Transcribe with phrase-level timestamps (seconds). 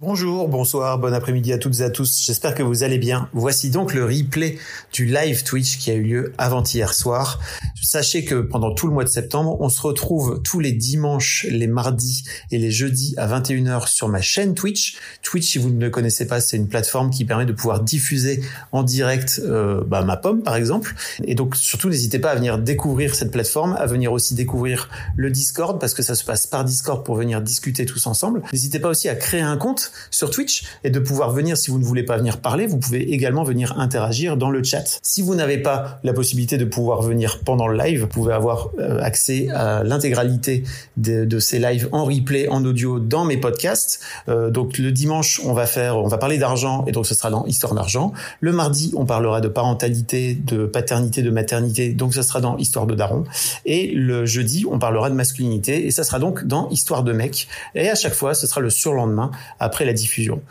[0.00, 2.22] Bonjour, bonsoir, bon après-midi à toutes et à tous.
[2.24, 3.28] J'espère que vous allez bien.
[3.32, 4.56] Voici donc le replay
[4.92, 7.40] du live Twitch qui a eu lieu avant-hier soir.
[7.82, 11.66] Sachez que pendant tout le mois de septembre, on se retrouve tous les dimanches, les
[11.66, 12.22] mardis
[12.52, 14.98] et les jeudis à 21h sur ma chaîne Twitch.
[15.24, 18.40] Twitch, si vous ne le connaissez pas, c'est une plateforme qui permet de pouvoir diffuser
[18.70, 20.94] en direct euh, bah, ma pomme par exemple.
[21.24, 25.32] Et donc surtout, n'hésitez pas à venir découvrir cette plateforme, à venir aussi découvrir le
[25.32, 28.42] Discord parce que ça se passe par Discord pour venir discuter tous ensemble.
[28.52, 31.78] N'hésitez pas aussi à créer un compte sur Twitch et de pouvoir venir, si vous
[31.78, 34.98] ne voulez pas venir parler, vous pouvez également venir interagir dans le chat.
[35.02, 38.70] Si vous n'avez pas la possibilité de pouvoir venir pendant le live, vous pouvez avoir
[38.78, 40.64] euh, accès à l'intégralité
[40.96, 44.00] de, ces lives en replay, en audio dans mes podcasts.
[44.28, 47.30] Euh, donc le dimanche, on va faire, on va parler d'argent et donc ce sera
[47.30, 48.12] dans Histoire d'argent.
[48.40, 52.86] Le mardi, on parlera de parentalité, de paternité, de maternité, donc ce sera dans Histoire
[52.86, 53.24] de daron.
[53.64, 57.48] Et le jeudi, on parlera de masculinité et ça sera donc dans Histoire de mec.
[57.74, 59.30] Et à chaque fois, ce sera le surlendemain
[59.60, 60.42] après la diffusion.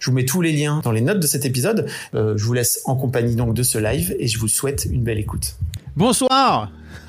[0.00, 1.86] Je vous mets tous les liens dans les notes de cet épisode.
[2.14, 5.02] Euh, je vous laisse en compagnie donc de ce live et je vous souhaite une
[5.02, 5.56] belle écoute.
[5.96, 6.70] Bonsoir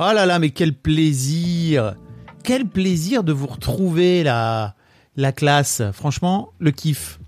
[0.00, 1.96] Oh là là, mais quel plaisir
[2.44, 4.76] Quel plaisir de vous retrouver la,
[5.16, 5.82] la classe.
[5.92, 7.18] Franchement, le kiff.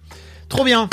[0.48, 0.88] Trop bien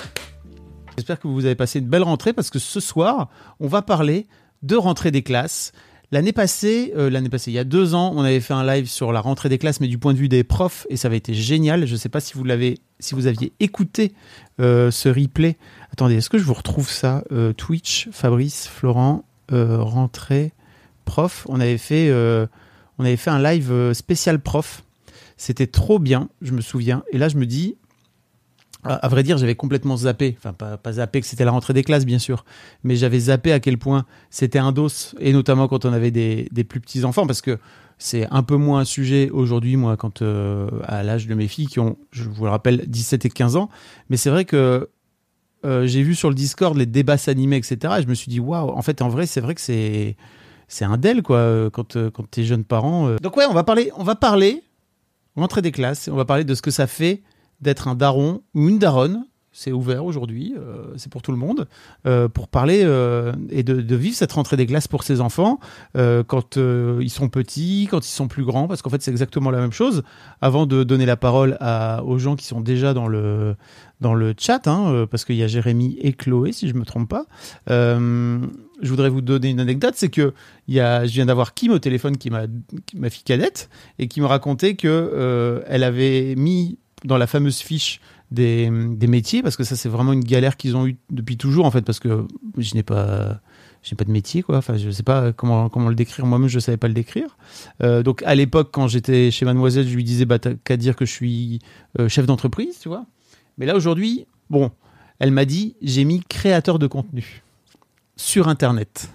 [0.98, 4.26] J'espère que vous avez passé une belle rentrée parce que ce soir, on va parler
[4.64, 5.72] de rentrée des classes.
[6.11, 8.88] L'année passée, euh, l'année passée, il y a deux ans, on avait fait un live
[8.88, 11.17] sur la rentrée des classes, mais du point de vue des profs, et ça avait
[11.17, 11.86] été génial.
[11.86, 14.13] Je ne sais pas si vous l'avez, si vous aviez écouté
[14.61, 15.58] euh, ce replay.
[15.91, 20.53] Attendez, est-ce que je vous retrouve ça euh, Twitch, Fabrice, Florent, rentrée,
[21.03, 21.46] prof?
[21.50, 22.09] On avait fait,
[22.97, 24.84] on avait fait un live spécial prof.
[25.35, 27.03] C'était trop bien, je me souviens.
[27.12, 27.75] Et là, je me dis,
[28.96, 32.06] à vrai dire, j'avais complètement zappé, enfin pas, zappé que c'était la rentrée des classes
[32.06, 32.46] bien sûr,
[32.84, 34.90] mais j'avais zappé à quel point c'était un dos,
[35.20, 37.59] et notamment quand on avait des, plus petits enfants, parce que
[37.97, 41.68] c'est un peu moins un sujet aujourd'hui, moi, quand euh, à l'âge de mes filles
[41.68, 43.70] qui ont, je vous le rappelle, 17 et 15 ans,
[44.09, 44.90] mais c'est vrai que
[45.66, 47.96] euh, j'ai vu sur le Discord les débats s'animer, etc.
[47.97, 50.16] Et je me suis dit, waouh, en fait, en vrai, c'est vrai que c'est
[50.68, 53.16] c'est un del, quoi, quand, euh, quand t'es jeune parent.
[53.22, 54.64] Donc ouais, on va parler, on va parler,
[55.36, 57.24] rentrée des classes, on va parler de ce que ça fait
[57.62, 59.25] d'être un daron ou une daronne.
[59.59, 61.68] C'est ouvert aujourd'hui, euh, c'est pour tout le monde,
[62.06, 65.59] euh, pour parler euh, et de, vivre cette rentrée des glaces pour ses enfants
[65.96, 69.59] quand ils sont petits, quand ils sont plus grands, parce qu'en fait c'est exactement la
[69.59, 70.03] même chose.
[70.41, 71.57] Avant de donner la parole
[72.06, 73.56] aux gens qui sont déjà dans le,
[74.00, 77.09] dans le chat, hein, parce qu'il y a Jérémy et Chloé, si je me trompe
[77.09, 77.25] pas.
[77.67, 78.40] je
[78.84, 80.35] voudrais vous donner une anecdote, c'est que
[80.67, 82.44] y a, je viens d'avoir Kim au téléphone, qui m'a
[82.94, 88.00] ma fille cadette, et qui me racontait que elle avait mis dans la fameuse fiche
[88.31, 91.72] des, métiers, parce que ça, c'est vraiment une galère qu'ils ont eu depuis toujours, en
[91.72, 92.25] fait, parce que
[92.58, 93.40] je n'ai pas.
[93.97, 94.58] Pas de métier, quoi.
[94.58, 96.25] Enfin, je sais pas comment, comment le décrire.
[96.25, 97.38] Moi-même, je savais pas le décrire.
[97.81, 100.97] Euh, donc, à l'époque, quand j'étais chez Mademoiselle, je lui disais, bah, t'as qu'à dire
[100.97, 101.59] que je suis
[101.97, 103.06] euh, chef d'entreprise, tu vois.
[103.58, 104.72] Mais là, aujourd'hui, bon,
[105.19, 107.44] elle m'a dit, j'ai mis créateur de contenu
[108.18, 109.09] sur Internet.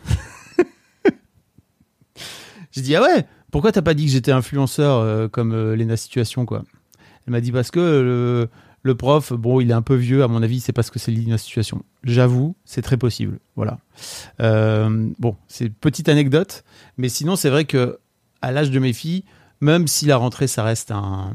[2.72, 6.46] j'ai dit, ah ouais, pourquoi t'as pas dit que j'étais influenceur euh, comme Lena Situation,
[6.46, 6.64] quoi?
[7.26, 8.48] Elle m'a dit parce que
[8.82, 11.12] le, prof, bon, il est un peu vieux, à mon avis, c'est parce que c'est
[11.12, 11.84] la situation.
[12.04, 13.38] J'avoue, c'est très possible.
[13.56, 13.78] Voilà.
[14.40, 16.64] Euh, bon, c'est une petite anecdote,
[16.96, 17.98] mais sinon, c'est vrai que
[18.40, 19.24] à l'âge de mes filles,
[19.60, 21.34] même si la rentrée, ça reste un,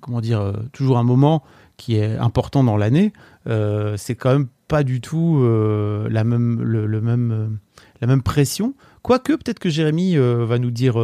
[0.00, 1.42] comment dire, euh, toujours un moment
[1.76, 3.12] qui est important dans l'année,
[3.48, 7.58] euh, c'est quand même pas du tout la même, le, même,
[8.00, 8.74] la même pression.
[9.02, 10.96] Quoique, peut-être que Jérémy va nous dire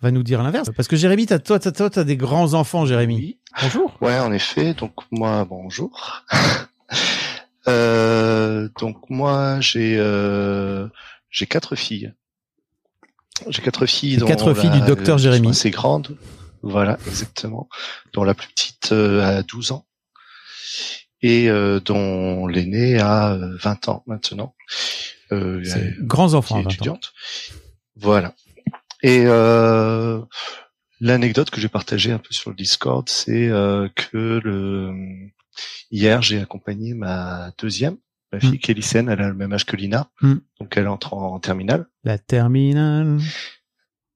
[0.00, 0.70] va nous dire l'inverse.
[0.74, 3.38] Parce que Jérémy, toi, toi, toi, as des grands enfants, Jérémy.
[3.62, 3.96] Bonjour.
[4.00, 4.74] Ouais, en effet.
[4.74, 6.24] Donc moi, bonjour.
[7.68, 10.88] euh, donc moi, j'ai euh,
[11.30, 12.12] j'ai quatre filles.
[13.48, 14.18] J'ai quatre filles.
[14.18, 15.54] Dont quatre filles du docteur Jérémy.
[15.54, 16.16] C'est grande.
[16.62, 17.68] Voilà, exactement.
[18.12, 19.86] Dont la plus petite euh, a 12 ans
[21.22, 24.54] et euh, dont l'aînée a 20 ans maintenant.
[25.32, 25.62] Euh,
[26.00, 27.12] grands enfants, étudiante.
[27.96, 28.34] Voilà.
[29.02, 30.20] Et euh,
[31.00, 34.92] l'anecdote que j'ai partagée un peu sur le Discord, c'est euh, que le
[35.90, 37.96] hier j'ai accompagné ma deuxième,
[38.32, 38.72] ma fille mm.
[38.72, 40.34] lycéenne, elle a le même âge que Lina, mm.
[40.60, 41.86] donc elle entre en, terminale.
[42.04, 43.18] La terminale.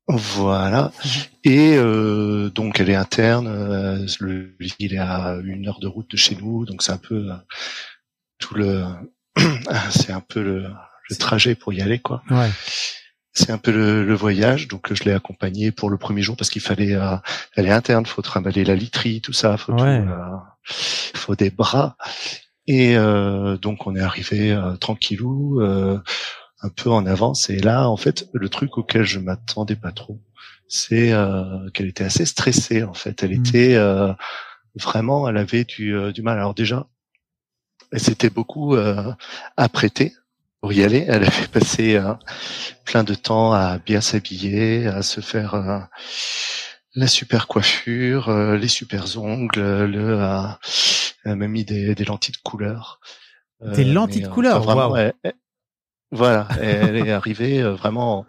[0.07, 0.93] Voilà.
[1.45, 3.47] Et euh, donc elle est interne.
[3.47, 6.99] Euh, le il est à une heure de route de chez nous, donc c'est un
[6.99, 7.37] peu euh,
[8.39, 8.85] tout le,
[9.91, 10.67] c'est un peu le,
[11.09, 12.23] le, trajet pour y aller, quoi.
[12.31, 12.51] Ouais.
[13.35, 16.51] C'est un peu le, le, voyage, donc je l'ai accompagné pour le premier jour parce
[16.51, 17.17] qu'il fallait, euh,
[17.57, 20.03] elle est interne, faut trimballer la literie, tout ça, faut, ouais.
[20.05, 21.97] tout, faut des bras.
[22.67, 22.95] Et
[23.61, 25.61] donc on est arrivé tranquillou
[26.65, 27.51] un peu en avance.
[27.51, 30.19] Et là, en fait, le truc auquel je m'attendais pas trop,
[30.67, 32.83] c'est euh, qu'elle était assez stressée.
[32.83, 33.41] En fait, elle Mm.
[33.41, 34.13] était euh,
[34.75, 36.39] vraiment, elle avait du, euh, du mal.
[36.39, 36.89] Alors déjà,
[37.93, 39.13] elle s'était beaucoup euh,
[39.57, 40.15] apprêtée
[40.65, 41.05] pour y aller.
[41.07, 42.15] Elle avait passé euh,
[42.87, 45.79] plein de temps à bien s'habiller, à se faire euh,
[46.95, 50.15] la super coiffure, euh, les super ongles, le,
[51.27, 52.99] elle a même mis des, des lentilles de couleur.
[53.61, 54.97] Des lentilles mais, de couleur, enfin, vraiment, waouh.
[54.97, 55.35] elle- elle-
[56.13, 58.25] voilà, elle est arrivée vraiment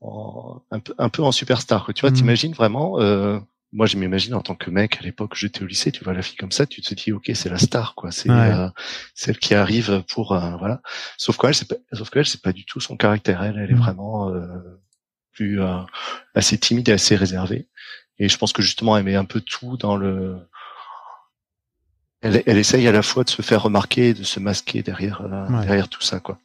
[0.00, 1.84] en, un, peu, un peu en superstar.
[1.84, 1.94] quoi.
[1.94, 2.16] Tu vois, Mhm.
[2.16, 2.98] t'imagines vraiment.
[3.72, 5.92] Moi, je m'imagine en tant que mec à l'époque, j'étais au lycée.
[5.92, 8.10] Tu vois la fille comme ça, tu te dis, ok, c'est la star, quoi.
[8.10, 8.36] C'est Ouais.
[8.54, 8.68] euh,
[9.14, 10.80] celle qui arrive pour euh, voilà.
[11.18, 13.42] Sauf qu'elle, c'est pas, sauf qu'elle, c'est pas du tout son caractère.
[13.42, 13.80] Elle, elle est Mhm.
[13.80, 14.46] vraiment euh,
[15.32, 15.80] plus euh,
[16.34, 17.68] assez timide et assez réservée.
[18.18, 20.38] Et je pense que justement, elle met un peu tout dans le.
[22.20, 25.20] Elle, elle essaye à la fois de se faire remarquer et de se masquer derrière
[25.20, 25.66] euh, Ouais.
[25.66, 26.38] derrière tout ça, quoi.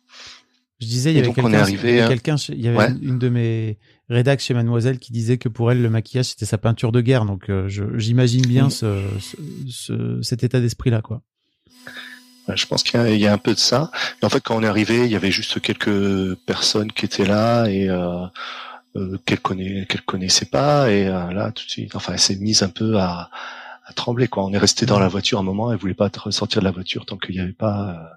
[0.84, 2.80] Je disais, il y avait quelqu'un, il y avait hein.
[2.80, 2.92] Ouais.
[3.02, 3.78] une, une de mes
[4.10, 7.26] rédacs chez Mademoiselle qui disait que pour elle, le maquillage, c'était sa peinture de guerre.
[7.26, 9.38] Donc, euh, j'imagine bien ce, ce-
[9.70, 11.22] ce- cet état d'esprit-là, quoi.
[12.54, 13.90] Je pense qu'il y, a- il y a un peu de ça.
[14.22, 17.26] Et en fait, quand on est arrivé, il y avait juste quelques personnes qui étaient
[17.26, 18.26] là et euh,
[18.98, 20.92] euh, qu'elle connaît, qu'elle connaissait pas.
[20.92, 23.30] Et euh, là, tout de suite, enfin, elle s'est mise un peu à,
[23.86, 24.28] à trembler.
[24.28, 24.44] Quoi.
[24.46, 25.72] On est resté dans la voiture un moment.
[25.72, 28.16] Elle voulait pas ressortir de la voiture tant qu'il n'y avait pas euh,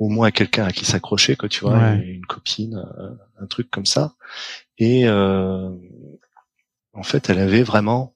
[0.00, 1.48] au moins quelqu'un à qui s'accrocher, quoi.
[1.48, 1.98] Tu vois, Ouais.
[1.98, 3.10] une copine, euh,
[3.40, 4.14] un truc comme ça.
[4.78, 5.70] Et euh,
[6.94, 8.14] en fait, elle avait vraiment.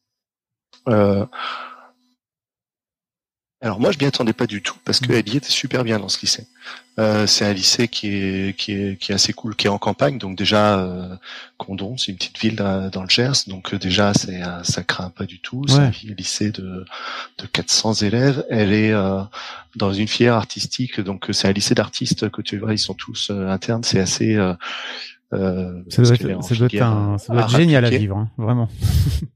[0.89, 1.25] euh,
[3.65, 5.07] alors moi, je m'y attendais pas du tout parce Mm.
[5.07, 6.47] qu'elle y était super bien dans ce lycée.
[6.99, 9.79] Euh, c'est un lycée qui est, qui est qui est assez cool, qui est en
[9.79, 11.17] campagne, donc déjà euh,
[11.59, 14.85] Condon, c'est une petite ville dans, dans le Gers, donc euh, déjà c'est euh, ça
[14.85, 15.65] craint pas du tout.
[15.67, 16.85] C'est un lycée de
[17.39, 18.45] de 400 élèves.
[18.49, 19.23] Elle est euh,
[19.77, 22.95] dans une filière artistique, donc euh, c'est un lycée d'artistes que tu vois, ils sont
[22.95, 23.83] tous euh, internes.
[23.83, 24.55] C'est assez euh,
[25.33, 28.31] euh, Ça doit être, ça doit être, un, ça doit être génial à vivre, hein,
[28.39, 28.69] vraiment.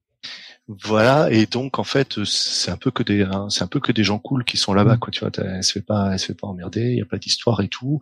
[0.69, 3.91] Voilà, et donc en fait, c'est un peu que des, hein, c'est un peu que
[3.91, 4.99] des gens cool qui sont là-bas, Mm.
[4.99, 5.11] quoi.
[5.11, 7.17] Tu vois, elle se fait pas, elle se fait pas emmerder, il y a pas
[7.17, 8.01] d'histoire et tout.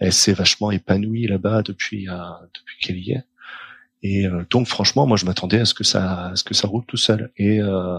[0.00, 2.14] Elle s'est vachement épanouie là-bas depuis, euh,
[2.54, 3.24] depuis qu'elle y est.
[4.02, 6.68] Et euh, donc franchement, moi je m'attendais à ce que ça, à ce que ça
[6.68, 7.30] roule tout seul.
[7.36, 7.98] Et euh,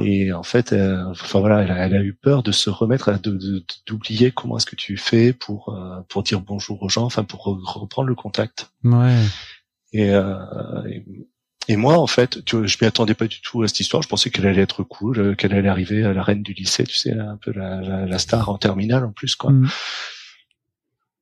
[0.00, 3.08] et en fait, euh, enfin voilà, elle a, elle a eu peur de se remettre,
[3.08, 6.88] à- de de- d'oublier comment est-ce que tu fais pour euh, pour dire bonjour aux
[6.88, 8.70] gens, enfin pour re- reprendre le contact.
[8.84, 9.16] Ouais.
[9.92, 10.34] Et, euh,
[10.88, 11.04] et,
[11.68, 14.02] et moi, en fait, tu vois, je m'y attendais pas du tout à cette histoire.
[14.02, 16.84] Je pensais qu'elle allait être cool, euh, qu'elle allait arriver à la reine du lycée,
[16.84, 19.52] tu sais, un peu la, la, la star en terminale en plus, quoi.
[19.52, 19.68] Mm.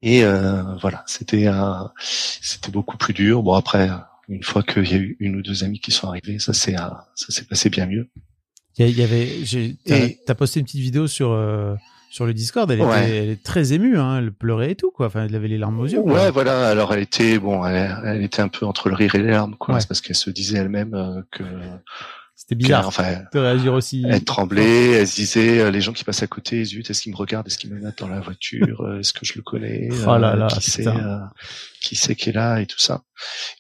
[0.03, 3.43] Et euh, voilà, c'était un, c'était beaucoup plus dur.
[3.43, 3.91] Bon après,
[4.29, 6.77] une fois qu'il y a eu une ou deux amis qui sont arrivés, ça s'est,
[6.77, 8.09] euh, ça s'est passé bien mieux.
[8.79, 11.75] Il y, avait, t'as posté une petite vidéo sur, euh,
[12.11, 12.71] sur le Discord.
[12.71, 13.05] Elle, Ouais.
[13.07, 14.19] était, elle est très émue, hein.
[14.19, 15.07] Elle pleurait et tout, quoi.
[15.07, 16.01] Enfin, elle avait les larmes aux yeux.
[16.03, 16.13] quoi.
[16.13, 16.69] Ouais, voilà.
[16.69, 19.55] Alors elle était, bon, elle, elle était un peu entre le rire et les larmes,
[19.57, 19.75] quoi.
[19.75, 19.81] Ouais.
[19.81, 21.45] C'est parce qu'elle se disait elle-même euh, que,
[22.35, 24.05] C'était bizarre enfin, de réagir aussi.
[24.09, 27.13] Elle tremblait, elle se disait, euh, les gens qui passent à côté, zut, est-ce qu'ils
[27.13, 29.89] me regardent, est-ce qu'ils me mettent dans la voiture, euh, est-ce que je le connais,
[30.07, 31.19] Oh là là, qui euh,
[31.81, 33.03] qui c'est qui est là et tout ça.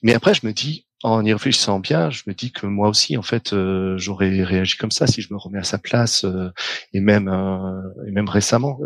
[0.02, 3.16] Mais après, je me dis, en y réfléchissant bien, je me dis que moi aussi,
[3.16, 6.50] en fait, euh, j'aurais réagi comme ça si je me remets à sa place, euh,
[6.92, 8.78] et même, euh, et même récemment,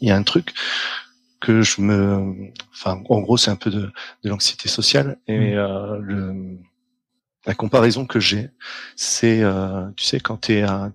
[0.00, 0.52] il y a un truc
[1.40, 3.90] que je me, enfin, en gros, c'est un peu de,
[4.24, 5.58] de l'anxiété sociale et Mm.
[5.58, 6.58] euh, le,
[7.46, 8.50] la comparaison que j'ai,
[8.96, 9.42] c'est,
[9.96, 10.92] tu sais, quand t'es à,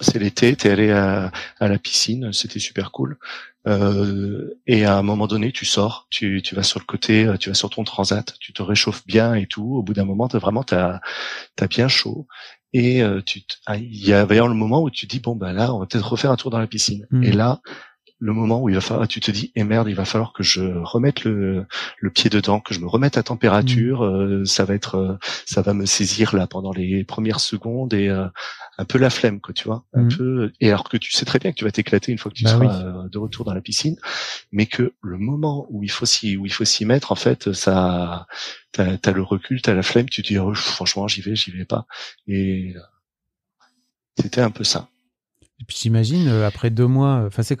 [0.00, 3.18] c'est l'été, t'es allé à, à la piscine, c'était super cool.
[3.68, 7.36] Euh, et à un moment donné, tu sors, tu, tu vas sur le côté, euh,
[7.36, 9.76] tu vas sur ton transat, tu te réchauffes bien et tout.
[9.76, 11.00] Au bout d'un moment, t'as vraiment t'as
[11.60, 12.26] as bien chaud.
[12.72, 15.52] Et euh, tu ah, il y a d'ailleurs le moment où tu dis bon ben
[15.52, 17.06] là, on va peut-être refaire un tour dans la piscine.
[17.10, 17.24] Mhm.
[17.24, 17.60] Et là,
[18.20, 20.42] le moment où il va falloir, tu te dis, eh merde, il va falloir que
[20.42, 21.66] je remette le,
[21.98, 24.04] le pied dedans, que je me remette à température.
[24.04, 28.08] euh, ça va être, euh, ça va me saisir là pendant les premières secondes et
[28.08, 28.26] euh,
[28.78, 30.16] un peu la flemme, quoi, tu vois, un Mhm.
[30.16, 30.52] peu.
[30.60, 32.44] Et alors que tu sais très bien que tu vas t'éclater une fois que tu
[32.44, 33.08] Bah seras oui.
[33.10, 33.96] de retour dans la piscine,
[34.52, 37.52] mais que le moment où il faut s'y, où il faut s'y mettre, en fait,
[37.52, 38.26] ça,
[38.72, 41.50] t'as as le recul, t'as la flemme, tu te dis, oh, franchement, j'y vais, j'y
[41.52, 41.86] vais pas.
[42.26, 42.74] Et
[44.18, 44.88] c'était un peu ça.
[45.60, 47.58] Et puis j'imagine, euh, après deux mois, enfin c'est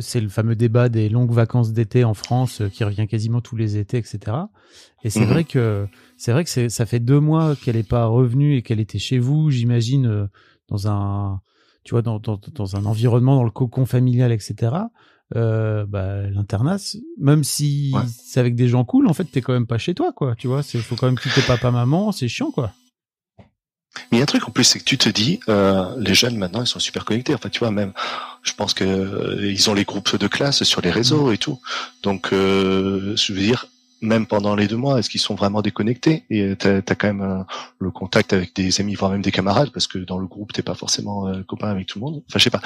[0.00, 3.54] c'est le fameux débat des longues vacances d'été en France euh, qui revient quasiment tous
[3.56, 4.48] les étés, etc.
[5.04, 5.26] Et c'est Mhm.
[5.30, 8.62] vrai que c'est vrai que c'est- ça fait deux mois qu'elle est pas revenue et
[8.62, 10.26] qu'elle était chez vous, j'imagine, euh,
[10.68, 11.40] dans un,
[11.84, 14.90] tu vois, dans, dans, dans un environnement, dans le cocon familial, etc.
[15.36, 16.76] Euh, bah, l'internat,
[17.18, 18.02] même si Ouais.
[18.06, 20.34] c'est avec des gens cool, en fait, t'es quand même pas chez toi, quoi.
[20.34, 22.72] Tu vois, c'est faut quand même quitter papa, maman, c'est chiant, quoi.
[24.10, 26.14] Mais il y a un truc en plus, c'est que tu te dis, euh, les
[26.14, 27.34] jeunes maintenant, ils sont super connectés.
[27.34, 27.92] Enfin, tu vois, même,
[28.42, 31.60] je pense que euh, ils ont les groupes de classe sur les réseaux et tout.
[32.02, 33.66] Donc, euh, je veux dire,
[34.00, 36.24] même pendant les deux mois, est-ce qu'ils sont vraiment déconnectés?
[36.30, 37.42] Et t'as as quand même euh,
[37.78, 40.62] le contact avec des amis, voire même des camarades, parce que dans le groupe, t'es
[40.62, 42.22] pas forcément euh, copain avec tout le monde.
[42.28, 42.62] Enfin, je sais pas.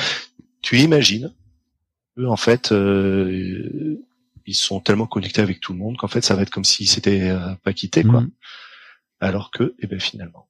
[0.61, 1.33] Tu imagines,
[2.19, 3.97] eux, en fait, euh,
[4.47, 6.89] ils sont tellement connectés avec tout le monde qu'en fait, ça va être comme s'ils
[6.89, 8.23] s'étaient euh, pas quittés, quoi.
[8.23, 8.31] Mhm.
[9.21, 10.49] Alors que, eh ben, finalement.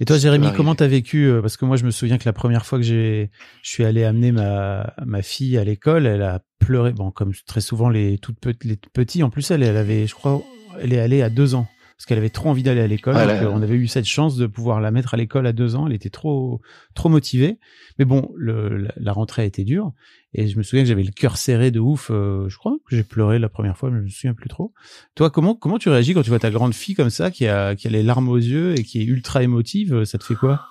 [0.00, 2.32] Et toi, Jérémy, comment t'as vécu euh, Parce que moi, je me souviens que la
[2.32, 3.30] première fois que j'ai,
[3.62, 6.92] je suis allé amener ma ma fille à l'école, elle a pleuré.
[6.92, 9.22] Bon, comme très souvent les toutes petites, les petits.
[9.22, 10.42] En plus, elle, elle avait, je crois,
[10.80, 13.14] elle est allée à deux ans parce qu'elle avait trop envie d'aller à l'école.
[13.16, 15.86] Ah, on avait eu cette chance de pouvoir la mettre à l'école à deux ans.
[15.86, 16.60] Elle était trop
[16.94, 17.58] trop motivée.
[17.98, 19.92] Mais bon, le, la, la rentrée a été dure
[20.34, 22.10] et je me souviens que j'avais le cœur serré de ouf.
[22.10, 24.72] euh, je crois que j'ai pleuré la première fois, mais je me souviens plus trop.
[25.14, 27.76] Toi, comment comment tu réagis quand tu vois ta grande fille comme ça, qui a
[27.76, 30.66] qui a les larmes aux yeux et qui est ultra émotive Ça te fait quoi?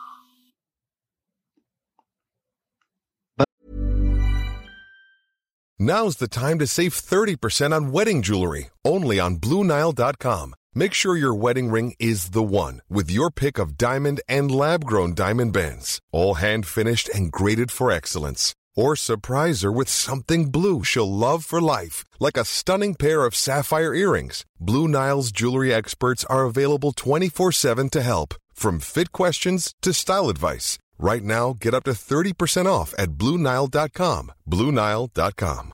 [5.80, 10.54] Now's the time to save 30% on wedding jewelry, only on BlueNile.com.
[10.76, 14.86] Make sure your wedding ring is the one with your pick of diamond and lab
[14.86, 18.56] grown diamond bands, all hand finished and graded for excellence.
[18.76, 23.36] Or surprise her with something blue she'll love for life, like a stunning pair of
[23.36, 24.46] sapphire earrings.
[24.60, 30.28] Blue Nile's jewelry experts are available 24 7 to help, from fit questions to style
[30.28, 30.80] advice.
[30.98, 34.32] Right now, get up to 30% off at BlueNile.com.
[34.50, 35.74] BlueNile.com.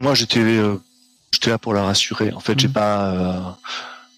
[0.00, 0.76] Moi, j'étais, euh,
[1.32, 2.32] j'étais là pour la rassurer.
[2.32, 2.72] En fait, j'ai Mhm.
[2.74, 3.40] pas, euh,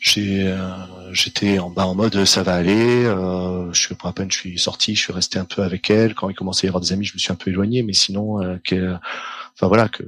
[0.00, 3.04] j'ai, euh, j'étais en bas en mode ça va aller.
[3.04, 5.90] Euh, je suis pour à peine, je suis sorti, je suis resté un peu avec
[5.90, 6.14] elle.
[6.14, 7.92] Quand il commençait à y avoir des amis, je me suis un peu éloigné, mais
[7.92, 10.04] sinon, euh, enfin voilà, que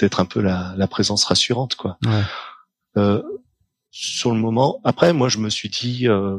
[0.00, 1.98] d'être un peu la, la présence rassurante, quoi.
[2.04, 2.22] Ouais.
[2.96, 3.22] Euh,
[3.90, 6.38] sur le moment, après, moi, je me suis dit euh,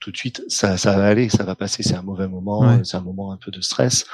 [0.00, 1.82] tout de suite, ça, ça va aller, ça va passer.
[1.82, 2.84] C'est un mauvais moment, Ouais.
[2.84, 4.04] c'est un moment un peu de stress,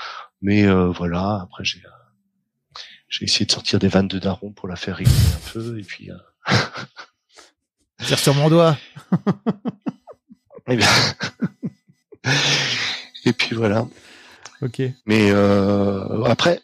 [0.41, 1.41] mais euh, voilà.
[1.43, 1.89] Après, j'ai euh,
[3.09, 5.83] j'ai essayé de sortir des vannes de daron pour la faire rigoler un peu, et
[5.83, 6.11] puis.
[6.11, 6.17] euh,
[8.05, 8.77] Tire sur mon doigt.
[10.69, 10.89] eh bien,
[13.25, 13.87] et puis voilà.
[14.61, 14.81] Ok.
[15.07, 16.61] Mais euh, après,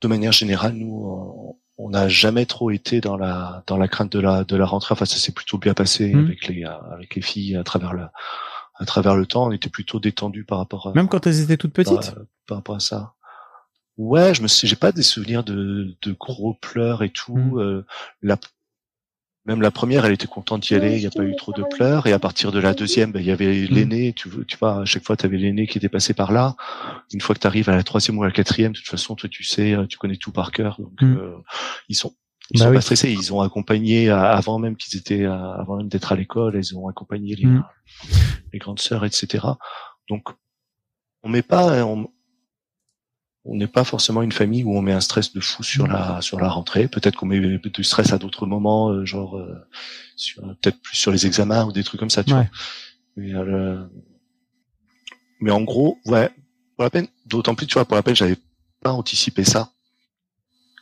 [0.00, 4.18] de manière générale, nous, on- n'a jamais trop été dans la dans la crainte de
[4.20, 4.92] la de la rentrée.
[4.92, 6.24] Enfin, ça s'est plutôt bien passé Mhm.
[6.26, 8.04] avec les euh, avec les filles à travers le
[8.80, 9.46] à travers le temps.
[9.46, 12.12] On était plutôt détendu par rapport à Même quand elles étaient toutes petites.
[12.12, 13.14] par, par rapport à ça.
[13.96, 17.36] Ouais, je me suis, j'ai pas des souvenirs de de gros pleurs et tout.
[17.36, 17.58] Mhm.
[17.58, 17.86] Euh,
[18.22, 18.36] la
[19.44, 20.96] même la première, elle était contente d'y aller.
[20.96, 22.06] Il n'y a pas eu trop de pleurs.
[22.06, 23.74] Et à partir de la deuxième, ben, il y avait Mhm.
[23.74, 24.12] l'aîné.
[24.12, 26.54] Tu, vois- tu vois, à chaque fois, tu avais l'aîné qui était passé par là.
[27.14, 29.14] Une fois que tu arrives à la troisième ou à la quatrième, de toute façon,
[29.14, 30.78] toi, tu sais, euh, tu connais tout par cœur.
[30.80, 31.16] Donc, Mhm.
[31.16, 31.36] euh,
[31.88, 32.14] ils sont,
[32.50, 32.76] ils Bah sont oui.
[32.76, 33.10] pas stressés.
[33.10, 36.54] Ils ont accompagné euh, avant même qu'ils étaient, euh, avant même d'être à l'école.
[36.56, 37.64] Ils ont accompagné les, Mhm.
[38.52, 39.46] les grandes sœurs, etc.
[40.10, 40.28] Donc,
[41.22, 42.08] on met pas, on,
[43.44, 46.20] on n'est pas forcément une famille où on met un stress de fou sur la
[46.20, 46.88] sur la rentrée.
[46.88, 49.54] Peut-être qu'on met du stress à d'autres moments, euh, genre euh,
[50.16, 52.24] sur peut-être plus sur les examens ou des trucs comme ça.
[52.24, 52.40] Tu Ouais.
[52.40, 52.50] vois.
[53.16, 53.84] Mais, euh,
[55.40, 56.28] mais en gros, ouais,
[56.76, 57.08] pour la peine.
[57.26, 58.36] D'autant plus, tu vois, pour la peine, j'avais
[58.82, 59.70] pas anticipé ça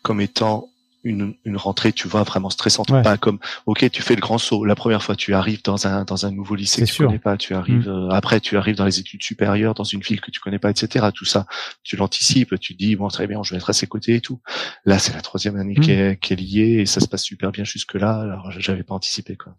[0.03, 0.69] comme étant
[1.09, 2.91] une, une rentrée, tu vois, vraiment stressante.
[2.91, 3.03] Ouais.
[3.03, 4.65] Pas comme, ok, tu fais le grand saut.
[4.65, 7.07] La première fois, tu arrives dans un dans un nouveau lycée que tu sûr.
[7.07, 7.37] connais pas.
[7.37, 10.41] Tu arrives euh, après, tu arrives dans les études supérieures, dans une ville que tu
[10.41, 11.07] connais pas, etc.
[11.15, 11.47] Tout ça,
[11.83, 12.59] tu l'anticipes.
[12.61, 14.41] Tu dis bon, très bien, je vais être à ses côtés et tout.
[14.85, 15.81] Là, c'est la troisième année Mm.
[15.81, 18.21] qui, est, qui est liée et ça se passe super bien jusque là.
[18.21, 19.55] Alors, j'avais pas anticipé quoi.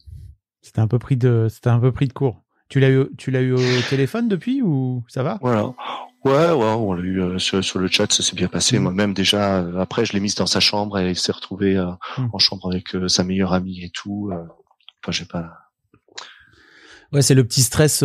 [0.62, 2.44] C'était un peu pris de, c'était un peu pris de court.
[2.70, 5.38] Tu l'as eu, tu l'as eu au téléphone depuis ou ça va?
[5.42, 5.74] Voilà.
[6.26, 8.78] Ouais, ouais, on l'a eu euh, sur, sur le chat, ça s'est bien passé.
[8.78, 8.84] Mhm.
[8.84, 12.30] Moi-même déjà, euh, après, je l'ai mise dans sa chambre, elle s'est retrouvée euh, Mhm.
[12.34, 14.32] en chambre avec sa meilleure amie et tout.
[14.32, 15.52] Enfin, j'ai pas.
[17.14, 18.04] Ouais, c'est le petit stress.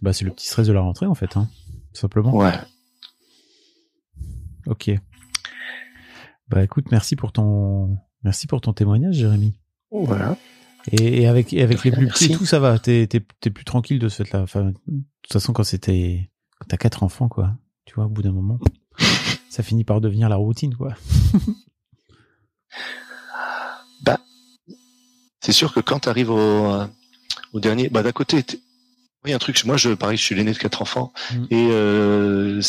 [0.00, 1.48] bah, c'est le petit stress de la rentrée en fait, hein,
[1.92, 2.34] tout simplement.
[2.34, 2.52] Ouais.
[4.66, 4.90] Ok.
[6.48, 9.54] Bah écoute, merci pour ton, merci pour ton témoignage, Jérémy.
[9.90, 10.36] Voilà.
[10.92, 12.78] Et, et avec et les plus petits, tout ça va.
[12.78, 14.42] T'es t'es plus tranquille de ce fait-là.
[14.42, 14.74] Enfin, de
[15.22, 16.29] toute façon, quand c'était
[16.70, 17.52] t'as quatre enfants, quoi.
[17.84, 18.58] Tu vois, au bout d'un moment,
[19.50, 20.94] ça finit par devenir la routine, quoi.
[25.42, 26.86] C'est sûr que quand tu arrives au, euh,
[27.54, 28.44] au dernier, bah d'un côté,
[29.24, 29.64] oui un truc.
[29.64, 31.44] Moi, je pareil, je suis l'aîné de quatre enfants Mm.
[31.50, 32.60] et euh,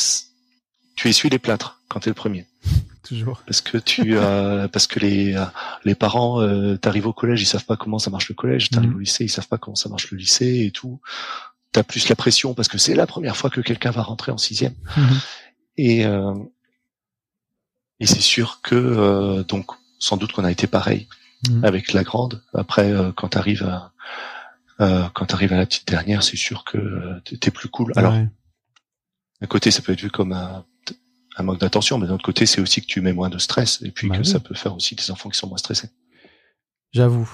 [0.96, 2.46] tu essuies les plâtres quand t'es le premier,
[3.03, 3.43] Toujours.
[3.46, 5.43] parce que tu, euh, parce que les euh,
[5.84, 8.70] les parents, euh, t'arrives au collège, ils savent pas comment ça marche le collège.
[8.70, 8.96] T'arrives Mm.
[8.96, 11.01] au lycée, ils savent pas comment ça marche le lycée et tout.
[11.72, 14.38] T'as plus la pression parce que c'est la première fois que quelqu'un va rentrer en
[14.38, 14.75] sixième.
[15.78, 16.34] Et, euh,
[18.00, 21.08] et c'est sûr que euh, donc sans doute qu'on a été pareil
[21.50, 21.66] Mhm.
[21.66, 22.44] avec la grande.
[22.54, 23.94] Après, euh, quand t'arrives à
[24.80, 27.94] euh, quand t'arrives à la petite dernière, c'est sûr que t'es- t'es plus cool.
[27.96, 28.28] Alors, Ouais.
[29.42, 30.66] d'un côté, ça peut être vu comme un,
[31.38, 33.82] un manque d'attention, mais d'un autre côté, c'est aussi que tu mets moins de stress
[33.84, 34.28] et puis Bah que oui.
[34.28, 35.90] ça peut faire aussi des enfants qui sont moins stressés.
[36.94, 37.30] J'avoue.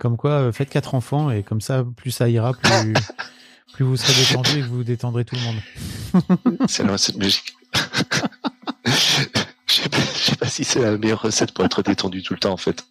[0.00, 2.94] Comme quoi, euh, faites quatre enfants et comme ça, plus ça ira, plus
[3.74, 6.68] plus vous serez détendu et que vous détendrez tout le monde.
[6.68, 7.54] c'est la recette magique.
[7.74, 12.32] Je sais pas, je sais pas si c'est la meilleure recette pour être détendu tout
[12.32, 12.82] le temps, en fait.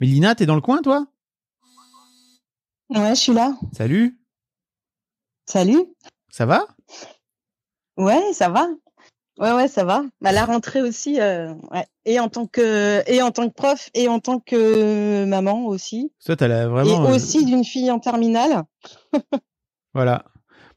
[0.00, 1.06] Mais Lina, t'es dans le coin, toi?
[2.88, 3.54] Ouais, je suis là.
[3.76, 4.18] Salut.
[5.44, 5.84] Salut.
[6.30, 6.66] Ça va?
[7.98, 8.68] Ouais, ça va.
[9.38, 10.02] Ouais, ouais, ça va.
[10.22, 11.84] Bah, la rentrée aussi, euh, ouais.
[12.06, 16.10] Et en tant que, et en tant que prof, et en tant que maman aussi.
[16.24, 17.04] Toi, t'as la- vraiment.
[17.04, 18.62] et euh, aussi d'une fille en terminale.
[19.94, 20.24] Voilà.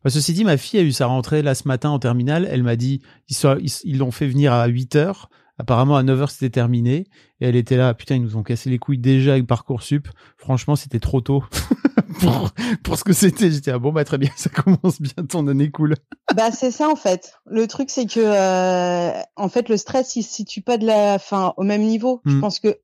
[0.04, 2.48] Bah, ceci dit, ma fille a eu sa rentrée là ce matin en terminale.
[2.50, 5.30] Elle m'a dit, ils sont- ils ils l'ont fait venir à 8 heures.
[5.58, 7.06] Apparemment, à 9 heures, c'était terminé.
[7.42, 10.08] Et elle était là, putain, ils nous ont cassé les couilles déjà avec Parcoursup.
[10.38, 11.44] Franchement, c'était trop tôt
[12.20, 12.50] pour,
[12.84, 13.52] pour ce que c'était.
[13.52, 15.96] J'étais, ah bon, bah très bien, ça commence bien ton année cool.
[16.36, 17.34] bah, c'est ça, en fait.
[17.46, 21.20] Le truc, c'est que, euh, en fait, le stress, il se situe pas de la,
[21.20, 22.22] fin, au même niveau.
[22.26, 22.42] Je Mm.
[22.42, 22.80] pense que,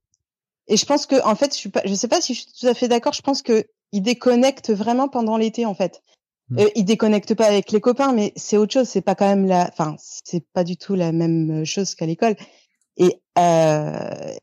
[0.67, 2.51] et je pense que, en fait, je suis pas, je sais pas si je suis
[2.59, 3.13] tout à fait d'accord.
[3.13, 6.01] Je pense que il déconnecte vraiment pendant l'été, en fait.
[6.49, 6.59] Mm.
[6.59, 8.87] Euh, il déconnecte pas avec les copains, mais c'est autre chose.
[8.87, 12.35] C'est pas quand même la, enfin, c'est pas du tout la même chose qu'à l'école.
[12.97, 14.33] Et euh,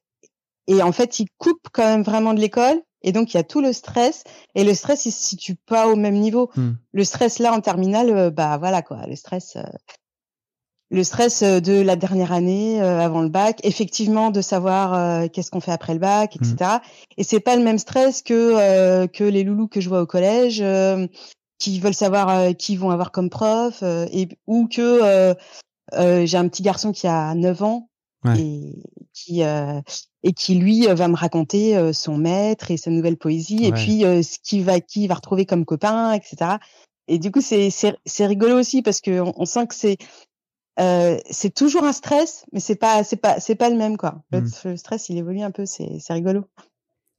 [0.69, 2.81] et en fait, il coupe quand même vraiment de l'école.
[3.03, 4.25] Et donc, il y a tout le stress.
[4.55, 6.51] Et le stress, il se situe pas au même niveau.
[6.57, 6.71] Mm.
[6.93, 9.07] Le stress là en terminale, euh, bah voilà quoi.
[9.07, 9.63] Le stress, euh,
[10.91, 13.61] le stress euh, de la dernière année euh, avant le bac.
[13.65, 16.79] Effectivement, de savoir euh, qu'est-ce qu'on fait après le bac, etc.
[17.17, 20.07] Et c'est pas le même stress que euh, que les loulous que je vois au
[20.07, 20.61] collège.
[20.61, 21.07] euh,
[21.59, 25.33] qui veulent savoir euh, qui ils vont avoir comme prof euh, et ou que euh,
[25.93, 27.89] euh, j'ai un petit garçon qui a 9 ans
[28.25, 28.41] Ouais.
[28.41, 29.81] et qui euh,
[30.23, 33.73] et qui lui euh, va me raconter euh, son maître et sa nouvelle poésie et
[33.73, 36.57] puis euh, ce qu'il va qui va retrouver comme copain etc
[37.09, 39.97] et du coup c'est c'est c'est rigolo aussi parce que on, on sent que c'est
[40.81, 44.23] euh, c'est toujours un stress mais c'est pas c'est pas c'est pas le même quoi
[44.31, 44.51] le, Mm.
[44.65, 46.47] le stress il évolue un peu c'est c'est rigolo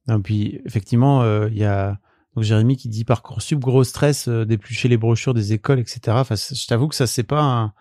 [0.06, 1.98] Non, puis effectivement, euh, il y a
[2.34, 6.00] donc Jérémy qui dit Parcoursup, gros stress, euh, d'éplucher les brochures des écoles, etc.
[6.20, 7.72] Enfin, je t'avoue que ça, c'est pas un,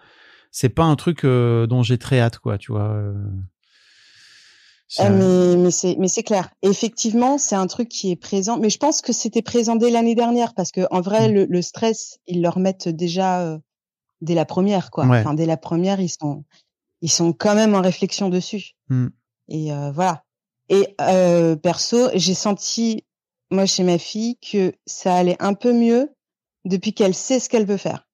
[0.52, 3.14] c'est pas un truc euh, dont j'ai très hâte, quoi, tu vois.
[4.98, 6.52] Ah, Ça- mais mais c'est mais c'est clair.
[6.62, 8.58] Effectivement, c'est un truc qui est présent.
[8.58, 11.34] Mais je pense que c'était présent dès l'année dernière parce que en vrai, Mm.
[11.34, 13.58] le, le stress, ils le remettent déjà euh,
[14.22, 15.06] dès la première, quoi.
[15.06, 15.20] Ouais.
[15.20, 16.44] Enfin, dès la première, ils sont
[17.02, 18.72] ils sont quand même en réflexion dessus.
[18.90, 19.08] Mm.
[19.50, 20.24] Et euh, voilà.
[20.70, 23.04] Et euh, perso, j'ai senti
[23.52, 26.14] moi chez ma fille que ça allait un peu mieux
[26.66, 28.08] depuis qu'elle sait ce qu'elle veut faire.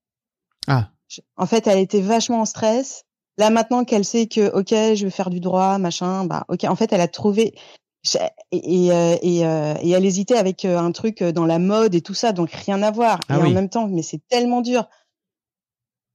[0.68, 3.04] Ah, Je- En fait, elle était vachement en stress.
[3.39, 6.65] Là, maintenant qu'elle sait que, ok, je veux faire du droit, machin, bah, ok.
[6.65, 7.56] En fait, elle a trouvé
[8.04, 8.17] je-
[8.52, 11.95] et et, euh, et, euh, et elle hésitait avec euh, un truc dans la mode
[11.95, 13.19] et tout ça, donc rien à voir.
[13.30, 13.49] Ah et oui.
[13.49, 14.88] en même temps, mais c'est tellement dur.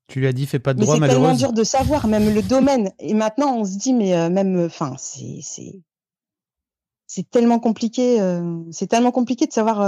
[0.09, 1.39] tu lui as dit fais pas de Mais droit, c'est tellement malheureuse.
[1.39, 2.91] dur de savoir, même le domaine.
[3.01, 5.81] Et maintenant, on se dit, mais euh, même, enfin, c'est c'est
[7.07, 8.21] c'est tellement compliqué.
[8.21, 9.81] euh, c'est tellement compliqué de savoir.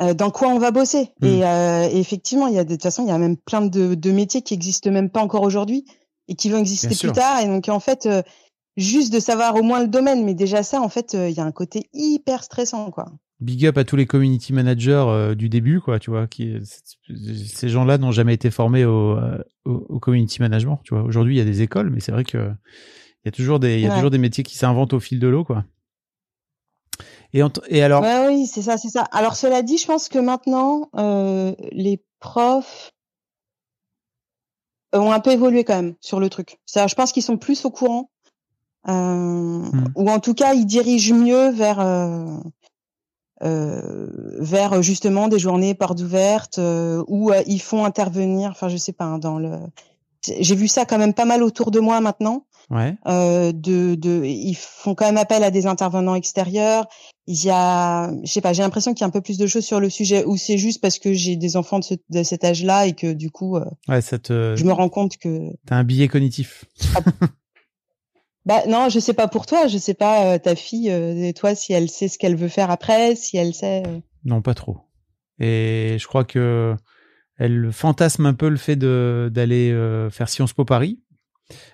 [0.00, 1.10] Euh, dans quoi on va bosser.
[1.20, 1.26] Mm.
[1.26, 3.62] Et, euh, et effectivement, il y a de toute façon, il y a même plein
[3.62, 5.84] de, de métiers qui existent même pas encore aujourd'hui
[6.28, 7.12] et qui vont exister Bien plus sûr.
[7.12, 7.40] tard.
[7.40, 8.22] Et donc, en fait, euh,
[8.76, 11.44] juste de savoir au moins le domaine, mais déjà ça, en fait, il y a
[11.44, 13.06] un côté hyper stressant, quoi.
[13.40, 16.56] Big up à tous les community managers du début, quoi, tu vois, qui
[17.52, 19.16] ces gens-là n'ont jamais été formés au,
[19.64, 21.04] au, au community management, tu vois.
[21.04, 22.50] Aujourd'hui, il y a des écoles, mais c'est vrai que
[23.24, 23.94] il y a toujours des, il y a Ouais.
[23.94, 25.64] toujours des métiers qui s'inventent au fil de l'eau, quoi.
[27.34, 29.02] Et, et alors, Ouais, oui, c'est ça, c'est ça.
[29.12, 32.92] Alors, cela dit, je pense que maintenant, euh, les profs
[34.92, 36.58] ont un peu évolué quand même sur le truc.
[36.64, 38.10] Ça, je pense qu'ils sont plus au courant
[38.86, 39.68] hmm.
[39.94, 41.84] ou en tout cas, ils dirigent mieux vers
[43.40, 46.58] vers justement des journées portes ouvertes
[47.06, 48.50] où ils font intervenir.
[48.50, 49.58] Enfin, je sais pas hein, dans le.
[50.26, 52.46] J'ai vu ça quand même pas mal autour de moi maintenant.
[52.70, 52.96] Ouais.
[53.06, 56.86] Euh, de, de, ils font quand même appel à des intervenants extérieurs.
[57.26, 59.46] Il y a, je sais pas, j'ai l'impression qu'il y a un peu plus de
[59.46, 62.22] choses sur le sujet, ou c'est juste parce que j'ai des enfants de, ce, de
[62.22, 64.54] cet âge-là et que du coup, euh, ouais, ça te...
[64.56, 66.64] je me rends compte que t'as un billet cognitif.
[68.46, 71.32] bah non, je sais pas pour toi, je sais pas euh, ta fille euh, et
[71.32, 73.82] toi si elle sait ce qu'elle veut faire après, si elle sait.
[74.24, 74.78] Non, pas trop.
[75.38, 76.74] Et je crois que
[77.38, 79.70] elle fantasme un peu le fait de d'aller
[80.10, 81.00] faire Sciences Po Paris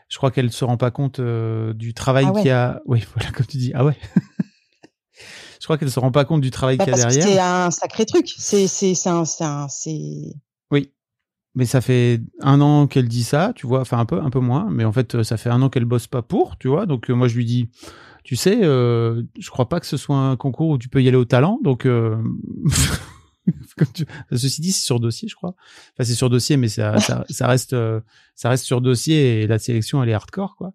[0.09, 2.81] je crois qu'elle se rend pas compte euh, du travail ah qu'il y a.
[2.87, 3.72] Oui, voilà, comme tu dis.
[3.74, 3.96] Ah ouais.
[5.61, 7.24] je crois qu'elle se rend pas compte du travail bah, qu'il y a derrière.
[7.24, 8.33] C'est un sacré truc.
[8.37, 8.66] C'est
[9.07, 9.24] un
[9.68, 10.35] c'est.
[10.70, 10.92] Oui,
[11.55, 13.81] mais ça fait un an qu'elle dit ça, tu vois.
[13.81, 16.07] Enfin un peu un peu moins, mais en fait ça fait un an qu'elle bosse
[16.07, 16.87] pas pour, tu vois.
[16.87, 17.70] Donc euh, moi je lui dis,
[18.22, 21.09] tu sais, euh, je crois pas que ce soit un concours où tu peux y
[21.09, 21.88] aller au talent, donc.
[24.33, 25.54] Ceci dit, c'est sur dossier, je crois.
[25.92, 28.00] Enfin, c'est sur dossier, mais ça, ça, ça reste, euh,
[28.35, 30.72] ça reste sur dossier et la sélection, elle est hardcore, quoi.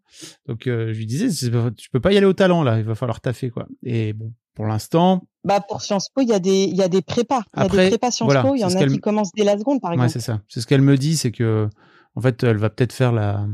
[0.48, 1.30] Donc, euh, je lui disais,
[1.76, 2.80] tu peux pas y aller au talent, là.
[2.80, 3.68] Il va falloir taffer, quoi.
[3.84, 5.28] Et bon, pour l'instant.
[5.44, 7.44] Bah, pour Sciences Po, il y a des, il y a des prépas.
[7.56, 8.56] Il y a des prépas Sciences Po.
[8.56, 10.08] Il y en a qui commencent dès la seconde, par exemple.
[10.08, 10.42] Ouais, c'est ça.
[10.48, 11.70] C'est ce qu'elle me dit, c'est que,
[12.16, 13.46] en fait, elle va peut-être faire la,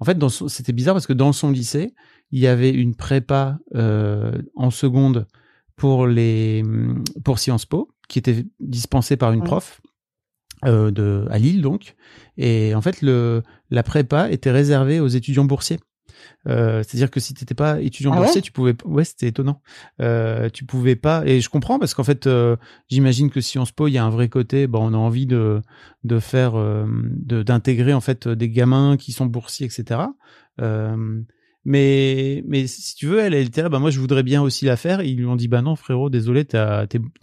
[0.00, 1.94] en fait, dans c'était bizarre parce que dans son lycée,
[2.30, 5.26] il y avait une prépa, euh, en seconde
[5.78, 6.62] pour les,
[7.24, 9.80] pour Sciences Po qui était dispensé par une prof
[10.64, 11.94] euh, de à Lille donc
[12.36, 15.78] et en fait le la prépa était réservée aux étudiants boursiers
[16.46, 18.74] euh, c'est-à-dire que si tu n'étais pas étudiant ah boursier, tu pouvais.
[18.84, 19.60] Ouais, c'était étonnant.
[20.00, 21.22] Euh, tu pouvais pas.
[21.26, 22.56] Et je comprends parce qu'en fait, euh,
[22.88, 24.66] j'imagine que se pose, il y a un vrai côté.
[24.66, 25.62] Bon, on a envie de
[26.04, 30.00] de faire, euh, d'intégrer en fait des gamins qui sont boursiers, etc.
[31.68, 34.42] Euh, mais, mais si tu veux, elle, elle était là, bah moi je voudrais bien
[34.42, 35.02] aussi la faire.
[35.02, 36.58] Ils lui ont dit, bah non frérot, désolé, t'es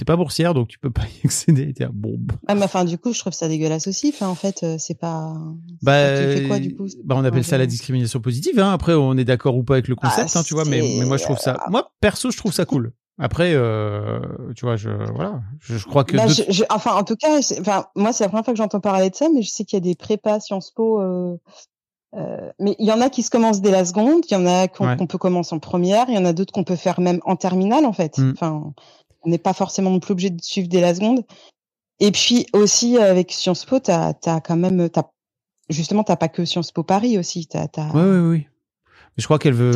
[0.05, 1.73] pas boursière, donc tu peux pas y accéder.
[1.79, 2.17] Là, bon.
[2.47, 4.12] Ah, mais enfin, du coup, je trouve ça dégueulasse aussi.
[4.13, 5.34] Enfin, en fait, euh, c'est pas.
[5.81, 8.60] Bah, tu fais quoi, du coup bah, on appelle ça la discrimination positive.
[8.60, 8.71] Hein.
[8.71, 10.65] Après, on est d'accord ou pas avec le concept, ah, hein, tu vois.
[10.65, 11.58] Mais, mais moi, je trouve ça.
[11.69, 12.93] Moi, perso, je trouve ça cool.
[13.17, 14.19] Après, euh,
[14.58, 16.17] tu vois, je voilà, je, crois que.
[16.17, 19.10] Bah, je, enfin, en tout cas, enfin, moi, c'est la première fois que j'entends parler
[19.10, 21.38] de ça, mais je sais qu'il y a des prépas Sciences Po euh,
[22.15, 24.45] euh, mais il y en a qui se commencent dès la seconde, il y en
[24.45, 27.19] a qu'on peut commencer en première, il y en a d'autres qu'on peut faire même
[27.25, 28.17] en terminale en fait.
[28.17, 28.32] Mm.
[28.32, 28.73] Enfin,
[29.23, 31.23] on n'est pas forcément non plus obligé de suivre dès la seconde.
[31.99, 35.12] Et puis aussi avec Sciences Po, t'as as quand même, as,
[35.69, 37.47] justement, t'as pas que Sciences Po Paris aussi.
[37.47, 37.91] T'as, as...
[37.93, 38.47] Oui, oui, oui.
[39.17, 39.73] Mais je crois qu'elle veut.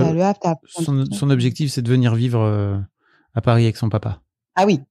[0.65, 2.77] son, son, objectif, c'est de venir vivre euh,
[3.33, 4.21] à Paris avec son papa.
[4.55, 4.81] Ah oui.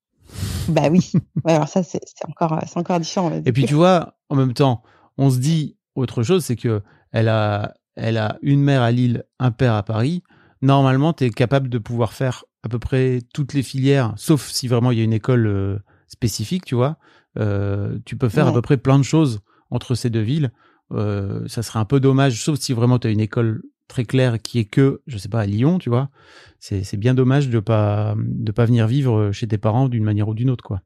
[0.69, 1.13] bah oui.
[1.45, 3.31] Ouais, alors ça, c'est encore, c'est encore différent.
[3.45, 4.83] Et puis tu vois, en même temps,
[5.19, 6.83] on se dit autre chose, c'est que
[7.13, 10.23] elle a, elle a une mère à Lille, un père à Paris.
[10.63, 14.69] Normalement, tu es capable de pouvoir faire à peu près toutes les filières, sauf si
[14.69, 16.97] vraiment il y a une école euh, spécifique, tu vois.
[17.39, 19.41] Euh, tu peux faire à peu près plein de choses
[19.71, 20.51] entre ces deux villes.
[20.93, 24.41] Euh, ça serait un peu dommage, sauf si vraiment tu as une école très claire
[24.41, 26.11] qui est que, je sais pas, à Lyon, tu vois.
[26.59, 30.35] C'est bien dommage de pas de pas venir vivre chez tes parents d'une manière ou
[30.35, 30.83] d'une autre, quoi.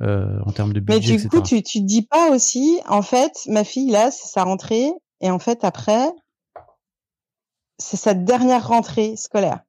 [0.00, 3.64] en termes de budget, Mais du coup, tu tu dis pas aussi, en fait, ma
[3.64, 6.10] fille là, c'est sa rentrée, et en fait, après,
[7.78, 9.60] c'est sa dernière rentrée scolaire.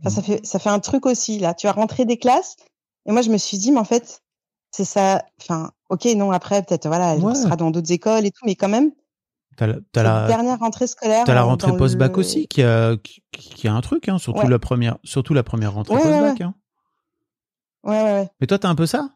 [0.00, 0.24] Enfin, ça mmh.
[0.24, 1.54] fait, ça fait un truc aussi, là.
[1.54, 2.56] Tu as rentré des classes.
[3.06, 4.22] Et moi, je me suis dit, mais en fait,
[4.70, 5.24] c'est ça.
[5.40, 8.68] Enfin, ok, non, après, peut-être, voilà, elle sera dans d'autres écoles et tout, mais quand
[8.68, 8.92] même.
[9.56, 11.24] T'as la, la dernière rentrée scolaire.
[11.26, 12.96] T'as la rentrée post-bac aussi, qui a,
[13.32, 16.40] qui, a un truc, hein, surtout la première, surtout la première rentrée post-bac.
[16.40, 16.54] Hein.
[17.84, 18.30] Ouais, ouais, ouais.
[18.40, 19.10] Mais toi, t'as un peu ça?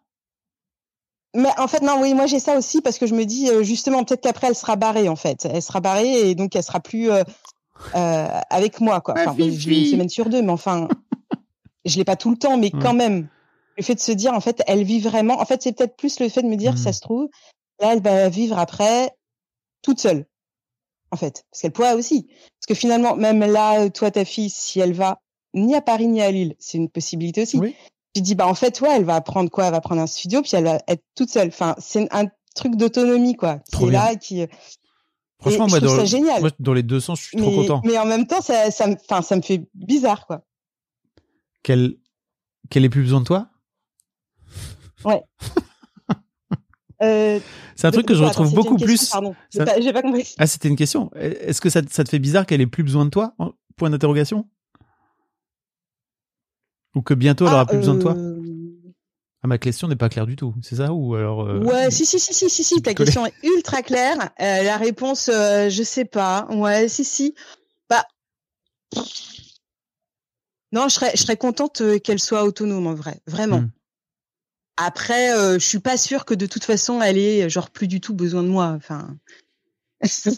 [1.36, 3.62] Mais en fait, non, oui, moi j'ai ça aussi parce que je me dis euh,
[3.62, 6.80] justement peut-être qu'après elle sera barrée en fait, elle sera barrée et donc elle sera
[6.80, 7.22] plus euh,
[7.94, 9.14] euh, avec moi quoi.
[9.18, 10.88] Enfin, je une semaine sur deux, mais enfin,
[11.84, 13.28] je l'ai pas tout le temps, mais quand même,
[13.76, 15.38] le fait de se dire en fait, elle vit vraiment.
[15.40, 16.94] En fait, c'est peut-être plus le fait de me dire, ça mmh.
[16.94, 17.28] se trouve,
[17.80, 19.10] là, elle va vivre après
[19.82, 20.26] toute seule,
[21.10, 22.24] en fait, parce qu'elle pourrait aussi.
[22.24, 25.20] Parce que finalement, même là, toi, ta fille, si elle va
[25.52, 27.58] ni à Paris ni à Lille, c'est une possibilité aussi.
[27.58, 27.74] Oui
[28.16, 29.66] tu dis bah en fait ouais elle va apprendre quoi?
[29.66, 32.24] Elle va prendre un studio puis elle va être toute seule enfin c'est un
[32.54, 34.46] truc d'autonomie quoi qui est là qui
[35.38, 36.40] franchement moi, dans, génial.
[36.40, 38.86] moi dans les deux sens je suis trop content mais en même temps ça ça
[38.86, 40.42] me enfin ça me fait bizarre quoi
[41.62, 41.96] qu'elle
[42.70, 43.48] qu'elle ait plus besoin de toi?
[45.04, 45.22] Ouais
[47.02, 47.38] euh,
[47.74, 49.10] c'est un truc que je retrouve beaucoup plus.
[49.10, 50.34] Pardon, j'ai pas, compris.
[50.38, 51.10] Ah, c'était une question.
[51.14, 53.34] Est-ce que ça, ça, te fait bizarre qu'elle ait plus besoin de toi
[53.76, 54.48] Point d'interrogation?
[56.96, 58.40] Ou que bientôt elle aura ah, plus besoin de toi euh,
[59.42, 62.04] ah, ma question n'est pas claire du tout, c'est ça ou alors euh, Ouais, si
[62.04, 64.30] si si si si si, ta question est ultra claire.
[64.40, 66.48] Euh, la réponse, je sais pas.
[66.50, 67.34] Ouais, si si.
[67.88, 68.02] Bah,
[70.72, 73.60] Non, je serais, je serais contente euh, qu'elle soit autonome en vrai, vraiment.
[73.60, 73.70] Mm.
[74.78, 78.00] Après, euh, je suis pas sûre que de toute façon elle ait genre plus du
[78.00, 78.74] tout besoin de moi.
[78.76, 79.16] Enfin,
[80.02, 80.30] Ce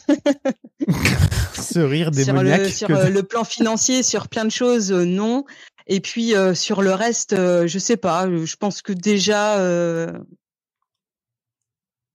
[1.80, 2.60] rire sur démoniaque.
[2.60, 5.44] le sur que- euh, le plan financier, sur plein de choses, euh, non.
[5.88, 8.26] Et puis euh, sur le reste, euh, je sais pas.
[8.26, 10.12] euh, Je pense que déjà, euh,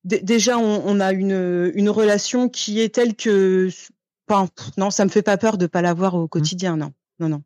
[0.04, 3.70] dé- déjà on, on a une une relation qui est telle que,
[4.30, 7.44] enfin, non, ça me fait pas peur de pas l'avoir au quotidien, non, non, non.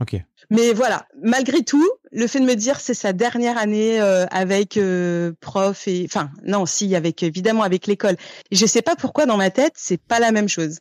[0.00, 0.14] Ok.
[0.50, 4.76] Mais voilà, malgré tout, le fait de me dire c'est sa dernière année euh, avec
[4.76, 8.16] euh, prof et enfin non, si avec évidemment avec l'école.
[8.52, 10.78] Je sais pas pourquoi dans ma tête c'est pas la même chose.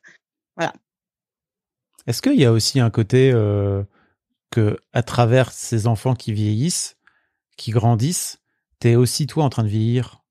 [2.05, 3.83] Est-ce qu'il y a aussi un côté euh,
[4.51, 6.95] que, à travers ces enfants qui vieillissent,
[7.57, 8.39] qui grandissent,
[8.79, 10.23] t'es aussi toi en train de vieillir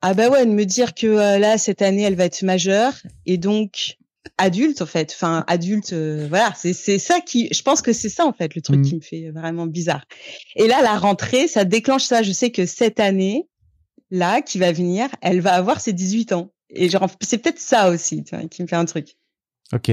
[0.00, 2.94] Ah bah ouais, de me dire que euh, là cette année elle va être majeure
[3.26, 3.98] et donc
[4.38, 5.12] adulte en fait.
[5.14, 8.54] Enfin adulte, euh, voilà, c'est c'est ça qui, je pense que c'est ça en fait
[8.54, 8.84] le truc Mhm.
[8.84, 10.04] qui me fait vraiment bizarre.
[10.56, 12.22] Et là la rentrée, ça déclenche ça.
[12.22, 13.48] Je sais que cette année
[14.10, 16.52] là qui va venir, elle va avoir ses 18 ans.
[16.70, 19.16] Et genre c'est peut-être ça aussi, tu vois, qui me fait un truc.
[19.72, 19.90] Ok.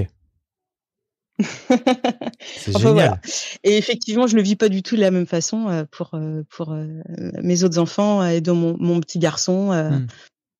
[1.39, 2.93] C'est Enfin, génial.
[2.93, 3.19] voilà.
[3.63, 6.43] Et effectivement, je le vis pas du tout de la même façon euh, pour euh,
[6.49, 7.01] pour euh,
[7.41, 9.71] mes autres enfants et dont mon, mon petit garçon.
[9.71, 10.07] euh, Mm.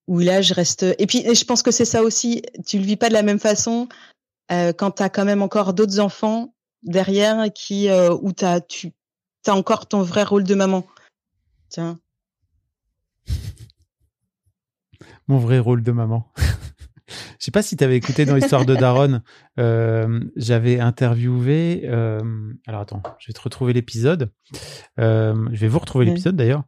[0.08, 0.84] Où là, je reste.
[0.98, 2.42] Et puis, je pense que c'est ça aussi.
[2.66, 3.88] Tu le vis pas de la même façon
[4.50, 8.92] quand t'as quand même encore d'autres enfants derrière qui euh, où t'as tu
[9.44, 10.84] t'as encore ton vrai rôle de maman.
[11.70, 12.00] Tiens.
[15.28, 16.28] Mon vrai rôle de maman.
[17.40, 19.22] Je sais pas si tu avais écouté dans l'histoire de Daron,
[19.60, 21.84] euh, j'avais interviewé.
[21.86, 22.20] euh,
[22.68, 24.32] alors attends, je vais te retrouver l'épisode.
[25.00, 26.64] Euh, je vais vous retrouver l'épisode d'ailleurs.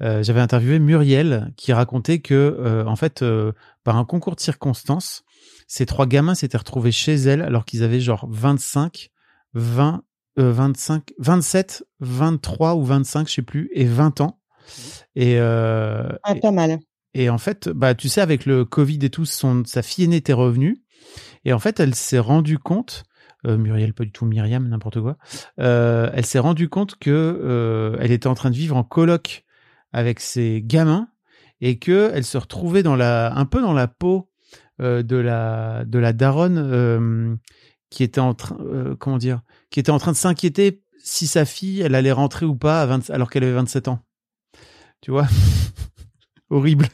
[0.00, 3.24] J'avais interviewé Muriel qui racontait que en fait,
[3.84, 5.24] par un concours de circonstances,
[5.66, 9.10] ces trois gamins s'étaient retrouvés chez elle alors qu'ils avaient genre 25,
[9.54, 10.02] 20,
[10.38, 14.40] euh, 25, 27, 23 ou 25, je sais plus, et 20 ans.
[15.14, 16.78] Et, Ah, pas mal.
[17.14, 20.32] Et en fait, bah, tu sais, avec le Covid et tout, sa fille aînée était
[20.32, 20.82] revenue.
[21.44, 23.04] Et en fait, elle s'est rendue compte,
[23.46, 25.16] euh, Muriel, pas du tout Myriam, n'importe quoi,
[25.58, 29.44] euh, elle s'est rendue compte que euh, elle était en train de vivre en coloc
[29.92, 31.08] avec ses gamins
[31.60, 34.28] et que elle se retrouvait dans la, un peu dans la peau
[34.78, 37.38] de la, de la daronne
[37.90, 38.56] qui était en train,
[38.98, 42.54] comment dire, qui était en train de s'inquiéter si sa fille, elle allait rentrer ou
[42.54, 44.00] pas à 20 alors qu'elle avait 27 ans.
[45.02, 45.26] Tu vois?
[46.50, 46.86] Horrible.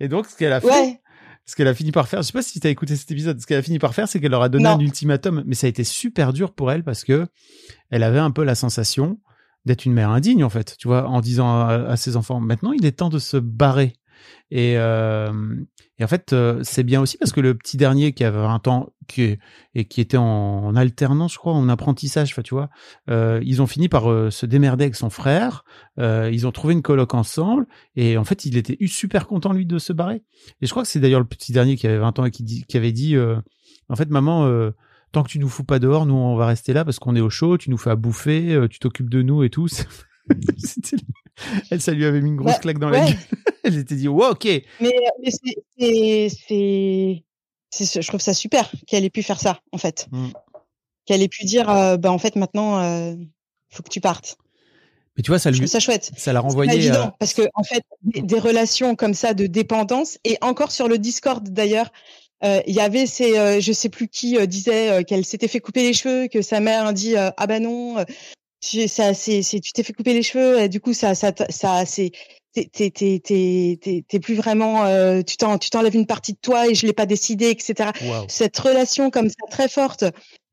[0.00, 1.00] Et donc, ce qu'elle a fait, Ouais.
[1.46, 3.40] ce qu'elle a fini par faire, je sais pas si tu as écouté cet épisode,
[3.40, 4.70] ce qu'elle a fini par faire, c'est qu'elle leur a donné Non.
[4.76, 7.26] un ultimatum, mais ça a été super dur pour elle parce que
[7.90, 9.18] elle avait un peu la sensation
[9.64, 12.72] d'être une mère indigne, en fait, tu vois, en disant à, à ses enfants, maintenant
[12.72, 13.92] il est temps de se barrer.
[14.50, 15.32] Et, euh,
[15.98, 18.68] et en fait, euh, c'est bien aussi parce que le petit dernier qui avait 20
[18.68, 18.92] ans
[19.74, 22.70] et qui était en, en alternance, je crois, en apprentissage, tu vois,
[23.10, 25.64] euh, ils ont fini par se démerder avec son frère.
[25.98, 29.78] Ils ont trouvé une coloc ensemble et en fait, il était super content lui de
[29.78, 30.22] se barrer.
[30.60, 32.64] Et je crois que c'est d'ailleurs le petit dernier qui avait 20 ans et qui,
[32.74, 33.16] avait dit,
[33.88, 34.70] en fait, maman,
[35.12, 37.20] tant que tu nous fous pas dehors, nous on va rester là parce qu'on est
[37.20, 39.68] au chaud, tu nous fais à bouffer, tu t'occupes de nous et tout.
[40.56, 40.96] C'était-
[41.70, 43.16] Elle, ça lui avait mis une grosse Bah, claque dans la gueule.
[43.64, 44.44] Elle s'était dit, ouais, ok.
[44.44, 44.92] Mais,
[45.22, 46.28] mais c'est, c'est,
[47.70, 50.08] c'est, c'est- je trouve ça super qu'elle ait pu faire ça, en fait.
[50.12, 50.28] Mm.
[51.06, 53.14] Qu'elle ait pu dire, euh, bah, en fait, maintenant, euh,
[53.70, 54.36] faut que tu partes.
[55.16, 56.10] Mais tu vois, ça Je lui, trouve ça chouette.
[56.16, 56.74] ça l'a C'est pas renvoyé.
[56.74, 60.72] évident euh, parce que en fait des, des relations comme ça de dépendance et encore
[60.72, 61.92] sur le Discord d'ailleurs
[62.44, 65.48] euh, il y avait ces euh, je sais plus qui euh, disait euh, qu'elle s'était
[65.48, 68.04] fait couper les cheveux que sa mère a dit euh, ah bah non euh,
[68.62, 71.32] tu, ça c'est c'est tu t'es fait couper les cheveux et du coup ça ça
[71.50, 72.12] ça c'est
[72.54, 76.92] t'es plus vraiment euh, tu t'en tu t'enlèves une partie de toi et je l'ai
[76.92, 77.90] pas décidé etc
[78.28, 80.04] cette relation comme ça très forte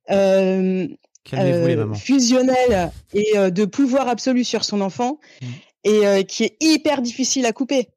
[0.10, 0.88] euh,
[1.34, 1.94] euh, mamans?
[1.96, 5.48] fusionnel et de pouvoir absolu sur son enfant Mm.
[5.86, 7.88] et qui est hyper difficile à couper.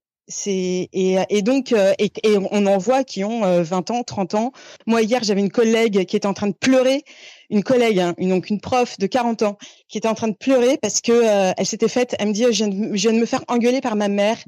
[0.46, 2.10] Et, donc euh, et,
[2.50, 4.52] on en voit qui ont euh, 20 ans, 30 ans.
[4.86, 7.04] Moi hier, j'avais une collègue qui était en train de pleurer,
[7.50, 10.36] une collègue hein, une, donc une prof de 40 ans qui était en train de
[10.36, 13.26] pleurer parce que euh, elle s'était faite, elle me dit je je viens de me
[13.26, 14.38] faire engueuler par ma mère.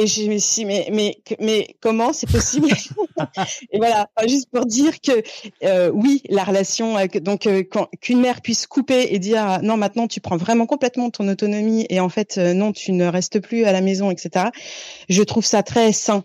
[0.00, 2.68] Et je me suis dit, mais, mais, mais comment c'est possible?
[3.72, 5.10] Et voilà, juste pour dire que
[5.64, 7.64] euh, oui, la relation, donc euh,
[8.00, 11.84] qu'une mère puisse couper et dire ah, non, maintenant tu prends vraiment complètement ton autonomie
[11.90, 14.46] et en fait euh, non, tu ne restes plus à la maison, etc.
[15.08, 16.22] Je trouve ça très sain.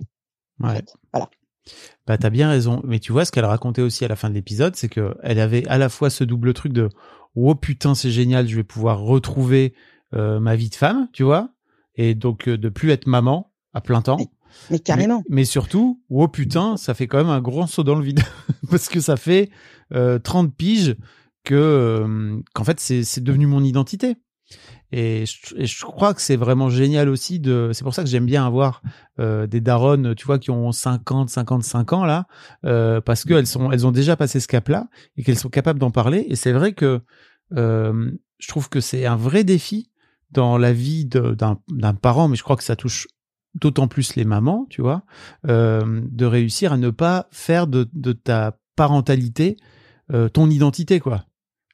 [0.61, 0.75] en Ouais.
[0.75, 0.93] fait.
[1.11, 1.29] Voilà.
[2.05, 2.79] Bah, t'as bien raison.
[2.85, 5.39] Mais tu vois, ce qu'elle racontait aussi à la fin de l'épisode, c'est que elle
[5.39, 6.89] avait à la fois ce double truc de
[7.35, 9.73] oh putain, c'est génial, je vais pouvoir retrouver
[10.11, 11.49] ma vie de femme, tu vois,
[11.95, 14.17] et donc de plus être maman à plein temps.
[14.69, 15.23] Mais carrément.
[15.29, 18.21] Mais, surtout, oh putain, ça fait quand même un grand saut dans le vide
[18.69, 19.49] parce que ça fait
[19.93, 20.95] euh, 30 piges
[21.43, 24.15] que euh, qu'en fait c'est devenu mon identité.
[24.91, 27.71] Et je, crois que c'est vraiment génial aussi de.
[27.73, 28.83] C'est pour ça que j'aime bien avoir
[29.19, 32.27] euh, des daronnes, tu vois, qui ont 50, 55 ans là,
[32.63, 35.89] euh, parce qu'elles sont, elles ont déjà passé ce cap-là et qu'elles sont capables d'en
[35.89, 36.27] parler.
[36.29, 37.01] Et c'est vrai que
[37.51, 39.89] je trouve que c'est un vrai défi
[40.29, 43.07] dans la vie d'un parent, mais je crois que ça touche
[43.55, 45.03] d'autant plus les mamans, tu vois,
[45.47, 49.57] euh, de réussir à ne pas faire de, de ta parentalité
[50.11, 51.25] euh, ton identité, quoi.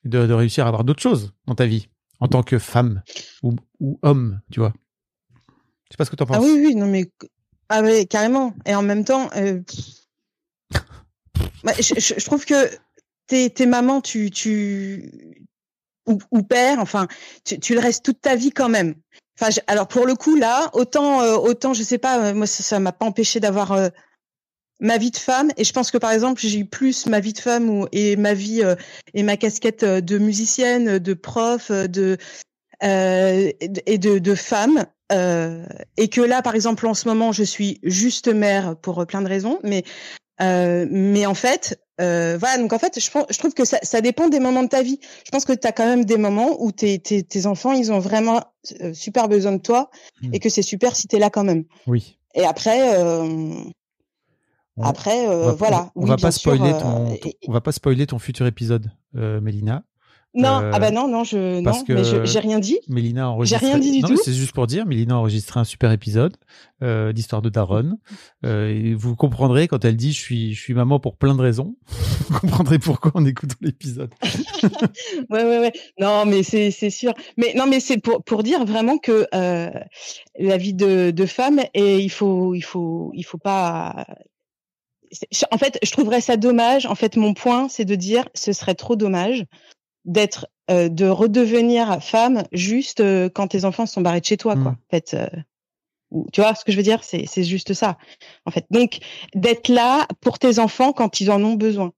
[0.06, 1.90] De, de réussir à avoir d'autres choses dans ta vie
[2.22, 3.02] en tant que femme
[3.44, 4.74] ou, ou homme, tu vois.
[5.48, 6.38] Je sais pas ce que tu en penses.
[6.38, 7.12] Ah oui, oui, non mais
[7.70, 8.54] ah oui, carrément.
[8.66, 9.62] Et en même temps, euh...
[11.64, 12.70] bah, je, je, trouve que
[13.28, 15.38] tes, tes mamans, tu, tu
[16.08, 17.08] ou, ou père, enfin,
[17.44, 18.96] tu, tu, le restes toute ta vie quand même.
[19.68, 22.92] Alors pour le coup là, autant, euh, autant, je sais pas, euh, moi ça, m'a
[22.92, 23.90] pas empêché d'avoir euh,
[24.80, 25.52] ma vie de femme.
[25.58, 28.34] Et je pense que par exemple j'ai eu plus ma vie de femme et ma
[28.34, 28.76] vie euh,
[29.14, 32.18] et ma casquette euh, de musicienne de prof euh, de
[32.84, 35.66] euh, et de, de femme euh,
[35.98, 39.28] et que là par exemple en ce moment je suis juste mère pour plein de
[39.28, 39.84] raisons mais
[40.40, 44.40] mais en fait voilà donc en fait je, je trouve que ça, ça, dépend des
[44.40, 47.00] moments de ta vie je pense que tu as quand même des moments où tes,
[47.00, 48.42] tes, tes enfants ils ont vraiment
[48.94, 49.90] super besoin de toi
[50.22, 50.34] mmh.
[50.34, 52.94] et que c'est super si tu es là quand même oui et après
[54.82, 55.92] après, euh, voilà.
[55.96, 59.84] On, va pas spoiler ton, on va pas spoiler ton futur épisode, euh, Mélina.
[60.36, 62.80] Non, euh, ah bah non, non, je, non, mais j'ai rien dit.
[62.88, 63.66] Mélina a enregistré.
[63.66, 64.16] J'ai rien dit du tout.
[64.16, 66.38] C'est juste pour dire, Mélina a enregistré un super épisode
[66.84, 67.98] euh, d'histoire de Daron.
[68.46, 71.42] Euh, et vous comprendrez quand elle dit je suis, je suis maman pour plein de
[71.42, 71.76] raisons.
[72.30, 74.14] vous comprendrez pourquoi en écoutant l'épisode.
[75.32, 75.74] ouais, ouais, ouais.
[76.00, 77.14] Non, mais c'est, c'est sûr.
[77.38, 79.72] Mais non, mais c'est pour pour dire vraiment que euh,
[80.38, 84.06] la vie de, de femme et il faut, il faut, il faut pas
[85.52, 86.86] en fait, je trouverais ça dommage.
[86.86, 89.46] En fait, mon point, c'est de dire, ce serait trop dommage
[90.06, 94.56] d'être, euh, de redevenir femme juste euh, quand tes enfants sont barrés de chez toi,
[94.56, 94.72] quoi.
[94.72, 94.76] Mmh.
[94.76, 95.28] En fait, euh,
[96.34, 97.98] tu vois ce que je veux dire C'est, c'est juste ça.
[98.46, 99.00] En fait, donc
[99.36, 101.92] d'être là pour tes enfants quand ils en ont besoin.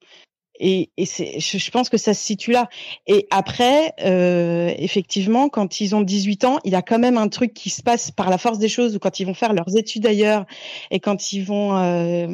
[0.63, 2.69] Et, et c'est, je, pense que ça se situe là.
[3.07, 7.29] Et après, euh, effectivement, quand ils ont 18 ans, il y a quand même un
[7.29, 9.75] truc qui se passe par la force des choses, ou quand ils vont faire leurs
[9.75, 10.45] études ailleurs,
[10.91, 12.27] et quand ils vont euh,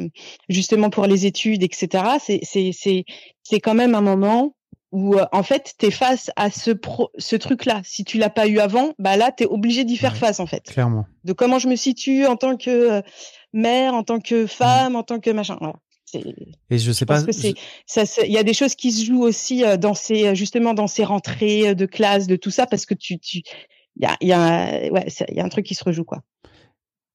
[0.50, 2.04] justement pour les études, etc.
[2.20, 3.04] C'est, c'est, c'est,
[3.44, 4.54] c'est quand même un moment
[4.90, 8.18] où euh, en fait tu es face à ce pro ce truc là si tu
[8.18, 11.06] l'as pas eu avant bah là tu es obligé d'y faire face en fait clairement
[11.24, 13.02] de comment je me situe en tant que euh,
[13.52, 15.76] mère en tant que femme en tant que machin voilà
[16.70, 17.22] et je sais pas.
[17.22, 17.54] que c'est,
[17.86, 20.86] ça, il y a des choses qui se jouent aussi euh, dans ces, justement, dans
[20.86, 23.42] ces rentrées de classe, de tout ça, parce que tu, tu,
[23.96, 26.22] il y a, y a, ouais, il y a un truc qui se rejoue, quoi.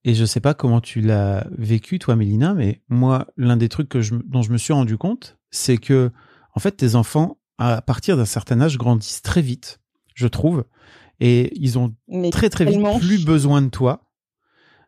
[0.06, 3.88] Et je sais pas comment tu l'as vécu, toi, Mélina, mais moi, l'un des trucs
[3.88, 6.12] que je, dont je me suis rendu compte, c'est que,
[6.56, 7.38] en fait, tes enfants,
[7.70, 9.80] à partir d'un certain âge, grandissent très vite,
[10.16, 10.66] je trouve,
[11.20, 11.94] et ils ont
[12.32, 14.04] très très vite plus besoin de toi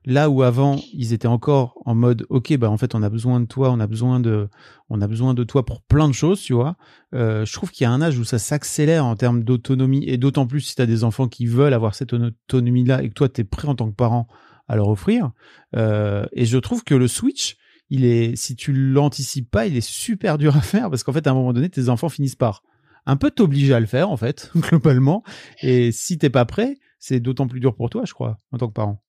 [0.08, 3.40] Là où avant, ils étaient encore en mode, ok, bah en fait, on a besoin
[3.40, 4.50] de toi, on a besoin de,
[4.90, 6.76] on a besoin de toi pour plein de choses, tu vois.
[7.16, 10.18] Euh, je trouve qu'il y a un âge où ça s'accélère en termes d'autonomie, et
[10.18, 13.30] d'autant plus si tu as des enfants qui veulent avoir cette autonomie-là et que toi,
[13.30, 14.28] tu es prêt en tant que parent
[14.68, 15.32] à leur offrir.
[15.76, 17.58] Euh, et je trouve que le switch,
[17.90, 21.28] il est, si tu l'anticipes pas, il est super dur à faire parce qu'en fait,
[21.28, 22.64] à un moment donné, tes enfants finissent par
[23.06, 25.24] un peu t'obliger à le faire, en fait, globalement.
[25.62, 28.68] Et si t'es pas prêt, c'est d'autant plus dur pour toi, je crois, en tant
[28.68, 29.02] que parent.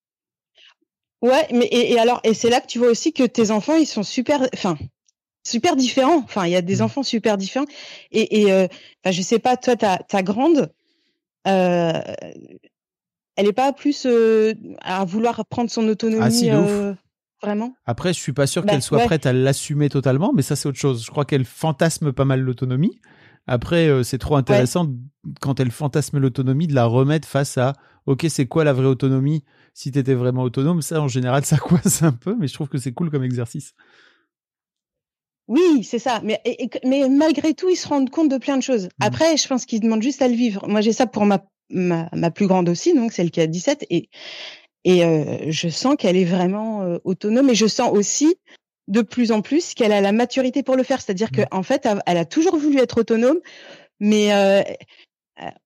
[1.23, 3.87] Ouais, mais et, alors et c'est là que tu vois aussi que tes enfants ils
[3.87, 4.77] sont super, enfin
[5.47, 6.19] super différents.
[6.19, 6.83] Enfin, il y a des mmh.
[6.83, 7.67] enfants super différents.
[8.11, 8.67] Et, et euh,
[9.07, 10.71] je sais pas, toi, ta, ta grande,
[11.47, 12.01] euh,
[13.37, 16.51] elle est pas plus euh, à vouloir prendre son autonomie.
[16.51, 16.95] Ah, euh,
[17.43, 17.75] vraiment?
[17.85, 20.69] Après, je suis pas sûr bah, qu'elle soit prête à l'assumer totalement, mais ça c'est
[20.69, 21.05] autre chose.
[21.05, 23.01] Je crois qu'elle fantasme pas mal l'autonomie.
[23.47, 24.89] Après, euh, c'est trop intéressant
[25.41, 27.75] quand elle fantasme l'autonomie de la remettre face à
[28.07, 29.45] OK, c'est quoi la vraie autonomie
[29.77, 32.69] si tu étais vraiment autonome, ça en général ça coince un peu, mais je trouve
[32.69, 33.75] que c'est cool comme exercice.
[35.49, 36.21] Oui, c'est ça.
[36.25, 36.41] Mais,
[36.85, 38.87] mais malgré tout, ils se rendent compte de plein de choses.
[38.87, 38.89] Mmh.
[39.05, 40.67] Après, je pense qu'ils demandent juste à le vivre.
[40.67, 43.87] Moi, j'ai ça pour ma, ma, ma, plus grande aussi, donc celle qui a 17.
[43.91, 44.09] Et,
[44.87, 47.51] et euh, je sens qu'elle est vraiment euh, autonome.
[47.51, 48.37] Et je sens aussi
[48.87, 51.01] de plus en plus qu'elle a la maturité pour le faire.
[51.03, 51.47] C'est-à-dire mmh.
[51.51, 53.39] qu'en fait, elle a toujours voulu être autonome,
[53.99, 54.63] mais euh,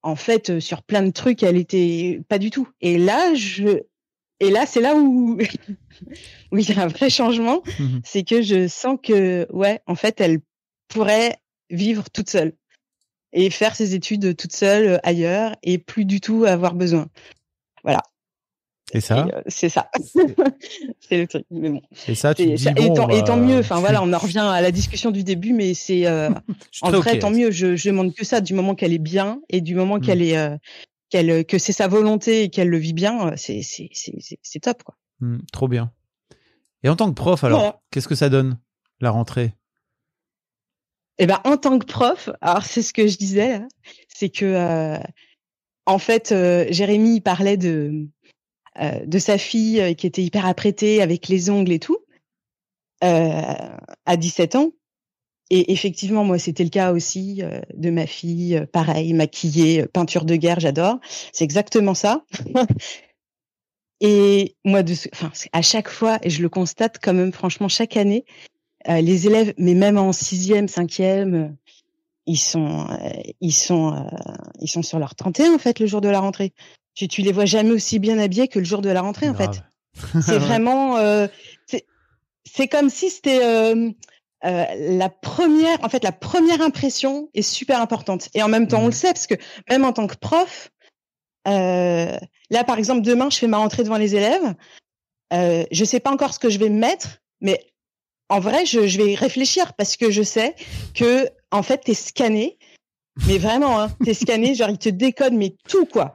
[0.03, 2.67] en fait, sur plein de trucs, elle était pas du tout.
[2.81, 3.83] Et là, je,
[4.41, 5.39] et là, c'est là où,
[6.53, 7.63] où il y a un vrai changement.
[7.79, 10.41] Mmh c'est que je sens que, ouais, en fait, elle
[10.89, 11.37] pourrait
[11.69, 12.55] vivre toute seule
[13.35, 17.09] et faire ses études toute seule euh, ailleurs et plus du tout avoir besoin.
[17.85, 18.01] Voilà.
[18.93, 19.91] Et ça euh, C'est ça.
[21.01, 21.45] c'est le truc.
[21.51, 21.83] Mais bon.
[22.09, 23.59] Et ça, tu te dis, et, bon, tant, et tant mieux.
[23.59, 26.31] Enfin voilà, on en revient à la discussion du début, mais c'est euh,
[26.83, 27.51] en vrai tant mieux.
[27.51, 30.01] Je, je demande que ça du moment qu'elle est bien et du moment Mm.
[30.01, 30.57] qu'elle est euh,
[31.09, 34.97] qu'elle que c'est sa volonté et qu'elle le vit bien, c'est c'est top quoi.
[35.21, 35.93] Hmm, trop bien.
[36.83, 37.81] Et en tant que prof, alors, Voilà.
[37.91, 38.59] qu'est-ce que ça donne,
[39.01, 39.55] la rentrée?
[41.19, 43.69] Et ben en tant que prof, alors c'est ce que je disais, là,
[44.09, 44.99] c'est que
[45.87, 46.35] en fait
[46.71, 48.09] Jérémy parlait de
[48.79, 51.99] euh, de sa fille euh, qui était hyper apprêtée avec les ongles et tout
[53.05, 53.43] euh,
[54.07, 54.73] à 17 ans.
[55.53, 57.43] Et effectivement, moi, c'était le cas aussi
[57.75, 61.01] de ma fille, pareil, maquillée, peinture de guerre, j'adore.
[61.33, 62.25] C'est exactement ça.
[64.01, 67.97] et moi, de, enfin, à chaque fois, et je le constate quand même, franchement, chaque
[67.97, 68.25] année,
[68.89, 71.57] euh, les élèves, mais même en sixième, cinquième,
[72.27, 72.87] ils sont,
[73.41, 76.53] ils sont, euh, ils sont sur leur 31 en fait le jour de la rentrée.
[76.95, 79.35] Tu, tu les vois jamais aussi bien habillés que le jour de la rentrée en
[79.35, 79.63] fait.
[80.27, 81.27] C'est vraiment, euh,
[81.67, 83.91] c'est- comme si c'était euh,
[84.45, 88.29] euh, la première, en fait, la première impression est super importante.
[88.35, 89.35] Et en même temps, on le sait parce que
[89.69, 90.71] même en tant que prof,
[91.47, 94.55] là, par exemple, demain, je fais ma rentrée devant les élèves.
[95.33, 97.65] Je sais pas encore ce que je vais me mettre, mais
[98.29, 100.55] en vrai, je, je vais y réfléchir parce que je sais
[100.95, 102.59] que, en fait, t'es scanné.
[103.27, 106.15] Mais vraiment, hein, t'es scanné, genre, ils te décodent, mais tout, quoi.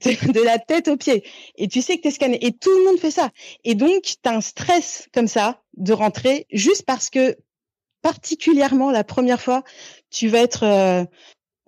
[0.00, 1.22] De la tête aux pieds.
[1.56, 2.44] Et tu sais que t'es scanné.
[2.44, 3.30] Et tout le monde fait ça.
[3.64, 7.36] Et donc, t'as un stress comme ça de rentrer juste parce que,
[8.00, 9.62] particulièrement la première fois,
[10.10, 11.04] tu vas être, euh,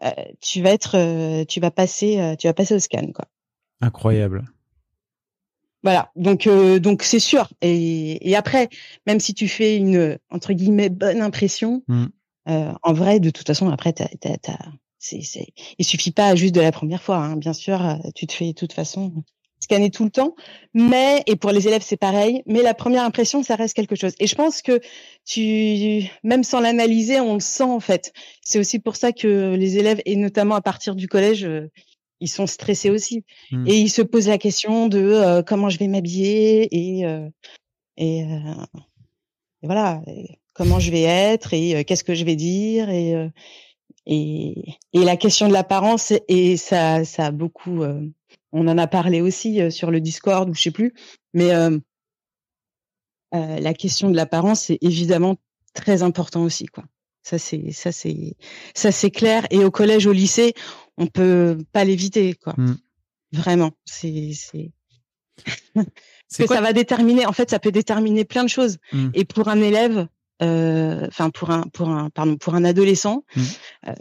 [0.05, 0.11] euh,
[0.41, 3.27] tu vas être, euh, tu vas passer, euh, tu vas passer au scan, quoi.
[3.81, 4.45] Incroyable.
[5.83, 7.51] Voilà, donc euh, donc c'est sûr.
[7.61, 8.71] Et, et après,
[9.07, 12.07] même si tu fais une entre guillemets bonne impression, Mm.
[12.49, 14.73] euh, en vrai, de toute façon, après, t'as, t'as, t'as-
[15.05, 15.49] c'est, c'est,
[15.79, 17.17] il suffit pas juste de la première fois.
[17.17, 17.37] Hein.
[17.37, 19.13] Bien sûr, euh, tu te fais de toute façon
[19.61, 20.35] scanner tout le temps.
[20.75, 22.43] Mais et pour les élèves, c'est pareil.
[22.47, 24.15] Mais la première impression, ça reste quelque chose.
[24.19, 24.81] Et je pense que
[25.27, 28.13] tu, même sans l'analyser, on le sent en fait.
[28.43, 31.71] C'est aussi pour ça que les élèves, et notamment à partir du collège, euh,
[32.21, 33.67] ils sont stressés aussi Mm.
[33.69, 37.29] et ils se posent la question de euh, comment je vais m'habiller et euh,
[37.97, 38.65] et, euh,
[39.63, 43.15] et voilà et comment je vais être et euh, qu'est-ce que je vais dire et
[43.15, 43.29] euh,
[44.07, 48.01] et et la question de l'apparence et ça ça a beaucoup euh,
[48.53, 50.95] on en a parlé aussi euh, sur le Discord ou je sais plus
[51.33, 51.79] mais euh,
[53.35, 55.37] euh, la question de l'apparence c'est évidemment
[55.75, 56.85] très important aussi quoi.
[57.23, 58.37] Ça c'est ça c'est
[58.75, 59.47] ça c'est clair.
[59.51, 60.55] Et au collège au lycée
[60.97, 62.55] on peut pas l'éviter quoi.
[62.57, 62.77] Mm.
[63.33, 63.73] vraiment.
[63.85, 64.71] C'est c'est
[66.39, 68.79] que ça va déterminer en fait ça peut déterminer plein de choses.
[68.93, 69.11] Mm.
[69.15, 70.07] et pour un élève
[70.41, 73.43] enfin pour un pour un pardon pour un adolescent Mm.
[73.89, 73.95] euh,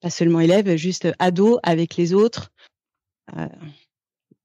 [0.00, 2.50] pas seulement élève juste ado avec les autres
[3.36, 3.46] euh,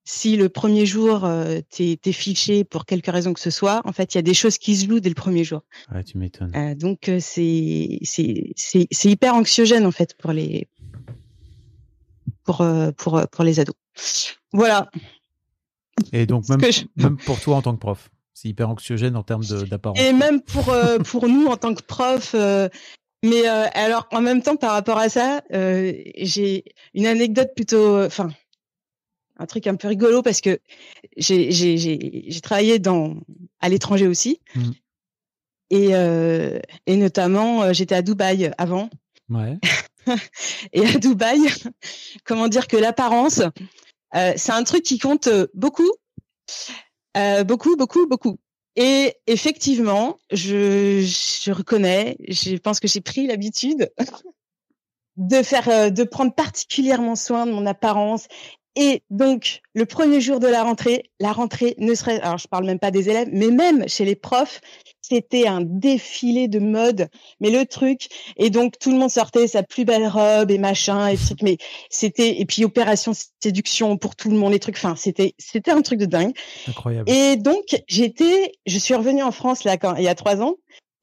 [0.04, 3.92] si le premier jour euh, t'es t'es fiché pour quelque raison que ce soit en
[3.94, 5.62] fait il y a des choses qui se jouent dès le premier jour
[5.94, 6.56] Ouais, tu m'étonnes.
[6.56, 10.68] euh, donc euh, c'est c'est c'est hyper anxiogène en fait pour les
[12.44, 13.76] pour euh, pour euh, pour les ados.
[14.54, 14.90] Voilà.
[16.12, 19.24] Et donc, même, je- même pour toi en tant que prof, c'est hyper anxiogène en
[19.24, 20.00] termes d'apparence.
[20.00, 22.36] Et même pour euh, pour nous en tant que prof.
[22.36, 22.70] euh,
[23.24, 28.04] mais euh, alors en même temps par rapport à ça, euh, j'ai une anecdote plutôt,
[28.04, 28.30] enfin
[29.38, 30.60] un truc un peu rigolo parce que
[31.18, 33.16] j'ai travaillé dans
[33.62, 34.40] à l'étranger aussi.
[34.54, 34.74] Mhm.
[35.72, 35.90] Et,
[36.86, 38.90] et notamment, j'étais à Dubaï avant.
[39.30, 39.58] Ouais.
[40.72, 41.40] Et à Dubaï,
[42.24, 43.42] comment dire que l'apparence,
[44.14, 45.92] c'est un truc qui compte beaucoup,
[47.16, 48.38] Euh, beaucoup, beaucoup, beaucoup.
[48.76, 53.92] Et effectivement, je, je reconnais, je pense que j'ai pris l'habitude
[55.18, 58.28] de faire, euh, de prendre particulièrement soin de mon apparence.
[58.76, 62.66] Et donc, le premier jour de la rentrée, la rentrée ne serait, alors je parle
[62.66, 64.60] même pas des élèves, mais même chez les profs,
[65.02, 67.08] c'était un défilé de mode.
[67.40, 68.08] Mais le truc,
[68.38, 71.42] et donc tout le monde sortait sa plus belle robe et machin et truc.
[71.42, 71.58] Mais
[71.90, 74.76] c'était et puis opération séduction pour tout le monde, les trucs.
[74.78, 76.34] Enfin, c'était c'était un truc de dingue.
[76.68, 77.10] Incroyable.
[77.10, 80.56] Et donc j'étais, je suis revenue en France là quand il y a trois ans.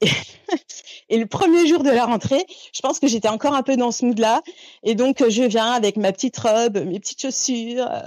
[1.08, 2.44] Et, le premier jour de la rentrée,
[2.74, 4.42] je pense que j'étais encore un peu dans ce mood-là.
[4.82, 8.00] Et donc euh, je viens avec ma petite robe, mes petites chaussures, euh,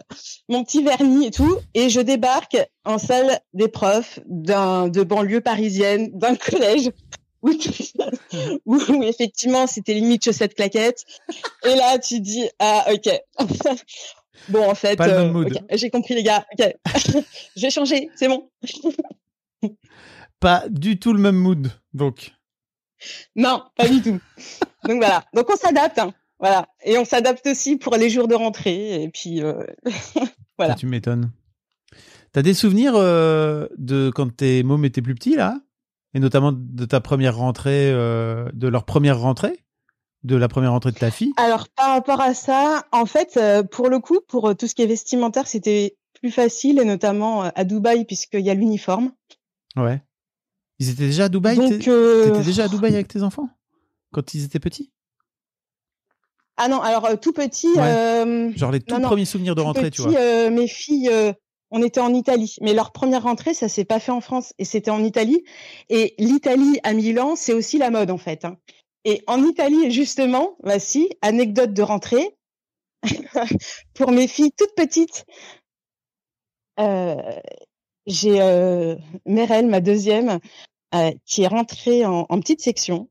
[0.49, 5.41] mon petit vernis et tout, et je débarque en salle des profs d'un de banlieue
[5.41, 6.91] parisienne, d'un collège.
[7.45, 7.51] Où,
[8.65, 11.03] où, où effectivement c'était limite chaussettes claquettes.
[11.63, 13.07] Et là tu dis ah ok.
[14.49, 16.43] Bon en fait euh, j'ai compris les gars.
[16.57, 16.73] Ok.
[17.55, 18.49] Je vais changer c'est bon.
[20.39, 22.33] Pas du tout le même mood, donc.
[23.35, 24.19] non pas du tout
[24.87, 26.13] donc voilà donc on s'adapte hein.
[26.39, 29.65] voilà et on s'adapte aussi pour les jours de rentrée et puis euh,
[30.57, 30.73] Voilà.
[30.73, 31.31] Ça, tu m'étonnes.
[32.31, 35.59] T'as des souvenirs euh, de quand tes mômes étaient plus petits là,
[36.13, 39.63] et notamment de ta première rentrée, euh, de leur première rentrée,
[40.23, 41.33] de la première rentrée de ta fille?
[41.37, 44.81] Alors par rapport à ça, en fait, euh, pour le coup, pour tout ce qui
[44.81, 49.11] est vestimentaire, c'était plus facile, et notamment à Dubaï puisqu'il y a l'uniforme.
[49.75, 50.01] Ouais.
[50.79, 51.55] Ils étaient déjà à Dubaï.
[51.55, 53.49] Donc, euh, T'étais déjà à Dubaï avec tes enfants?
[54.11, 54.91] Quand ils étaient petits?
[56.57, 57.81] ah non, alors euh, tout petit, Ouais.
[57.83, 60.13] euh, Genre les tout Non, non, premiers souvenirs de tout rentrée, tu vois.
[60.17, 61.11] euh, mes filles,
[61.71, 64.63] on était en Italie, mais leur première rentrée, ça s'est pas fait en France, et
[64.65, 65.43] c'était en Italie.
[65.89, 68.45] Et l'Italie à Milan, c'est aussi la mode en fait.
[68.45, 68.57] hein.
[69.03, 72.37] Et en Italie, justement, bah si, anecdote de rentrée,
[73.93, 75.25] pour mes filles toutes petites,
[76.79, 77.15] euh,
[78.05, 78.95] j'ai euh,
[79.25, 80.39] Merel, ma deuxième,
[80.93, 83.09] euh, qui est rentrée en, en petite section,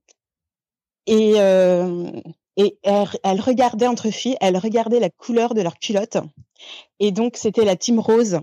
[1.07, 2.11] et euh,
[2.57, 6.19] et elle, elle regardait entre filles, elle regardait la couleur de leur culotte.
[7.01, 8.41] Et donc, c'était la team rose.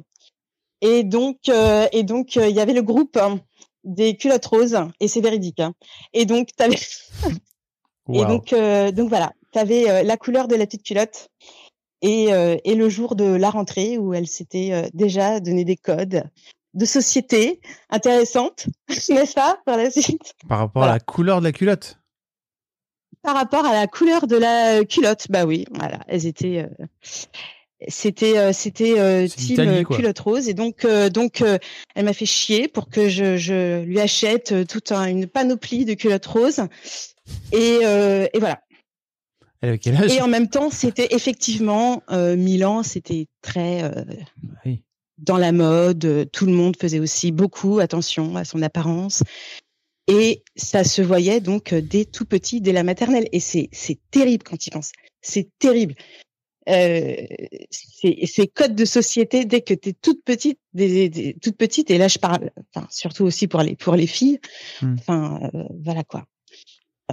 [0.81, 3.39] Et donc, euh, et donc, euh, il y avait le groupe hein,
[3.83, 4.77] des culottes roses.
[4.99, 5.59] Et c'est véridique.
[5.59, 5.73] hein.
[6.13, 6.75] Et donc, t'avais,
[8.13, 11.29] et donc, euh, donc voilà, t'avais la couleur de la petite culotte.
[12.01, 15.77] Et, euh, et le jour de la rentrée où elle s'était euh, déjà donné des
[15.77, 16.23] codes
[16.73, 18.67] de société intéressantes,
[19.09, 20.33] n'est-ce pas, par la suite?
[20.47, 21.99] Par rapport à la couleur de la culotte?
[23.21, 26.85] Par rapport à la couleur de la culotte, bah oui, voilà, elles étaient, euh,
[27.87, 29.55] c'était, euh, c'était euh, team
[29.97, 31.59] culotte rose, et donc, euh, donc, euh,
[31.93, 35.93] elle m'a fait chier pour que je, je lui achète toute un- une panoplie de
[35.93, 36.61] culottes roses,
[37.51, 38.59] et, euh, et voilà.
[39.61, 40.11] Elle avait quel âge?
[40.11, 44.03] Et en même temps, c'était effectivement euh, Milan, c'était très euh,
[44.65, 44.83] Oui.
[45.17, 46.05] dans la mode.
[46.05, 49.23] euh, Tout le monde faisait aussi beaucoup attention à son apparence.
[50.07, 53.27] Et ça se voyait donc euh, dès tout petit, dès la maternelle.
[53.31, 54.91] Et c'est c'est terrible quand il pense.
[55.21, 55.93] C'est terrible.
[56.69, 57.15] Euh,
[57.69, 61.89] ces ces codes de société dès que tu es toute petite, des, des- toute petite.
[61.91, 64.39] Et là, je parle, enfin, surtout aussi pour les pour les filles.
[64.81, 64.95] Hmm.
[64.99, 66.25] Enfin, euh, voilà quoi.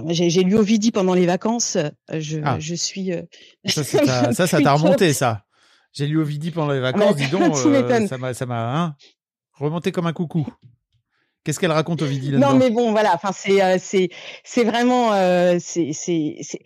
[0.03, 1.75] Enfin, J'ai j'ai lu Ovidie pendant les vacances.
[1.75, 1.89] euh,
[2.19, 2.57] Je, Ah.
[2.59, 3.11] je suis.
[3.13, 3.21] euh,
[3.65, 5.45] Ça, ça t'a- ça, ça t'a remonté, ça.
[5.93, 8.95] J'ai lu Ovidie pendant les vacances, bah, dis donc, euh, ça m'a, ça m'a hein,
[9.53, 10.47] remonté comme un coucou.
[11.43, 12.51] Qu'est-ce qu'elle raconte Ovidie là-dedans?
[12.53, 13.13] Non, mais bon, voilà.
[13.15, 14.09] Enfin, c'est euh, c'est
[14.43, 16.59] c'est vraiment euh, c'est c'est c'est.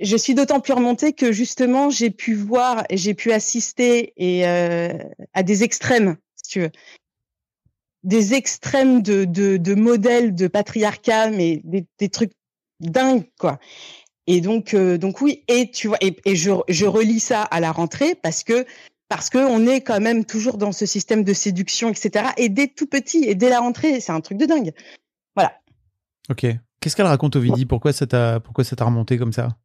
[0.00, 5.42] Je suis d'autant plus remontée que justement j'ai pu voir j'ai pu assister et à
[5.42, 6.70] des extrêmes, si tu veux,
[8.04, 12.32] des extrêmes de de, de modèles de patriarcat, mais des, des trucs
[12.80, 13.58] dingues quoi.
[14.26, 17.60] Et donc euh, donc oui et tu vois et, et je je relis ça à
[17.60, 18.66] la rentrée parce que
[19.08, 22.26] parce que on est quand même toujours dans ce système de séduction etc.
[22.36, 24.72] Et dès tout petit et dès la rentrée c'est un truc de dingue.
[26.30, 26.46] Ok.
[26.80, 27.64] Qu'est-ce qu'elle raconte Ovidie?
[27.64, 29.56] Pourquoi ça t'a, pourquoi ça t'a remonté comme ça?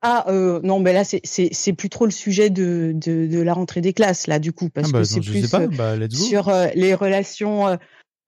[0.00, 3.80] Ah euh, non, mais là c'est plus trop le sujet de de, de la rentrée
[3.80, 5.62] des classes là du coup parce Ah bah, que c'est plus sais pas.
[5.62, 7.78] euh, Bah, sur euh, les relations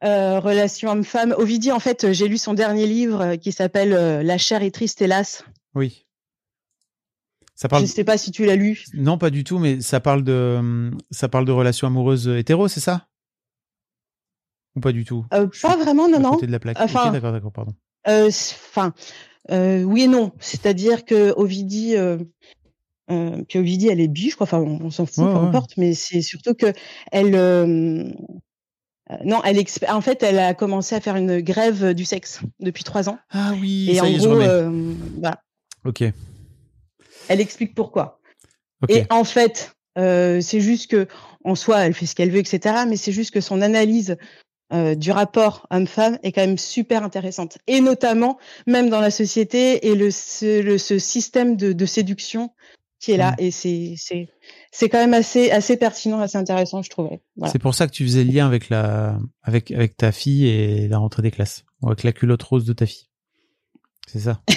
[0.05, 1.34] euh, relations hommes-femmes.
[1.38, 4.70] Ovidie en fait, j'ai lu son dernier livre euh, qui s'appelle euh, La chair est
[4.70, 5.44] triste hélas.
[5.74, 6.07] Oui.
[7.55, 7.82] Ça parle.
[7.82, 8.84] Je sais pas si tu l'as lu.
[8.94, 12.80] Non, pas du tout, mais ça parle de, ça parle de relations amoureuses hétéro, c'est
[12.80, 13.07] ça?
[14.76, 15.24] Ou pas du tout?
[15.32, 16.36] Euh, pas vraiment non non.
[16.36, 16.76] de la plaque.
[16.78, 17.72] Enfin- ok, d'accord, d'accord, pardon.
[18.07, 18.92] Enfin
[19.51, 20.32] euh, oui et non.
[20.38, 21.94] C'est-à-dire que Ovidie
[23.09, 24.44] puis Ovidie elle est bi, je crois.
[24.44, 25.47] Enfin on, on s'en fout, Ouais, peu ouais.
[25.47, 25.78] importe.
[25.78, 26.66] Mais c'est surtout que
[27.11, 27.34] elle
[29.11, 32.40] euh, non, elle exp- en fait, elle a commencé à faire une grève du sexe
[32.61, 33.18] depuis trois ans.
[33.30, 35.42] Ah oui, Et ça en y est, je gros, euh, voilà,
[35.84, 36.02] Ok,
[37.28, 38.20] elle explique pourquoi.
[38.88, 41.07] Et en fait, euh, c'est juste que,
[41.44, 42.84] en soi, elle fait ce qu'elle veut, etc.
[42.88, 44.16] Mais c'est juste que son analyse
[44.72, 47.59] euh, du rapport homme-femme est quand même super intéressante.
[47.68, 48.36] Et notamment,
[48.66, 52.50] même dans la société et le, ce, le- ce système de, de séduction
[53.01, 53.32] qui est là.
[53.32, 53.42] Mm.
[53.44, 54.28] Et c'est, c'est,
[54.72, 57.20] c'est quand même assez, assez pertinent, assez intéressant, je trouvais.
[57.36, 57.53] Voilà.
[57.53, 60.88] C'est pour ça que tu faisais le lien avec la, avec, avec ta fille et
[60.88, 61.64] la rentrée des classes.
[61.82, 63.09] Ou avec la culotte rose de ta fille.
[64.07, 64.40] C'est ça.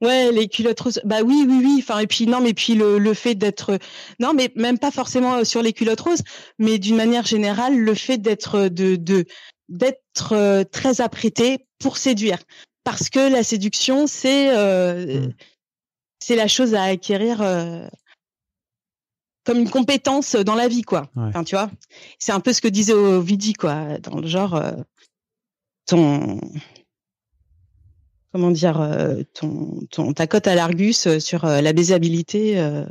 [0.00, 1.00] Ouais, les culottes roses.
[1.04, 1.76] Bah oui, oui, oui.
[1.78, 3.78] Enfin, et puis non, mais puis le, le fait d'être,
[4.18, 6.22] non, mais même pas forcément euh, sur les culottes roses,
[6.58, 9.24] mais d'une manière générale, le fait d'être de, de
[9.68, 12.38] d'être euh, très apprêté pour séduire,
[12.82, 15.32] parce que la séduction, c'est euh, Mm.
[16.22, 17.86] C'est la chose à acquérir euh,
[19.44, 21.10] comme une compétence dans la vie, quoi.
[21.16, 21.24] Ouais.
[21.28, 21.70] Enfin, tu vois,
[22.18, 24.72] c'est un peu ce que disait Ovidie, quoi, dans le genre euh,
[25.86, 26.40] ton
[28.32, 32.84] comment dire euh, ton, ton ta cote à l'Argus euh, sur euh, la baisabilité euh,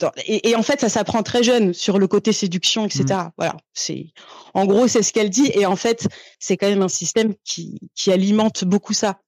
[0.00, 3.04] dans- et, et en fait ça s'apprend très jeune sur le côté séduction etc
[3.36, 4.06] voilà c'est
[4.54, 6.08] en gros c'est ce qu'elle dit et en fait
[6.40, 9.20] c'est quand même un système qui qui alimente beaucoup ça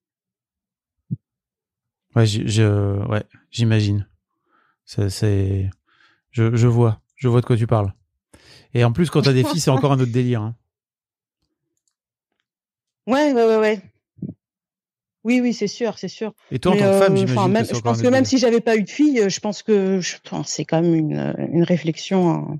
[2.19, 4.09] Ouais, je, ouais, j'imagine.
[4.85, 5.71] C'est,
[6.33, 7.93] Je, je vois, je vois de quoi tu parles.
[8.75, 10.43] Et en plus, quand t'as des filles, c'est encore un autre délire.
[10.43, 10.57] Hein.
[13.07, 13.81] Ouais, ouais, ouais, ouais.
[15.23, 16.33] Oui, oui, c'est sûr, c'est sûr.
[16.51, 18.77] Et toi, en tant que femme, euh, j'imagine je pense que même si j'avais pas
[18.77, 20.01] eu de fille, je pense que
[20.45, 22.59] c'est quand même une, une réflexion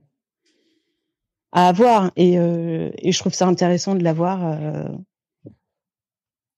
[1.53, 4.85] à, à avoir et, euh, et je trouve ça intéressant de l'avoir euh,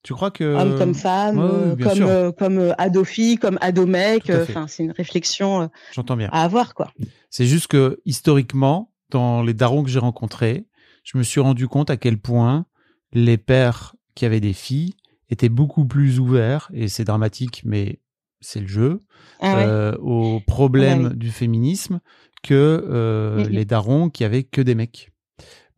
[0.03, 3.37] Tu crois que homme comme femme, ouais, ouais, euh, comme euh, comme euh, ado fille,
[3.37, 4.23] comme ado mec.
[4.23, 4.51] Tout à fait.
[4.51, 6.29] Enfin, c'est une réflexion J'entends bien.
[6.31, 6.91] à avoir quoi.
[7.29, 10.65] C'est juste que historiquement, dans les darons que j'ai rencontrés,
[11.03, 12.65] je me suis rendu compte à quel point
[13.13, 14.93] les pères qui avaient des filles
[15.29, 17.99] étaient beaucoup plus ouverts, et c'est dramatique, mais
[18.41, 19.03] c'est le jeu,
[19.39, 19.63] Ah ouais.
[19.65, 21.99] euh, aux problèmes Ah bah du féminisme
[22.43, 22.53] que
[22.89, 25.10] euh, les darons qui avaient que des mecs.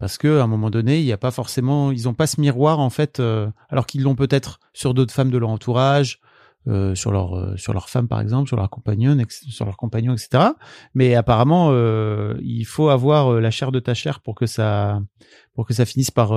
[0.03, 2.41] Parce que à un moment donné, il n'y a pas forcément, ils n'ont pas ce
[2.41, 6.19] miroir en fait, euh, alors qu'ils l'ont peut-être sur d'autres femmes de leur entourage,
[6.67, 9.77] euh, sur leur euh, sur leur femme par exemple, sur leur compagnonne, ex- sur leur
[9.77, 10.43] compagnon, etc.
[10.93, 11.71] Mais apparemment,
[12.41, 14.99] il faut avoir la chair de ta chair pour que ça
[15.53, 16.31] pour que ça finisse par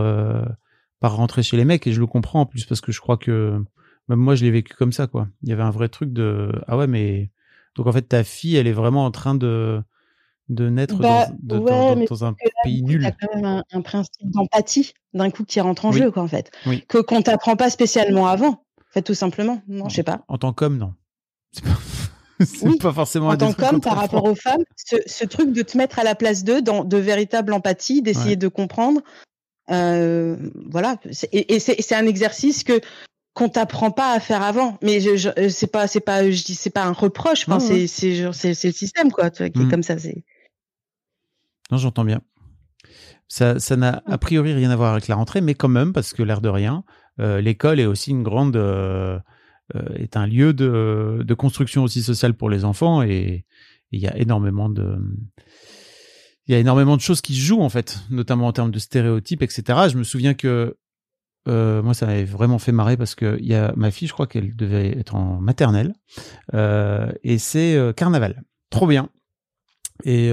[1.00, 1.88] par rentrer chez les mecs.
[1.88, 3.60] Et je le comprends en plus parce que je crois que
[4.08, 5.26] même moi je l'ai vécu comme ça quoi.
[5.42, 7.32] Il y avait un vrai truc de ah ouais mais
[7.74, 9.82] donc en fait ta fille elle est vraiment en train de
[10.48, 12.88] de naître Bah, dans, de- ouais, dans- dans- mais dans un là, pays du coup,
[12.88, 13.02] nul.
[13.02, 15.98] t'as quand même un, un principe d'empathie d'un coup qui rentre en Oui.
[15.98, 16.50] jeu quoi en fait.
[16.66, 16.84] Oui.
[16.88, 18.48] Que qu'on t'apprend pas spécialement avant.
[18.50, 19.60] En fait, tout simplement.
[19.68, 20.24] Non, je sais pas.
[20.28, 20.94] En tant qu'homme, non.
[21.52, 22.76] C'est pas, Oui.
[22.78, 25.98] pas forcément En tant qu'homme, par rapport aux femmes, ce, ce truc de te mettre
[25.98, 28.36] à la place d'eux, dans de véritable empathie, d'essayer Ouais.
[28.36, 29.00] de comprendre,
[29.70, 30.36] euh,
[30.70, 30.96] voilà.
[31.32, 32.80] Et, et c'est un exercice que
[33.34, 34.78] qu'on t'apprend pas à faire avant.
[34.82, 37.46] Mais je, je c'est pas c'est pas je dis c'est pas un reproche.
[37.48, 39.98] Enfin, c'est c'est le système quoi, tu vois, qui est comme ça.
[39.98, 40.24] C'est
[41.70, 42.20] Non, j'entends bien.
[43.28, 46.12] Ça, ça n'a a priori rien à voir avec la rentrée, mais quand même, parce
[46.12, 46.84] que l'air de rien,
[47.20, 49.18] euh, l'école est aussi une grande, euh,
[49.74, 53.44] euh, est un lieu de, de construction aussi sociale pour les enfants et
[53.90, 54.98] il y a énormément de,
[56.46, 58.78] il y a énormément de choses qui se jouent en fait, notamment en termes de
[58.78, 59.88] stéréotypes, etc.
[59.90, 60.76] Je me souviens que
[61.48, 64.26] euh, moi, ça m'avait vraiment fait marrer parce que y a ma fille, je crois
[64.26, 65.94] qu'elle devait être en maternelle,
[66.54, 68.42] euh, et c'est euh, carnaval.
[68.70, 69.10] Trop bien.
[70.04, 70.30] Et,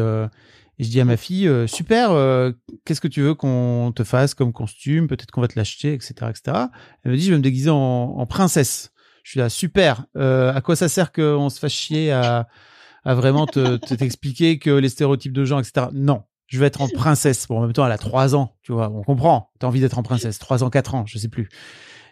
[0.79, 2.51] et je dis à ma fille, euh, super, euh,
[2.85, 5.07] qu'est-ce que tu veux qu'on te fasse comme costume?
[5.07, 6.57] Peut-être qu'on va te l'acheter, etc., etc.
[7.03, 8.91] Elle me dit, je vais me déguiser en, en princesse.
[9.23, 10.05] Je suis là, super.
[10.17, 12.47] Euh, à quoi ça sert qu'on se fasse chier à,
[13.05, 15.87] à vraiment te te- t'expliquer que les stéréotypes de genre, etc.
[15.93, 17.47] Non, je vais être en princesse.
[17.47, 19.51] Bon, en même temps, elle a trois ans, tu vois, on comprend.
[19.59, 21.49] T'as envie d'être en princesse, trois ans, quatre ans, je sais plus.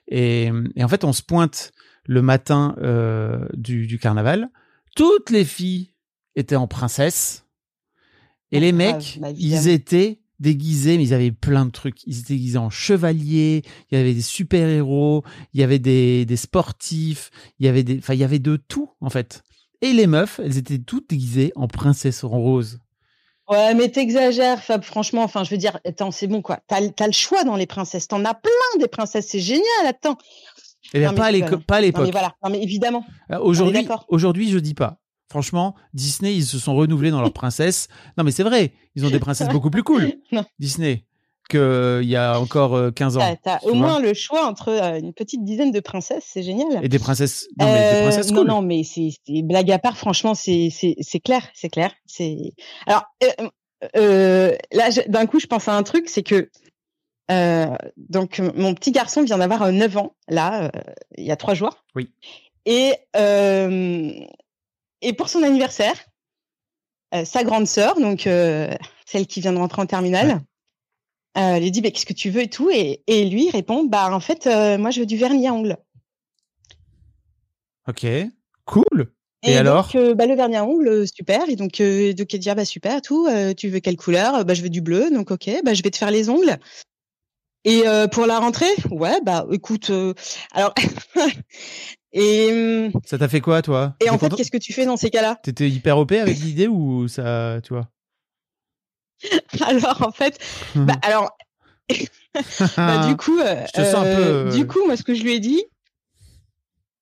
[0.08, 1.72] Et, et en fait, on se pointe
[2.06, 4.50] le matin euh, du, du carnaval.
[4.96, 5.94] Toutes les filles
[6.36, 7.46] étaient en princesse.
[8.52, 12.04] Et les mecs, ils étaient déguisés, mais ils avaient plein de trucs.
[12.08, 15.24] Ils étaient déguisés en chevaliers, il y avait des super-héros,
[15.54, 17.30] il y avait des, des sportifs,
[17.60, 19.44] il y avait des, enfin, il y avait de tout, en fait.
[19.82, 22.80] Et les meufs, elles étaient toutes déguisées en princesse rose.
[23.50, 25.24] Ouais, mais t'exagères, Fab, franchement.
[25.24, 26.60] Enfin, je veux dire, attends, c'est bon, quoi.
[26.68, 28.08] T'as, le choix dans les princesses.
[28.08, 29.28] T'en as plein des princesses.
[29.28, 30.18] C'est génial, attends.
[30.94, 32.06] Et bien, Non, pas, à pas à Non, l'époque.
[32.06, 32.36] mais voilà.
[32.44, 33.06] Non, mais évidemment.
[33.32, 35.00] Euh, Aujourd'hui, aujourd'hui, je dis pas.
[35.32, 37.88] Franchement, Disney, ils se sont renouvelés dans leurs princesses.
[38.18, 40.12] Non, mais c'est vrai, ils ont des princesses beaucoup plus cool.
[40.34, 40.44] Non.
[40.60, 41.06] Disney
[41.50, 43.38] qu'il y a encore euh, 15 ans.
[43.44, 46.26] T'as, au moins le choix entre euh, une petite dizaine de princesses.
[46.28, 46.84] C'est génial.
[46.84, 47.48] Et des princesses.
[47.60, 48.48] Non, mais des Euh, princesses cool.
[48.48, 49.98] non, mais c'est, c'est blague à part.
[49.98, 51.94] Franchement, c'est, c'est, c'est clair, c'est clair.
[52.06, 52.38] C'est
[52.88, 53.48] alors euh,
[53.98, 56.50] euh, là, d'un coup, je pense à un truc, c'est que
[57.32, 57.68] euh,
[57.98, 60.70] donc mon petit garçon vient d'avoir euh, 9 ans là, euh,
[61.18, 61.84] il y a trois jours.
[61.96, 62.12] Oui.
[62.66, 64.12] Et euh,
[65.02, 65.96] et pour son anniversaire,
[67.14, 68.74] euh, sa grande sœur, donc euh,
[69.06, 70.42] celle qui vient de rentrer en terminale.
[71.38, 74.14] Euh, lui dit bah, qu'est-ce que tu veux et tout et, et lui répond bah
[74.14, 74.48] en fait
[74.78, 75.78] moi je veux du vernis à ongles
[77.88, 78.06] Ok,
[78.66, 79.14] cool.
[79.44, 81.50] Et, Et, alors donc, bah, le vernis à ongles, super.
[81.50, 83.28] Et donc, donc il dit, ah, bah, super, tout.
[83.58, 84.46] tu veux quelle couleur?
[84.46, 85.10] Bah, je veux du bleu.
[85.10, 86.60] Donc, ok, bah, je vais te faire les ongles.
[87.64, 90.14] Et euh, pour la rentrée, ouais, bah, écoute, euh,
[90.52, 90.74] alors,
[92.14, 93.96] et, Ça t'a fait quoi, toi?
[94.00, 95.40] et en fait, qu'est-ce que tu fais dans ces cas-là?
[95.44, 97.88] T'étais hyper OP avec l'idée ou ça, tu vois?
[99.62, 100.38] Alors, en fait,
[100.76, 101.38] bah, alors,
[102.78, 105.04] bah, du coup, euh, Je te sens un peu, euh, euh, du coup, moi, ce
[105.04, 105.64] que je lui ai dit,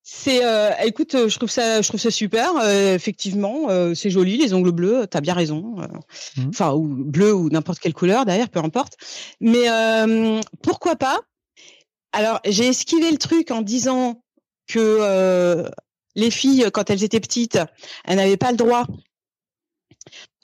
[0.04, 2.54] c'est, euh, écoute, euh, je trouve ça, je trouve ça super.
[2.58, 5.06] euh, effectivement, euh, c'est joli, les ongles bleus.
[5.08, 5.76] T'as bien raison.
[5.80, 5.88] euh,
[6.38, 6.50] Mhm.
[6.50, 8.98] Enfin, ou bleu ou n'importe quelle couleur, d'ailleurs, peu importe.
[9.40, 11.20] Mais euh, pourquoi pas?
[12.12, 14.24] Alors, j'ai esquivé le truc en disant
[14.70, 15.68] que euh,
[16.16, 17.60] les filles, quand elles étaient petites,
[18.06, 18.86] elles n'avaient pas le droit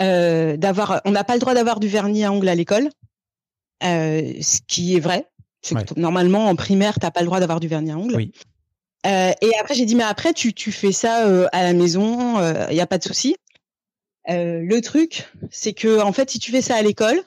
[0.02, 1.02] euh, d'avoir.
[1.06, 2.90] On n'a pas le droit d'avoir du vernis à ongles à l'école,
[3.84, 5.30] euh, ce qui est vrai.
[5.62, 8.16] Que Normalement, en primaire, t'as pas le droit d'avoir du vernis à ongles.
[8.16, 8.32] Oui.
[9.08, 12.40] Euh, et après, j'ai dit, mais après, tu, tu fais ça euh, à la maison,
[12.70, 13.36] il n'y a pas de souci.
[14.28, 17.22] Le truc, c'est que en fait, si tu fais ça à l'école,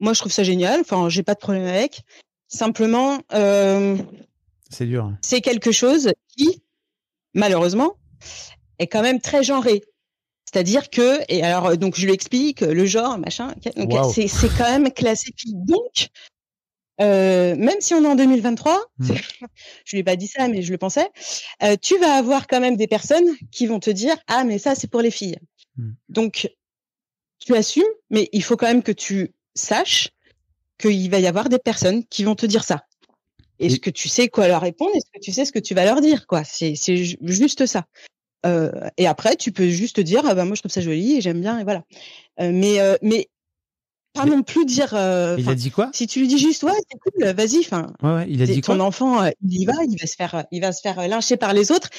[0.00, 0.80] moi je trouve ça génial.
[0.80, 2.02] Enfin, j'ai pas de problème avec.
[2.48, 3.20] Simplement,
[4.70, 5.12] c'est dur.
[5.22, 6.62] C'est quelque chose qui,
[7.34, 7.96] malheureusement,
[8.78, 9.82] est quand même très genré.
[10.50, 13.54] C'est-à-dire que, et alors donc je lui explique le genre, machin,
[14.12, 16.08] c'est c'est quand même classé Donc,
[17.00, 19.06] euh, même si on est en 2023, hmm.
[19.84, 21.08] je lui ai pas dit ça, mais je le pensais,
[21.62, 24.74] euh, tu vas avoir quand même des personnes qui vont te dire ah mais ça
[24.74, 25.36] c'est pour les filles.
[25.76, 25.92] Hmm.
[26.08, 26.50] Donc
[27.38, 30.10] tu assumes, mais il faut quand même que tu saches
[30.78, 32.85] qu'il va y avoir des personnes qui vont te dire ça.
[33.58, 35.84] Est-ce que tu sais quoi leur répondre Est-ce que tu sais ce que tu vas
[35.84, 37.86] leur dire quoi C'est c'est juste ça.
[38.44, 41.20] Euh, et après, tu peux juste dire, ah bah moi je trouve ça joli et
[41.20, 41.82] j'aime bien et voilà.
[42.40, 43.28] Euh, mais euh, mais
[44.12, 44.90] pas non plus dire.
[44.92, 45.90] il a dit quoi?
[45.92, 47.58] Si tu lui dis juste ouais, c'est cool, vas-y.
[47.60, 50.60] Enfin, ouais, il a dit ton enfant, il y va, il va se faire, il
[50.60, 51.90] va se faire lyncher par les autres.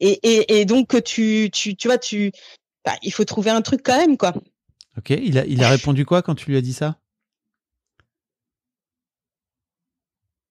[0.00, 2.32] Et et, et donc tu tu tu vois tu,
[2.84, 4.34] bah, il faut trouver un truc quand même quoi.
[4.96, 6.98] Ok, il a il a répondu quoi quand tu lui as dit ça?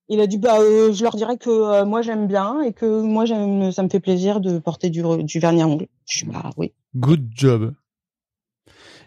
[0.08, 3.02] Il a dit bah euh, je leur dirais que euh, moi j'aime bien et que
[3.02, 5.88] moi j'aime ça me fait plaisir de porter du, du vernis à ongles.
[6.06, 6.74] Je suis bah oui.
[6.96, 7.74] Good job.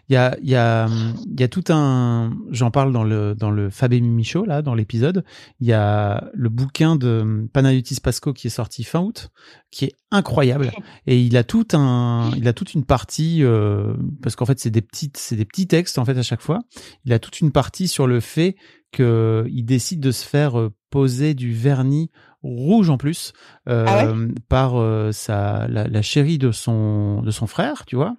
[0.09, 0.87] Il y a il y a
[1.27, 4.43] il y a tout un j'en parle dans le dans le Fab et Mimi Show
[4.43, 5.23] là dans l'épisode,
[5.59, 9.29] il y a le bouquin de Panayotis Pasco qui est sorti fin août
[9.69, 10.71] qui est incroyable
[11.05, 13.93] et il a tout un il a toute une partie euh,
[14.23, 16.59] parce qu'en fait c'est des petites c'est des petits textes en fait à chaque fois.
[17.05, 18.55] Il a toute une partie sur le fait
[18.91, 22.09] qu'il décide de se faire poser du vernis
[22.43, 23.33] rouge en plus
[23.67, 24.13] euh, ah
[24.47, 28.15] par euh, sa la, la, chérie de son de son frère, tu vois?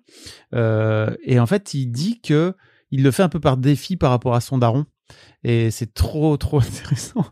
[0.55, 2.55] Euh, et en fait, il dit que
[2.91, 4.85] il le fait un peu par défi par rapport à son daron.
[5.43, 7.25] Et c'est trop, trop intéressant.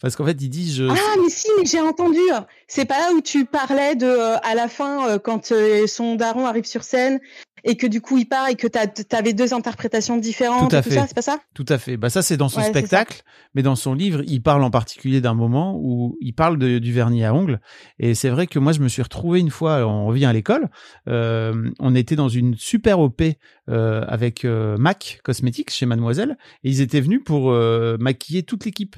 [0.00, 0.84] Parce qu'en fait, il dit je.
[0.84, 2.18] Ah, mais si, mais j'ai entendu.
[2.66, 4.06] C'est pas là où tu parlais de,
[4.44, 5.52] à la fin, quand
[5.86, 7.20] son daron arrive sur scène
[7.64, 10.82] et que du coup il part et que tu avais deux interprétations différentes tout, à
[10.82, 10.94] fait.
[10.94, 11.38] ça, c'est pas ça?
[11.54, 11.96] Tout à fait.
[11.96, 13.22] Bah ça c'est dans son spectacle,
[13.54, 16.92] mais dans son livre, il parle en particulier d'un moment où il parle de, du
[16.92, 17.60] vernis à ongles
[17.98, 20.70] et c'est vrai que moi je me suis retrouvé une fois on revient à l'école,
[21.08, 23.22] euh, on était dans une super OP
[23.68, 27.52] euh, avec euh, Mac Cosmetics chez Mademoiselle et ils étaient venus pour
[27.98, 28.96] maquiller toute l'équipe.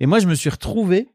[0.00, 1.08] Et moi je me suis retrouvé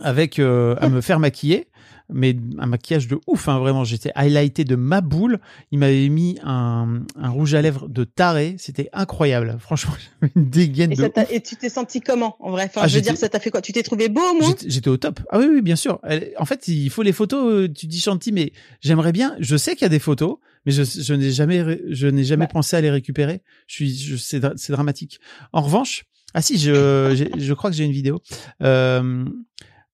[0.00, 1.68] avec euh, à me faire maquiller
[2.10, 3.84] mais un maquillage de ouf, hein, vraiment.
[3.84, 5.40] J'étais highlighté de ma boule.
[5.70, 8.56] Il m'avait mis un, un, rouge à lèvres de taré.
[8.58, 9.56] C'était incroyable.
[9.60, 9.94] Franchement,
[10.36, 12.64] une dégaine et, de et tu t'es senti comment, en vrai?
[12.64, 13.62] Enfin, ah, Je veux dire, ça t'a fait quoi?
[13.62, 15.20] Tu t'es trouvé beau, moi J'étais au top.
[15.30, 16.00] Ah oui, oui, bien sûr.
[16.38, 17.52] En fait, il faut les photos.
[17.52, 19.36] Euh, tu dis chanty, mais j'aimerais bien.
[19.38, 22.46] Je sais qu'il y a des photos, mais je, je n'ai jamais, je n'ai jamais
[22.46, 23.42] pensé à les récupérer.
[23.66, 25.20] Je suis, je, c'est, c'est dramatique.
[25.52, 28.20] En revanche, ah si, je, je crois que j'ai une vidéo.
[28.62, 29.24] Euh,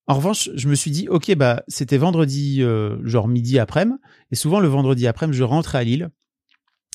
[0.09, 3.99] en revanche, je me suis dit, ok, bah c'était vendredi, euh, genre midi après-midi,
[4.33, 6.09] et souvent le vendredi après-midi, je rentrais à Lille.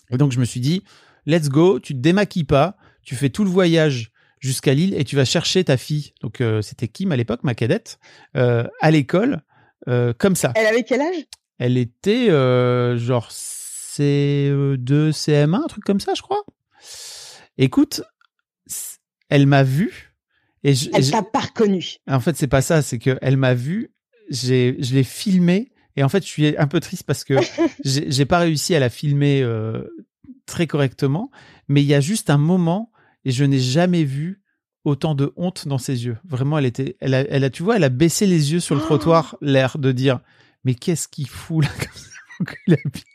[0.09, 0.83] Et donc je me suis dit,
[1.27, 5.15] let's go, tu te démaquilles pas, tu fais tout le voyage jusqu'à Lille et tu
[5.15, 6.13] vas chercher ta fille.
[6.21, 7.99] Donc euh, c'était Kim à l'époque, ma cadette,
[8.35, 9.43] euh, à l'école,
[10.17, 10.51] comme ça.
[10.55, 11.25] Elle avait quel âge?
[11.59, 12.29] Elle était
[12.97, 16.43] genre C2, CM1, un truc comme ça, je crois.
[17.59, 18.01] Écoute,
[19.29, 20.12] elle m'a vu
[20.63, 21.97] et je, elle t'a pas reconnu.
[22.07, 23.91] En fait, c'est pas ça, c'est que elle m'a vu,
[24.29, 27.35] j'ai, je l'ai filmé, et en fait, je suis un peu triste parce que
[27.83, 29.83] j'ai pas réussi à la filmer euh,
[30.45, 31.31] très correctement,
[31.67, 32.91] mais il y a juste un moment
[33.25, 34.41] et je n'ai jamais vu
[34.83, 36.17] autant de honte dans ses yeux.
[36.25, 38.75] Vraiment, elle était, elle a, elle a, tu vois, elle a baissé les yeux sur
[38.75, 40.19] le trottoir, l'air de dire,
[40.63, 42.12] mais qu'est-ce qu'il fout là comme ça?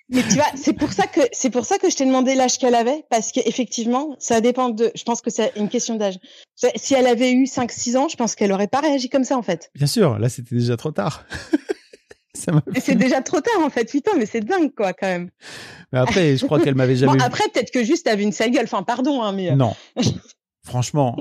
[0.09, 2.59] Mais tu vois, c'est pour ça que c'est pour ça que je t'ai demandé l'âge
[2.59, 4.91] qu'elle avait parce qu'effectivement, ça dépend de.
[4.95, 6.19] Je pense que c'est une question d'âge.
[6.77, 9.43] Si elle avait eu 5-6 ans, je pense qu'elle aurait pas réagi comme ça en
[9.43, 9.71] fait.
[9.75, 11.25] Bien sûr, là c'était déjà trop tard.
[12.79, 15.31] c'est déjà trop tard en fait, putain, mais c'est dingue quoi quand même.
[15.93, 17.19] Mais après, je crois qu'elle m'avait jamais.
[17.19, 18.65] Bon, après, peut-être que juste avait une sale gueule.
[18.65, 19.51] Enfin, pardon, hein, mais.
[19.51, 19.57] Euh.
[19.57, 19.75] Non.
[20.65, 21.17] Franchement,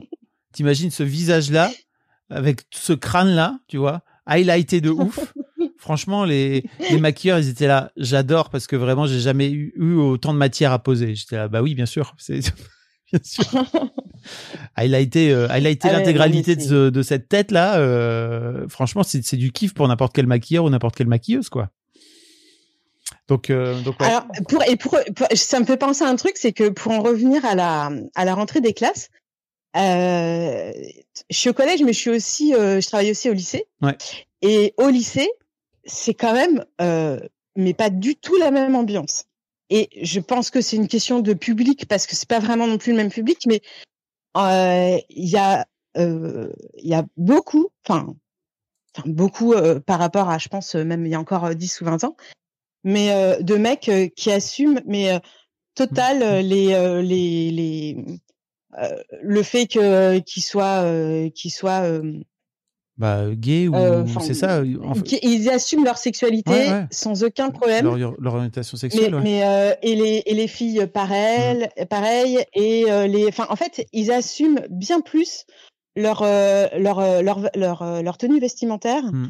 [0.53, 1.71] t'imagines ce visage-là
[2.29, 5.33] avec ce crâne-là, tu vois, highlighté de ouf.
[5.77, 7.91] Franchement, les, les maquilleurs, ils étaient là.
[7.97, 11.15] J'adore parce que vraiment, j'ai jamais eu, autant de matière à poser.
[11.15, 12.15] J'étais là, bah oui, bien sûr.
[12.17, 12.39] C'est
[13.11, 13.45] bien sûr.
[14.75, 17.77] highlighter, euh, ah l'intégralité de, cette tête là.
[17.77, 21.69] Euh, franchement, c'est du kiff pour n'importe quel maquilleur ou n'importe quelle maquilleuse, quoi.
[23.27, 24.97] Donc, euh, donc Alors, pour, et pour,
[25.33, 28.25] ça me fait penser à un truc, c'est que pour en revenir à la, à
[28.25, 29.09] la rentrée des classes,
[29.75, 30.71] euh,
[31.29, 33.65] je suis au collège, mais je suis aussi, euh, je travaille aussi au lycée.
[33.81, 33.97] Ouais.
[34.41, 35.29] Et au lycée,
[35.87, 37.19] c'est quand même, euh,
[37.55, 39.25] mais pas du tout la même ambiance.
[39.69, 42.77] Et je pense que c'est une question de public parce que c'est pas vraiment non
[42.77, 43.61] plus le même public, mais
[44.37, 45.65] euh, il y a,
[45.97, 48.15] euh, il y a beaucoup, enfin,
[49.05, 49.53] beaucoup
[49.85, 52.15] par rapport à, je pense même il y a encore 10 ou 20 ans,
[52.83, 55.19] mais euh, de mecs qui assument, mais euh,
[55.77, 57.97] total euh, les euh, les les
[58.79, 62.19] euh, le fait que qu'ils soient euh, qu'ils soient euh,
[62.97, 64.61] Bah, gay ou Euh, c'est ça
[65.05, 66.85] qui- ils assument leur sexualité Ouais, ouais.
[66.89, 67.85] sans aucun problème.
[67.85, 69.13] leur, leur orientation Mais, sexuelle.
[69.15, 69.21] ouais.
[69.23, 73.85] mais euh, et les et les filles pareil, pareil et euh, les enfin en fait
[73.93, 75.45] ils assument bien plus
[75.95, 79.27] leur euh, leur euh, leur leur, euh, leur tenue vestimentaire Mm.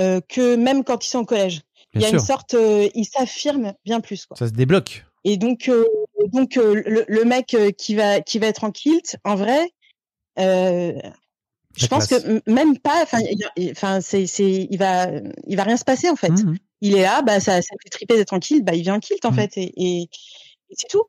[0.00, 1.60] euh, que même quand ils sont au collège.
[1.94, 4.36] Il y Bien a sûr, une sorte euh, ils s'affirment bien plus quoi.
[4.36, 5.04] ça se débloque.
[5.22, 5.84] Et donc euh,
[6.32, 9.70] donc euh, le, le mec euh, qui va qui va être en kilt en vrai
[10.40, 10.92] euh,
[11.76, 12.22] je pense classe.
[12.24, 15.08] que même pas enfin c'est c'est il va
[15.46, 16.56] il va rien se passer en fait Mhm.
[16.80, 19.00] il est là, bah ça, ça fait triper d'être en kilt, bah il vient en
[19.00, 19.34] kilt en Mm.
[19.34, 20.08] fait et, et, et
[20.76, 21.04] c'est tout.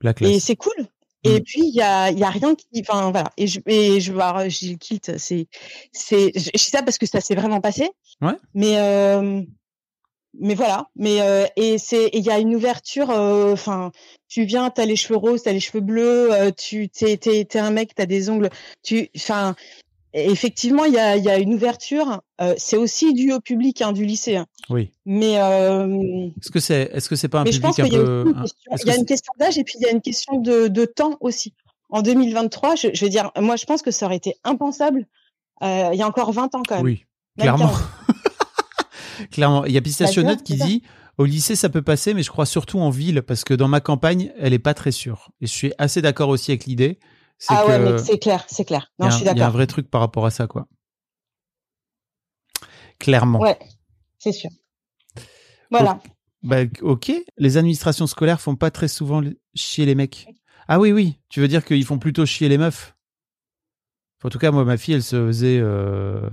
[0.00, 0.42] La Et classe.
[0.42, 0.74] c'est cool.
[1.22, 1.42] Et Mm.
[1.44, 3.30] puis il y a, il y a rien qui, enfin voilà.
[3.36, 5.46] Et je et je vois, je dis le kilt, c'est
[5.92, 7.90] c'est, je dis ça parce que ça s'est vraiment passé.
[8.22, 8.32] Ouais.
[8.54, 9.42] Mais euh,
[10.38, 10.88] mais voilà.
[10.96, 13.10] Mais euh, et c'est, et il y a une ouverture.
[13.10, 13.92] euh, Enfin,
[14.28, 17.58] tu viens, t'as les cheveux roses, t'as les cheveux bleus, euh, tu t'es t'es t'es
[17.58, 18.48] un mec, t'as des ongles.
[18.82, 19.54] Tu, enfin.
[20.12, 22.20] Effectivement, il y a, il y a une ouverture.
[22.40, 24.36] euh, c'est aussi dû au public hein, du lycée.
[24.36, 24.46] hein.
[24.68, 24.92] Oui.
[25.06, 25.86] Mais euh,
[26.40, 28.34] Est-ce que c'est est-ce que c'est pas un mais je pense public un peu
[28.82, 30.84] il y a une question d'âge et puis il y a une question de, de
[30.84, 31.54] temps aussi.
[31.90, 35.06] En 2023, je, je veux dire, moi je pense que ça aurait été impensable
[35.62, 36.84] euh, il y a encore 20 ans quand même.
[36.84, 37.04] Oui,
[37.38, 37.68] clairement.
[37.68, 37.78] 15.
[39.30, 40.82] Clairement, il y a Pistachionnet tu qui dit
[41.18, 43.80] au lycée ça peut passer, mais je crois surtout en ville parce que dans ma
[43.80, 45.30] campagne elle est pas très sûre.
[45.40, 46.98] Et je suis assez d'accord aussi avec l'idée.
[47.48, 48.92] Ah ouais, mais c'est clair, c'est clair.
[48.98, 50.68] Non, je un- il y a un vrai truc par rapport à ça quoi.
[52.98, 53.40] Clairement.
[53.40, 53.58] Ouais,
[54.18, 54.50] c'est sûr.
[55.70, 56.00] Voilà.
[56.42, 57.12] Bah, ok.
[57.38, 59.22] Les administrations scolaires font pas très souvent
[59.54, 60.26] chier les mecs.
[60.68, 61.18] Ah oui, oui.
[61.28, 62.94] Tu veux dire qu'ils font plutôt chier les meufs?
[64.22, 66.28] En tout cas, moi, ma fille, elle se faisait, euh,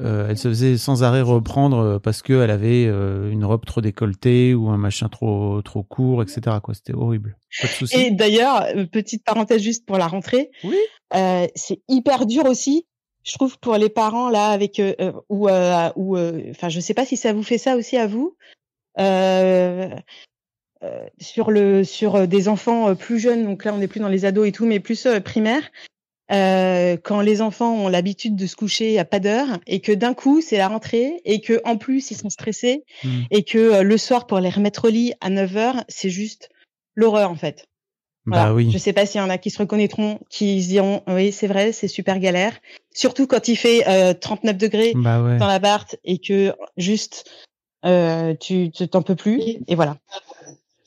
[0.00, 3.64] euh, elle se faisait sans arrêt reprendre euh, parce que elle avait euh, une robe
[3.64, 6.56] trop décolletée ou un machin trop trop court, etc.
[6.62, 7.36] Quoi, c'était horrible.
[7.60, 7.96] Pas de souci.
[7.96, 10.76] Et d'ailleurs, petite parenthèse juste pour la rentrée, Oui.
[11.14, 12.86] euh, c'est hyper dur aussi,
[13.24, 14.80] je trouve, pour les parents là avec
[15.28, 18.06] ou euh, ou euh, enfin, je sais pas si ça vous fait ça aussi à
[18.06, 18.36] vous.
[18.98, 19.88] Euh,
[20.84, 24.24] euh, sur le sur des enfants plus jeunes, donc là on n'est plus dans les
[24.24, 25.70] ados et tout, mais plus euh, primaires.
[26.30, 30.12] Euh, quand les enfants ont l'habitude de se coucher à pas d'heure et que d'un
[30.12, 33.08] coup c'est la rentrée et que en plus ils sont stressés Mm.
[33.30, 36.50] et que euh, le soir pour les remettre au lit à 9 heures, c'est juste
[36.94, 37.66] l'horreur en fait.
[38.26, 38.54] Bah Voilà.
[38.54, 38.70] oui.
[38.70, 41.46] Je sais pas s'il y en a qui se reconnaîtront, qui se diront oui c'est
[41.46, 42.52] vrai, c'est super galère.
[42.94, 45.38] Surtout quand il fait euh, 39 degrés Bah ouais.
[45.38, 47.24] dans l'appart et que juste
[47.86, 49.96] euh, tu tu t'en peux plus et voilà.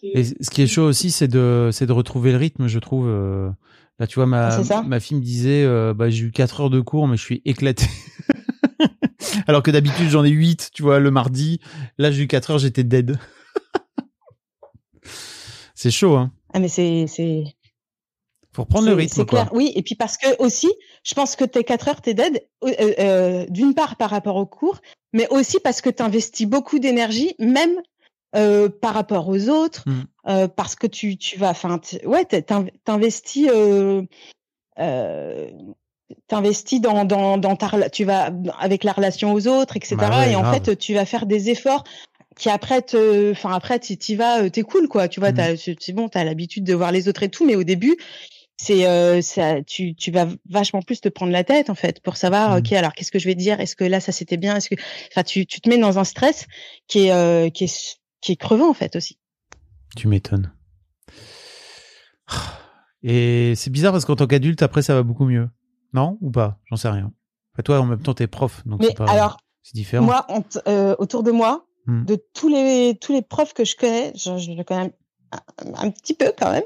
[0.03, 3.07] Et ce qui est chaud aussi, c'est de, c'est de retrouver le rythme, je trouve.
[4.01, 6.61] Là, tu vois, ma, Ah, ça ma fille me disait, euh, bah, j'ai eu 4
[6.61, 7.85] heures de cours, mais je suis éclaté.
[9.47, 11.59] Alors que d'habitude, j'en ai 8, tu vois, le mardi.
[11.99, 13.19] Là, j'ai eu 4 heures, j'étais dead.
[15.75, 16.31] c'est chaud, hein.
[16.51, 17.43] Ah mais c'est c'est
[18.55, 19.41] Faut reprendre le rythme, c'est quoi.
[19.43, 19.53] clair.
[19.53, 20.71] Oui et puis parce que aussi,
[21.03, 24.47] je pense que tes 4 heures t'es dead euh, euh, d'une part par rapport au
[24.47, 24.79] cours,
[25.13, 27.75] mais aussi parce que t'investis beaucoup d'énergie même
[28.36, 30.01] euh, par rapport aux autres, Mm.
[30.27, 33.49] euh, parce que tu tu vas, enfin ouais, t'in- t'in- t'investis.
[33.49, 34.03] Euh,
[34.79, 35.49] euh,
[36.27, 40.32] t'investis dans, dans, dans ta tu vas avec la relation aux autres etc Bah ouais,
[40.32, 41.84] et en fait tu vas faire des efforts
[42.38, 45.55] qui après te enfin après tu y vas euh, t'es cool quoi tu vois t'as-
[45.57, 47.95] c'est bon t'as l'habitude de voir les autres et tout mais au début
[48.57, 52.17] c'est euh, ça tu tu vas vachement plus te prendre la tête en fait pour
[52.17, 52.57] savoir Mhm.
[52.59, 53.59] ok alors qu'est-ce que je vais dire?
[53.61, 54.55] Est-ce que là ça c'était bien?
[54.57, 54.75] Est-ce que
[55.11, 56.45] enfin tu tu te mets dans un stress
[56.88, 59.17] qui est euh, qui est qui est crevant en fait aussi
[59.95, 60.53] Tu m'étonnes.
[63.03, 65.49] Et c'est bizarre parce qu'en tant qu'adulte, après, ça va beaucoup mieux.
[65.93, 66.17] Non?
[66.22, 66.59] Ou pas?
[66.69, 67.11] J'en sais rien.
[67.53, 69.09] Enfin, toi, en même temps, t'es prof, donc c'est pas.
[69.09, 70.05] alors c'est différent.
[70.05, 70.26] moi
[70.67, 72.05] euh, autour de moi Hmm.
[72.05, 74.93] de tous les tous les profs que je connais je, je le connais
[75.32, 75.39] un,
[75.74, 76.61] un petit peu quand même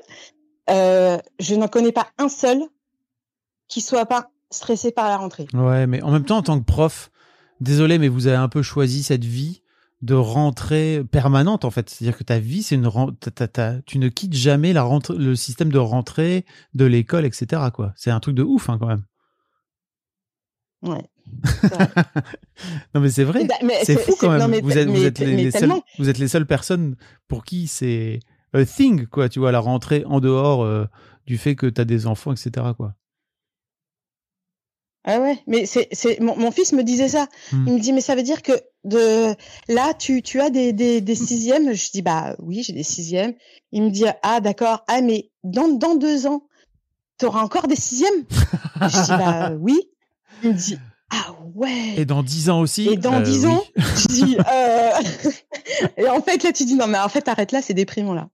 [0.69, 2.59] euh, je n'en connais pas un seul
[3.69, 6.65] qui soit pas stressé par la rentrée Ouais, mais en même temps, en tant que
[6.65, 7.11] prof,
[7.61, 9.61] désolé, mais vous avez un peu choisi cette vie
[10.05, 11.89] de rentrée permanente, en fait.
[11.89, 14.83] C'est-à-dire que ta vie, c'est une ren- ta- ta- ta- tu ne quittes jamais la
[14.83, 16.45] rentrée, le système de rentrée
[16.75, 17.63] de l'école, etc.
[17.73, 17.91] Quoi.
[17.95, 19.03] C'est un truc de ouf, hein, quand même.
[20.83, 21.03] ouais
[22.93, 23.45] non, mais c'est vrai.
[23.45, 24.39] Bah, C'est fou quand même.
[24.39, 24.47] non,
[24.77, 25.51] êtes, êtes les, les
[25.97, 26.95] vous êtes les seules personnes
[27.27, 28.19] pour qui c'est
[28.53, 29.27] a thing, quoi.
[29.27, 30.85] Tu vois, la rentrée en dehors euh,
[31.25, 32.67] du fait que tu as des enfants, etc.
[32.77, 32.93] Quoi.
[35.07, 37.27] Ah ouais, mais c'est c'est mon, mon fils me disait ça.
[37.51, 37.65] Hmm.
[37.67, 38.53] Il me dit mais ça veut dire que
[38.83, 39.35] de
[39.67, 41.73] là tu tu as des des, des sixièmes?
[41.73, 43.33] Je dis bah oui j'ai des sixièmes.
[43.71, 46.43] Il me dit ah d'accord ah mais dans dans deux ans
[47.19, 48.25] t'auras encore des sixièmes?
[48.81, 49.79] Je dis bah oui.
[50.43, 50.77] Il me dit
[51.11, 51.93] Ah ouais.
[51.97, 52.89] Et dans dix ans aussi?
[52.89, 53.51] Et dans Euh, dix oui.
[53.53, 53.63] ans,
[54.01, 54.37] tu dis.
[54.51, 54.89] euh,
[55.97, 58.27] Et en fait, là, tu dis non, mais en fait, arrête là, c'est déprimant là.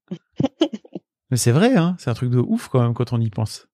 [1.30, 1.96] Mais c'est vrai, hein.
[2.00, 3.68] C'est un truc de ouf quand même quand on y pense.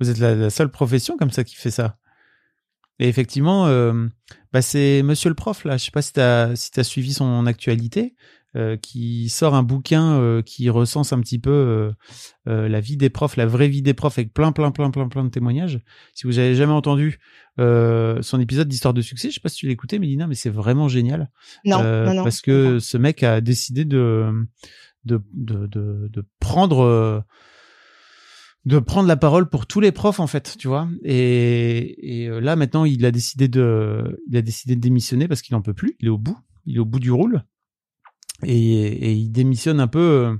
[0.00, 1.96] Vous êtes la, la seule profession comme ça qui fait ça.
[3.00, 4.06] Et effectivement, euh,
[4.52, 5.78] bah c'est Monsieur le prof là.
[5.78, 8.14] Je sais pas si t'as si t'as suivi son actualité,
[8.56, 11.92] euh, qui sort un bouquin euh, qui recense un petit peu
[12.46, 15.24] la vie des profs, la vraie vie des profs, avec plein plein plein plein plein
[15.24, 15.80] de témoignages.
[16.14, 17.18] Si vous avez jamais entendu
[17.58, 20.34] euh, son épisode d'histoire de succès, je sais pas si tu l'as écouté, Mélina, mais
[20.34, 21.30] c'est vraiment génial.
[21.64, 22.22] Non, non, non.
[22.22, 24.46] Parce que ce mec a décidé de
[25.06, 27.20] de de de, de prendre euh,
[28.66, 30.88] de prendre la parole pour tous les profs en fait, tu vois.
[31.04, 35.56] Et, euh, là maintenant, il a décidé de il a décidé de démissionner parce qu'il
[35.56, 35.96] en peut plus.
[36.00, 37.44] Il est au bout, il est au bout du rôle
[38.44, 40.38] et, et il démissionne un peu.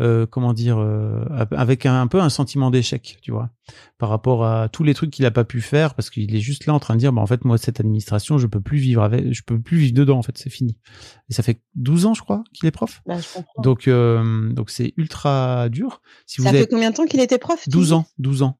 [0.00, 3.50] Euh, euh, comment dire euh, avec un, un peu un sentiment d'échec tu vois
[3.98, 6.66] par rapport à tous les trucs qu'il a pas pu faire parce qu'il est juste
[6.66, 9.02] là en train de dire bah en fait moi cette administration je peux plus vivre
[9.02, 10.78] avec je peux plus vivre dedans en fait c'est fini.
[11.28, 13.02] Et ça fait 12 ans je crois qu'il est prof.
[13.06, 13.26] Bah, je
[13.62, 16.00] donc donc donc c'est ultra dur.
[16.26, 17.92] Si vous ça avez fait combien de temps qu'il était prof tu 12 dis?
[17.94, 18.58] ans 12 ans.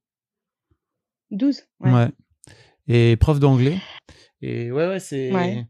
[1.31, 1.63] 12.
[1.81, 2.09] ouais, Ouais.
[2.89, 3.79] et prof d'anglais.
[4.43, 5.67] Et ouais ouais c'est Ouais.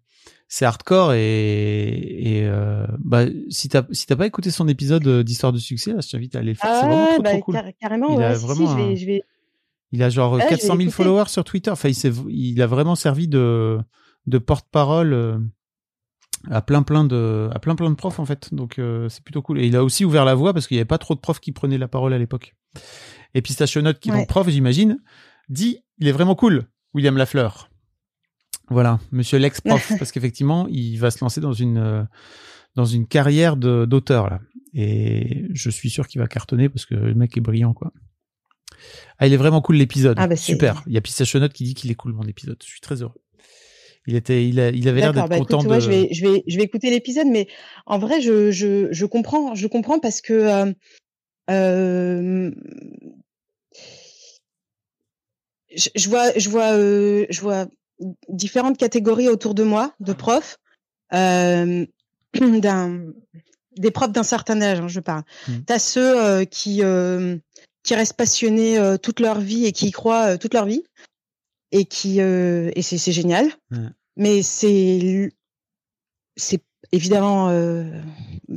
[0.52, 5.22] C'est hardcore et, et euh, bah si t'as si t'as pas écouté son épisode euh,
[5.22, 7.22] d'histoire de succès là je t'invite à aller le faire c'est Ah vraiment ouais, trop,
[7.22, 9.06] bah, trop cool car- carrément, Il ouais, a si, si, vraiment je, vais, un- je
[9.06, 9.22] vais.
[9.92, 10.92] Il a genre Ouais, je vais 400 000 l'écouter.
[10.96, 11.70] followers sur Twitter.
[11.70, 13.78] Enfin, il, s'est- il a vraiment servi de,
[14.26, 15.38] de porte-parole euh,
[16.50, 18.52] à plein plein de à plein plein de profs en fait.
[18.52, 19.60] Donc euh, c'est plutôt cool.
[19.60, 21.40] Et il a aussi ouvert la voie parce qu'il n'y avait pas trop de profs
[21.40, 22.54] qui prenaient la parole à l'époque.
[23.34, 24.18] Et puis Stachionote, qui est Ouais.
[24.18, 24.98] donc prof, j'imagine,
[25.48, 27.69] dit il est vraiment cool, William Lafleur.
[28.70, 32.02] Voilà, monsieur l'ex-prof, parce qu'effectivement, il va se lancer dans une euh,
[32.76, 34.40] dans une carrière d'auteur là.
[34.72, 37.92] Et je suis sûr qu'il va cartonner parce que le mec est brillant quoi.
[39.18, 40.16] Ah, il est vraiment cool l'épisode.
[40.18, 40.82] Ah, bah, Super.
[40.86, 42.56] Il y a Pistachonote qui dit qu'il est cool mon épisode.
[42.64, 43.20] Je suis très heureux.
[44.06, 45.82] Il était, il, a, il avait l'air d'être bah, content écoute, ouais, de.
[45.82, 47.48] je vais, je vais, je vais écouter l'épisode, mais
[47.84, 50.72] en vrai, je, je, je comprends, je comprends parce que euh,
[51.50, 52.50] euh,
[55.76, 57.66] je, je vois, je vois, euh, je vois
[58.28, 60.58] différentes catégories autour de moi de profs,
[61.12, 61.84] euh,
[62.34, 65.22] des profs d'un certain âge, hein, je parle.
[65.48, 65.64] Mhm.
[65.64, 67.36] T'as ceux euh, qui, euh,
[67.82, 70.84] qui restent passionnés toute leur vie et qui y croient toute leur vie
[71.72, 73.48] et qui, et c'est génial.
[74.16, 75.30] Mais c'est,
[76.36, 77.46] c'est évidemment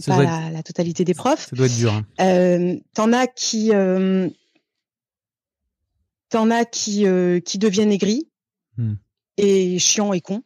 [0.07, 1.47] pas la, la totalité des profs.
[1.49, 1.93] Ça doit être dur.
[1.93, 2.77] hein.
[2.95, 3.71] T'en as qui,
[6.29, 7.05] t'en as qui,
[7.45, 8.29] qui deviennent aigris
[8.75, 8.95] Hmm.
[9.37, 10.43] Et chiants et cons.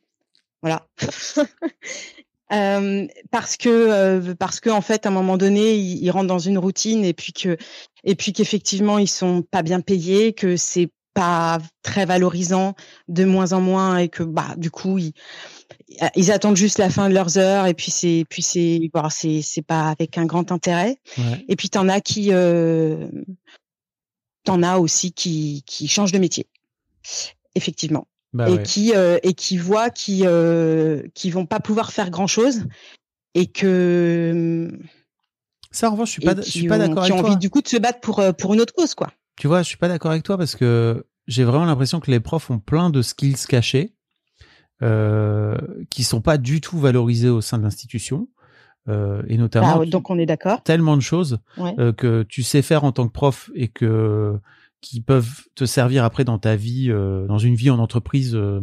[0.62, 0.88] Voilà.
[2.54, 6.28] Euh, parce que euh, parce que en fait à un moment donné ils, ils rentrent
[6.28, 7.58] dans une routine et puis que
[8.06, 12.74] et puis qu'effectivement ils sont pas bien payés que c'est pas très valorisant
[13.10, 15.12] de moins en moins et que bah du coup ils
[16.16, 19.42] ils attendent juste la fin de leurs heures et puis c'est puis c'est bon, c'est
[19.42, 21.46] c'est pas avec un grand intérêt Ouais.
[21.50, 23.10] et puis t'en as qui euh,
[24.46, 26.48] t'en as aussi qui qui changent de métier
[27.56, 28.64] effectivement Bah et ouais.
[28.64, 32.66] qui euh, et qui voient qui euh, qui vont pas pouvoir faire grand chose
[33.36, 34.70] et que
[35.72, 37.22] Ça, en revanche, je suis pas, je qui suis pas ont- d'accord qui avec ont
[37.24, 37.30] toi.
[37.32, 39.62] envie du coup de se battre pour euh, pour une autre cause quoi Tu vois,
[39.62, 42.60] je suis pas d'accord avec toi parce que j'ai vraiment l'impression que les profs ont
[42.60, 43.94] plein de skills cachés
[44.82, 45.58] euh,
[45.90, 48.28] qui sont pas du tout valorisés au sein de l'institution
[48.90, 51.74] euh, et notamment Ah, donc on est d'accord tellement de choses Ouais.
[51.80, 54.38] euh, que tu sais faire en tant que prof et que
[54.82, 58.36] qui peuvent te servir après dans ta vie, euh, dans une vie en entreprise.
[58.36, 58.62] euh.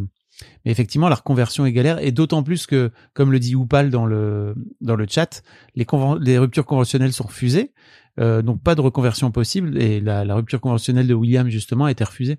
[0.64, 4.06] mais effectivement, la reconversion est galère et d'autant plus que, comme le dit Oupal dans
[4.06, 5.42] le dans le chat,
[5.74, 5.86] les,
[6.20, 7.72] les ruptures conventionnelles sont refusées,
[8.20, 11.90] euh, donc pas de reconversion possible et la, la rupture conventionnelle de William justement a
[11.90, 12.38] été refusée.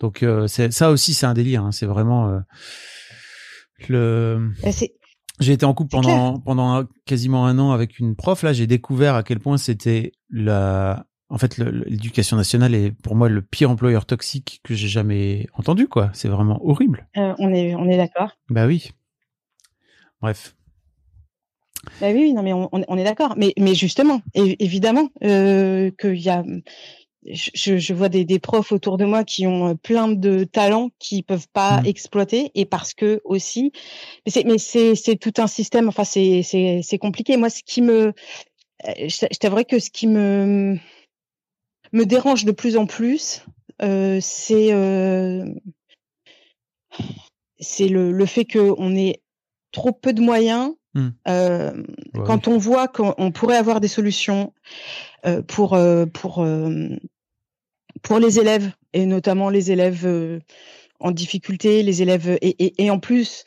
[0.00, 1.64] Donc euh, ça aussi c'est un délire.
[1.64, 1.72] hein.
[1.72, 2.38] c'est vraiment euh,
[3.88, 4.94] le c'est
[5.40, 8.42] j'ai été en couple pendant pendant quasiment un an avec une prof.
[8.42, 11.06] Là, j'ai découvert à quel point c'était la.
[11.30, 15.86] En fait, l'éducation nationale est pour moi le pire employeur toxique que j'ai jamais entendu.
[15.86, 17.06] Quoi, c'est vraiment horrible.
[17.18, 18.90] euh, on est on est d'accord Bah oui.
[20.22, 20.54] Bref.
[22.00, 23.34] Bah oui, oui, non, mais on, est d'accord.
[23.36, 26.42] Mais, mais justement, évidemment, euh, qu'il y a,
[27.30, 31.22] je, je vois des, des profs autour de moi qui ont plein de talents qui
[31.22, 31.86] peuvent pas Mm.
[31.86, 33.70] exploiter et parce que aussi,
[34.26, 35.88] mais c'est, mais c'est, c'est tout un système.
[35.88, 37.36] Enfin, c'est, compliqué.
[37.36, 38.12] Moi, ce qui me, euh,
[39.06, 40.76] je t'a- je t'avouerais que ce qui me,
[41.92, 43.44] me dérange de plus en plus,
[43.82, 45.44] euh, c'est, euh,
[47.58, 49.22] c'est le, le fait qu'on ait
[49.72, 50.74] trop peu de moyens.
[50.94, 51.08] Mm.
[51.28, 51.82] Euh,
[52.14, 54.54] Ouais, quand on voit qu'on pourrait avoir des solutions
[55.46, 55.78] pour
[56.14, 56.46] pour
[58.02, 60.40] pour les élèves et notamment les élèves
[60.98, 63.44] en difficulté, les élèves et, et, et en plus,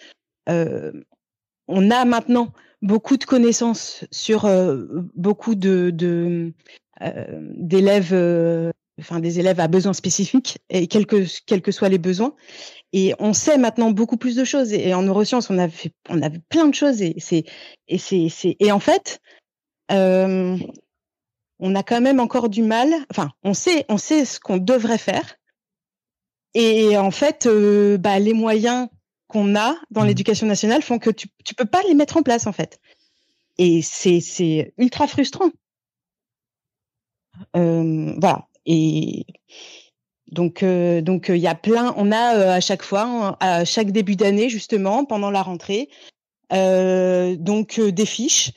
[0.47, 4.47] on a maintenant beaucoup de connaissances sur
[5.15, 6.53] beaucoup de
[7.57, 8.13] d'élèves,
[8.99, 12.35] enfin des élèves à besoins spécifiques et quels que quels que soient les besoins.
[12.93, 14.73] Et on sait maintenant beaucoup plus de choses.
[14.73, 17.01] Et, en neurosciences, on a fait, on a vu plein de choses.
[17.01, 17.45] Et c'est,
[17.87, 19.19] et c'est, c'est, et en fait,
[19.91, 20.57] euh,
[21.59, 22.93] on a quand même encore du mal.
[23.09, 25.37] Enfin, on sait, on sait ce qu'on devrait faire.
[26.53, 28.89] Et en fait, euh, bah, les moyens
[29.27, 30.07] qu'on a dans mmh.
[30.07, 32.81] l'éducation nationale font que tu, tu peux pas les mettre en place, en fait.
[33.57, 35.49] Et c'est, c'est ultra frustrant.
[37.55, 38.47] Euh, voilà.
[38.65, 39.25] Et
[40.31, 41.93] donc, euh, donc il y a plein.
[41.97, 45.89] On a euh, à chaque fois, hein, à chaque début d'année justement, pendant la rentrée,
[46.53, 48.51] euh, donc des fiches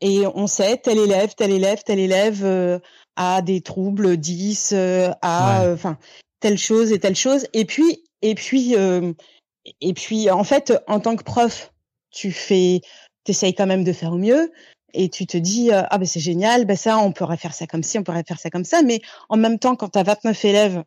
[0.00, 2.80] et on sait tel élève, tel élève, tel élève
[3.16, 4.74] a des troubles 10,
[5.22, 5.98] a enfin
[6.40, 7.46] telle chose et telle chose.
[7.52, 8.74] Et puis et puis
[9.80, 11.72] et puis en fait, en tant que prof,
[12.10, 12.80] tu fais,
[13.24, 14.50] t'essayes quand même de faire au mieux
[14.94, 17.82] et tu te dis ah ben c'est génial, ben ça on pourrait faire ça comme
[17.82, 20.44] ci, on pourrait faire ça comme ça, mais en même temps quand tu as 29
[20.44, 20.84] élèves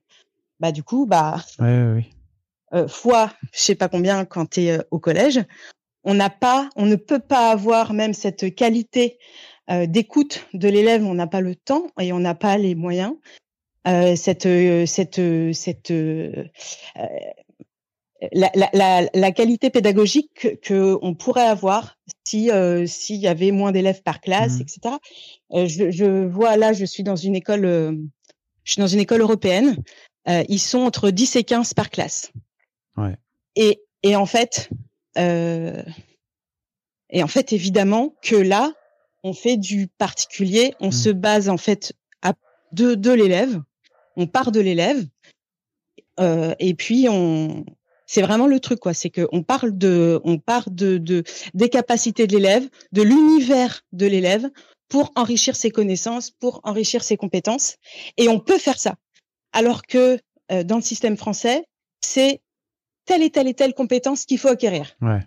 [0.62, 1.38] bah du coup, bah
[2.74, 5.44] euh, fois, je sais pas combien quand tu es euh, au collège,
[6.04, 9.18] on n'a pas, on ne peut pas avoir même cette qualité
[9.72, 11.04] euh, d'écoute de l'élève.
[11.04, 13.16] On n'a pas le temps et on n'a pas les moyens.
[13.86, 14.48] cette,
[14.86, 15.22] cette,
[15.54, 15.94] cette
[18.34, 22.50] la, la, la, qualité pédagogique que on pourrait avoir si
[22.86, 24.62] s'il y avait moins d'élèves par classe, mmh.
[24.62, 24.96] etc.
[25.52, 27.64] je, je, vois là, je suis dans une école,
[28.64, 29.76] je suis dans une école européenne
[30.28, 32.32] euh, ils sont entre 10 et 15 par classe.
[32.98, 33.18] Ouais.
[33.56, 34.70] Et, et en fait,
[35.18, 35.84] euh,
[37.10, 38.72] et en fait, évidemment que là,
[39.24, 40.94] on fait du particulier, on mmh.
[40.94, 42.34] se base en fait à
[42.72, 43.62] de, de l'élève,
[44.16, 45.06] on part de l'élève,
[46.20, 47.66] euh, et puis on,
[48.12, 51.70] c'est vraiment le truc quoi, c'est que on parle de, on part de, de des
[51.70, 54.50] capacités de l'élève, de l'univers de l'élève
[54.90, 57.78] pour enrichir ses connaissances, pour enrichir ses compétences,
[58.18, 58.96] et on peut faire ça
[59.54, 60.20] alors que
[60.52, 61.64] euh, dans le système français,
[62.02, 62.42] c'est
[63.06, 64.94] telle et telle et telle compétence qu'il faut acquérir.
[65.02, 65.22] Ouais.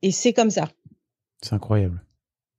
[0.00, 0.70] Et c'est comme ça.
[1.42, 2.02] C'est incroyable.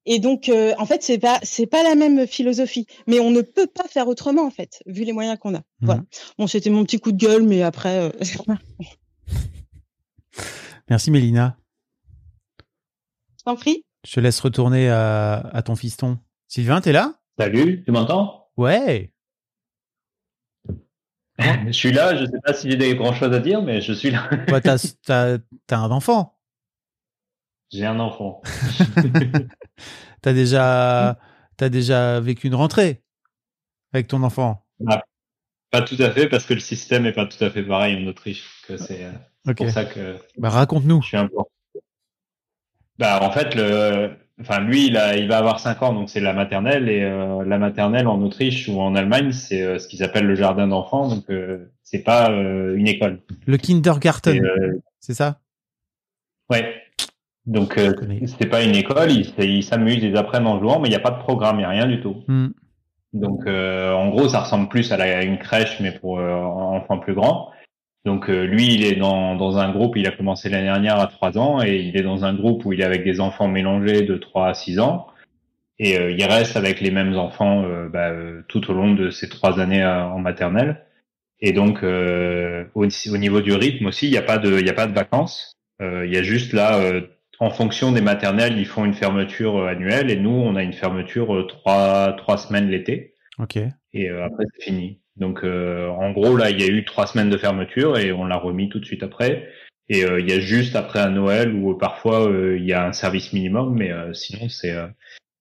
[0.05, 3.41] Et donc, euh, en fait, c'est pas c'est pas la même philosophie, mais on ne
[3.41, 5.63] peut pas faire autrement en fait, vu les moyens qu'on a.
[5.81, 6.01] Voilà.
[6.01, 6.07] Mhm.
[6.37, 7.97] Bon, c'était mon petit coup de gueule, mais après.
[7.97, 8.11] Euh...
[10.89, 11.57] Merci Mélina.
[13.43, 13.83] T'en prie.
[14.05, 16.19] Je te laisse retourner à, à ton fiston.
[16.47, 17.15] Sylvain, t'es là?
[17.39, 18.49] Salut, tu m'entends?
[18.55, 19.11] Ouais.
[21.39, 23.93] je suis là, je sais pas si j'ai des grand chose à dire, mais je
[23.93, 24.29] suis là.
[24.47, 26.37] bah, t'as, t'as, t'as un enfant.
[27.71, 28.41] J'ai un enfant.
[30.21, 31.19] t'as déjà,
[31.57, 33.03] t'as déjà vécu une rentrée
[33.91, 34.65] avec ton enfant?
[34.87, 35.03] Ah,
[35.71, 38.07] pas tout à fait, parce que le système est pas tout à fait pareil en
[38.07, 38.61] Autriche.
[38.67, 39.11] Que c'est,
[39.53, 40.17] pour ça que.
[40.37, 41.01] Bah, raconte-nous.
[41.01, 41.35] Je suis un peu.
[42.97, 46.19] Bah, en fait, le, enfin lui il, a, il va avoir 5 ans donc c'est
[46.19, 50.03] la maternelle et euh, la maternelle en Autriche ou en Allemagne c'est euh, ce qu'ils
[50.03, 53.21] appellent le jardin d'enfants donc euh, c'est pas une école.
[53.45, 54.43] Le kindergarten.
[54.99, 55.39] C'est ça?
[56.49, 56.81] Ouais.
[57.45, 57.79] Donc
[58.25, 60.99] c'est pas une école, ils il s'amusent, ils apprennent en jouant mais il n'y a
[60.99, 62.23] pas de programme, il n'y a rien du tout.
[62.27, 62.47] Hmm.
[63.13, 67.13] Donc en gros ça ressemble plus à, la, à une crèche mais pour enfants plus
[67.13, 67.51] grands.
[68.05, 71.07] Donc euh, lui, il est dans, dans un groupe, il a commencé l'année dernière à
[71.07, 74.03] 3 ans, et il est dans un groupe où il est avec des enfants mélangés
[74.03, 75.07] de 3 à 6 ans,
[75.79, 78.11] et euh, il reste avec les mêmes enfants euh, bah,
[78.47, 80.85] tout au long de ces trois années en maternelle.
[81.41, 84.73] Et donc au, au, niveau du rythme aussi, il n'y a pas de, y a
[84.73, 85.53] pas de vacances.
[85.81, 86.79] Il y a juste là,
[87.39, 91.45] en fonction des maternelles, ils font une fermeture annuelle, et nous, on a une fermeture
[91.47, 93.15] trois trois semaines l'été.
[93.37, 93.57] Ok.
[93.93, 95.01] Et après c'est fini.
[95.17, 98.25] Donc euh, en gros là il y a eu trois semaines de fermeture et on
[98.25, 99.49] l'a remis tout de suite après.
[99.87, 102.85] Et euh, il y a juste après un Noël où euh, parfois il y a
[102.85, 104.75] un service minimum, mais sinon c'est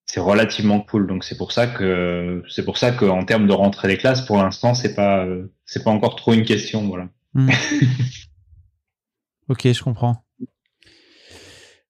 [0.06, 1.06] c'est relativement cool.
[1.06, 4.36] Donc c'est pour ça que c'est pour ça qu'en termes de rentrée des classes, pour
[4.36, 5.26] l'instant c'est pas
[5.64, 7.09] c'est pas encore trop une question, voilà.
[7.32, 7.48] Hmm.
[9.48, 10.24] ok, je comprends.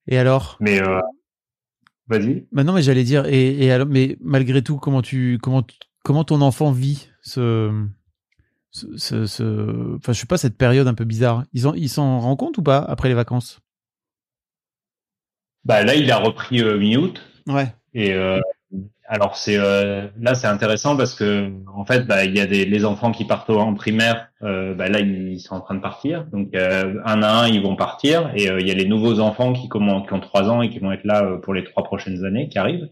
[0.07, 0.57] Et alors?
[0.61, 0.81] Mais
[2.07, 2.47] vas-y.
[2.51, 5.67] Bah non, mais j'allais dire et, et alors, mais malgré tout, comment tu comment
[6.03, 7.09] comment ton enfant vit?
[7.25, 7.87] Ce,
[8.71, 11.45] ce, ce, enfin, je sais pas, cette période un peu bizarre.
[11.53, 13.61] Ils s'en ils rendent compte ou pas après les vacances?
[15.65, 17.23] Bah là, il a repris euh, mi-août.
[17.47, 17.73] Ouais.
[17.95, 18.41] Et euh,
[19.07, 22.65] alors c'est euh, là c'est intéressant parce que en fait bah il y a des
[22.65, 26.55] les enfants qui partent en primaire bah là ils sont en train de partir donc
[26.55, 30.09] un à un ils vont partir et il y a les nouveaux enfants qui commencent
[30.09, 32.59] qui ont trois ans et qui vont être là pour les trois prochaines années qui
[32.59, 32.89] arrivent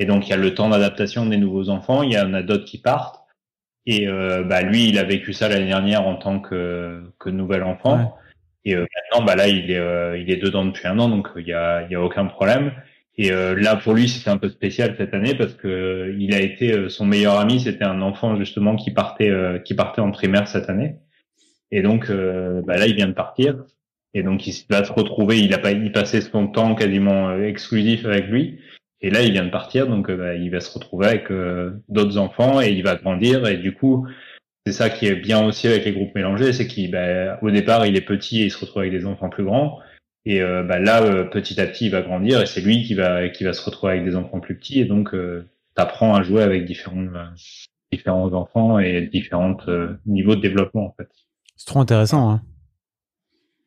[0.00, 2.42] et donc il y a le temps d'adaptation des nouveaux enfants il y en a
[2.42, 3.25] d'autres qui partent
[3.86, 7.62] Et euh, bah lui, il a vécu ça l'année dernière en tant que, que nouvel
[7.62, 8.16] enfant.
[8.64, 11.28] Et euh, maintenant, bah là, il est, euh, il est dedans depuis un an, donc
[11.36, 12.72] il y a, il y a aucun problème.
[13.18, 16.90] Et là, pour lui, c'était un peu spécial cette année parce que il a été
[16.90, 19.32] son meilleur ami, c'était un enfant justement qui partait,
[19.64, 20.96] qui partait en primaire cette année.
[21.70, 23.64] Et donc, bah là, il vient de partir.
[24.12, 25.38] Et donc, il va se retrouver.
[25.38, 28.60] Il a pas, il passait son temps quasiment exclusif avec lui.
[29.02, 31.28] Et là, il vient de partir, donc bah, il va se retrouver avec
[31.88, 33.46] d'autres enfants et il va grandir.
[33.46, 34.06] Et du coup,
[34.66, 37.94] c'est ça qui est bien aussi avec les groupes mélangés, c'est qu'au bah, départ, il
[37.96, 39.78] est petit et il se retrouve avec des enfants plus grands.
[40.24, 42.94] Et euh, bah, là, euh, petit à petit, il va grandir et c'est lui qui
[42.94, 44.80] va qui va se retrouver avec des enfants plus petits.
[44.80, 47.06] Et donc, euh, tu apprends à jouer avec différents
[47.92, 49.56] différents enfants et différents
[50.04, 51.08] niveaux de développement en fait.
[51.54, 52.28] C'est trop intéressant.
[52.28, 52.42] Hein.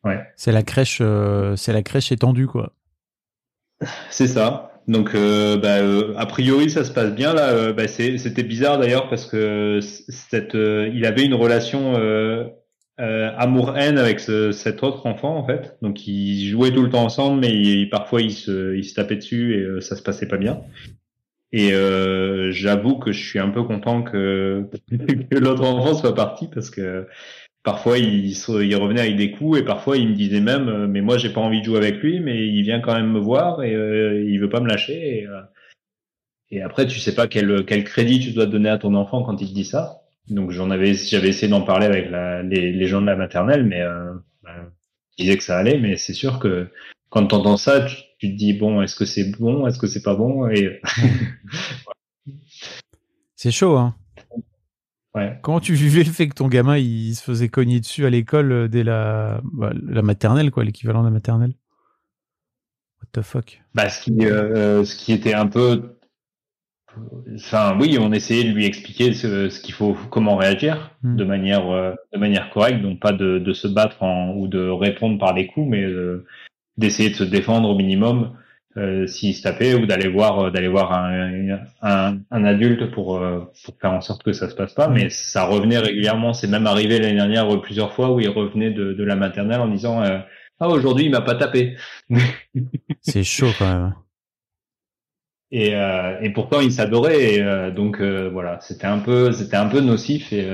[0.04, 0.20] Ouais.
[0.36, 1.02] C'est la crèche,
[1.56, 2.74] c'est la crèche étendue quoi.
[4.10, 4.69] C'est ça.
[4.88, 7.50] Donc, euh, bah, euh, a priori, ça se passe bien là.
[7.50, 11.94] Euh, bah, c'était bizarre d'ailleurs parce que cette, il avait une relation
[12.98, 15.76] amour-haine avec cet autre enfant en fait.
[15.82, 19.54] Donc, ils jouaient tout le temps ensemble, mais parfois ils se, ils se tapaient dessus
[19.54, 20.60] et ça se passait pas bien.
[21.52, 21.70] Et
[22.50, 27.06] j'avoue que je suis un peu content que, que l'autre enfant soit parti parce que
[27.62, 31.02] Parfois, il, il, revenait avec des coups et parfois, il me disait même, euh, mais
[31.02, 33.62] moi, j'ai pas envie de jouer avec lui, mais il vient quand même me voir
[33.62, 35.18] et euh, il veut pas me lâcher.
[35.18, 35.42] Et, euh,
[36.50, 39.42] et, après, tu sais pas quel, quel crédit tu dois donner à ton enfant quand
[39.42, 40.00] il te dit ça.
[40.30, 43.82] Donc, j'en avais, j'avais essayé d'en parler avec la, les, gens de la maternelle, mais
[43.82, 44.72] euh, ben,
[45.18, 45.78] ils disaient que ça allait.
[45.78, 46.68] Mais c'est sûr que
[47.10, 49.86] quand tu entends ça, tu, tu, te dis bon, est-ce que c'est bon, est-ce que
[49.86, 50.80] c'est pas bon Et
[53.36, 53.94] c'est chaud, hein.
[55.42, 58.52] Comment tu vivais le fait que ton gamin il se faisait cogner dessus à l'école
[58.52, 61.54] euh, dès la, bah, la maternelle, quoi, l'équivalent de la maternelle?
[63.00, 63.60] What the fuck?
[63.74, 65.96] Bah, ce, qui, euh, ce qui était un peu.
[67.34, 71.16] Enfin, oui, on essayait de lui expliquer ce, ce qu'il faut, comment réagir hmm.
[71.16, 74.68] de manière euh, de manière correcte, donc pas de, de se battre en, ou de
[74.68, 75.86] répondre par les coups, mais
[76.76, 78.36] d'essayer de se défendre au minimum
[78.76, 83.16] euh, s'il se tapait ou d'aller voir euh, d'aller voir un, un, un, adulte pour,
[83.16, 84.86] euh, pour faire en sorte que ça se passe pas.
[84.86, 86.32] Mais ça revenait régulièrement.
[86.34, 89.66] C'est même arrivé l'année dernière plusieurs fois où il revenait de, de la maternelle en
[89.66, 90.04] disant
[90.60, 91.76] ah aujourd'hui il m'a pas tapé
[93.00, 93.94] c'est chaud quand même.
[95.50, 97.34] Et, et pourtant il s'adorait.
[97.34, 98.60] Et donc voilà.
[98.60, 100.32] C'était un peu c'était un peu nocif.
[100.32, 100.48] Et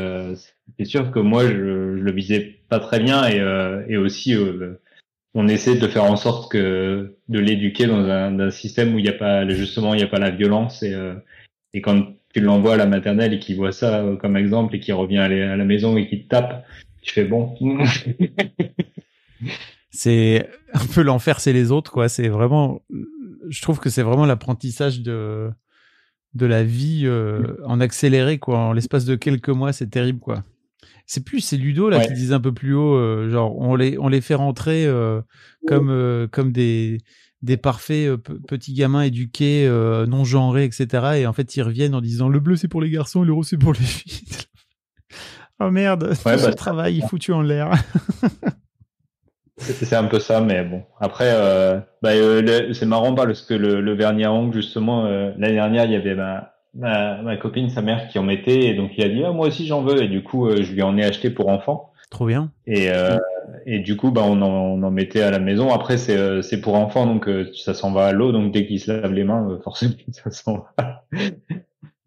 [0.79, 3.29] c'est sûr que moi je, je, le visais pas très bien.
[3.29, 3.43] Et,
[3.93, 4.35] et aussi
[5.35, 9.09] on essaie de faire en sorte que de l'éduquer dans un, système où il n'y
[9.09, 11.15] a pas justement il n'y a pas la violence et, euh,
[11.73, 14.81] et quand tu l'envoies à la maternelle et qu'il voit ça euh, comme exemple et
[14.81, 16.65] qu'il revient à la maison et qu'il te tape,
[17.03, 17.55] tu fais bon.
[19.91, 22.09] c'est un peu l'enfer, c'est les autres quoi.
[22.09, 22.83] C'est vraiment,
[23.49, 25.51] je trouve que c'est vraiment l'apprentissage de
[26.35, 28.59] de la vie euh, en accéléré quoi.
[28.59, 30.45] En l'espace de quelques mois, c'est terrible quoi
[31.07, 33.97] c'est plus c'est Ludo là qui disait un peu plus haut euh, genre on les
[33.99, 35.23] on les fait rentrer euh,
[35.67, 36.99] comme euh, comme des
[37.43, 38.17] des parfaits
[38.49, 39.69] petits gamins éduqués
[40.09, 42.91] non genrés etc et en fait ils reviennent en disant le bleu c'est pour les
[42.91, 44.27] garçons et le rose c'est pour les filles.
[45.59, 47.71] Oh merde ouais, ce bah, travail il foutu en l'air.
[49.57, 50.85] C'est un peu ça mais bon.
[51.01, 51.33] Après
[52.03, 52.11] bah,
[52.75, 56.15] c'est marrant parce que le, le vernis à ongles justement l'année dernière il y avait
[56.77, 59.49] ma ma, copine, sa mère qui en mettait, et donc il a dit ah, moi
[59.49, 61.93] aussi j'en veux, et du coup euh, je lui en ai acheté pour enfants.
[62.11, 62.53] Trop bien.
[62.67, 63.17] Et, euh,
[63.67, 65.73] et du coup bah on en, on en mettait à la maison.
[65.73, 68.79] Après c'est euh, c'est pour enfants donc ça s'en va à l'eau, donc dès qu'il
[68.79, 71.05] se lave les mains forcément ça s'en va.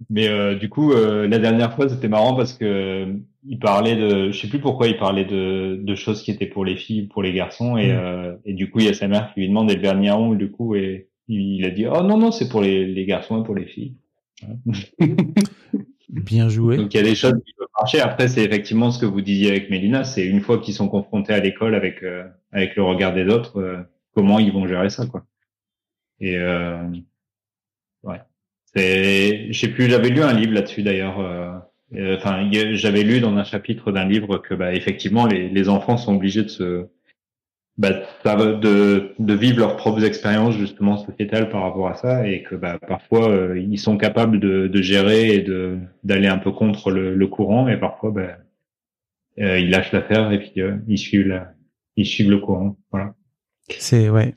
[0.10, 3.14] Mais du coup la dernière fois c'était marrant parce que
[3.46, 6.66] il parlait de, je sais plus pourquoi il parlait de, de choses qui étaient pour
[6.66, 8.40] les filles, pour les garçons, et, mm.
[8.46, 10.38] et du coup il y a sa mère qui lui demande le vernis à ongles
[10.38, 13.46] du coup et il a dit oh non non c'est pour les, les garçons et
[13.46, 13.96] pour les filles.
[16.10, 16.78] Bien joué.
[16.78, 18.00] Donc il y a des choses qui peuvent marcher.
[18.00, 21.34] Après, c'est effectivement ce que vous disiez avec Mélina, c'est une fois qu'ils sont confrontés
[21.34, 23.78] à l'école avec euh, avec le regard des autres, euh,
[24.14, 25.26] comment ils vont gérer ça, quoi.
[26.20, 26.84] Et euh,
[28.04, 28.22] ouais,
[28.76, 31.20] c'est, je plus, j'avais lu un livre là-dessus d'ailleurs.
[31.20, 31.58] Euh,
[32.18, 36.44] enfin, j'avais lu dans un chapitre d'un livre que, bah, effectivement, les enfants sont obligés
[36.44, 36.88] de se
[37.80, 37.92] bah,
[38.26, 42.78] de, de vivre leurs propres expériences justement sociétales par rapport à ça et que bah,
[42.78, 47.16] parfois euh, ils sont capables de, de gérer et de d'aller un peu contre le,
[47.16, 48.38] le courant et parfois bah,
[49.40, 51.54] euh, ils lâchent l'affaire et puis euh, ils suivent la,
[51.96, 53.16] ils suivent le courant voilà.
[53.70, 54.36] C'est ouais.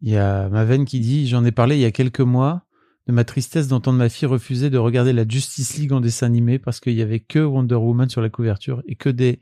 [0.00, 2.64] Il y a Maven qui dit j'en ai parlé il y a quelques mois
[3.06, 6.58] de ma tristesse d'entendre ma fille refuser de regarder la Justice League en dessin animé
[6.58, 9.40] parce qu'il y avait que Wonder Woman sur la couverture et que des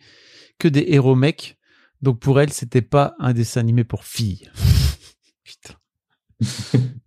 [0.58, 1.55] que des héros mecs
[2.02, 4.50] donc pour elle, c'était pas un dessin animé pour filles.
[5.44, 5.74] Putain.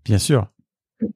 [0.06, 0.48] Bien sûr.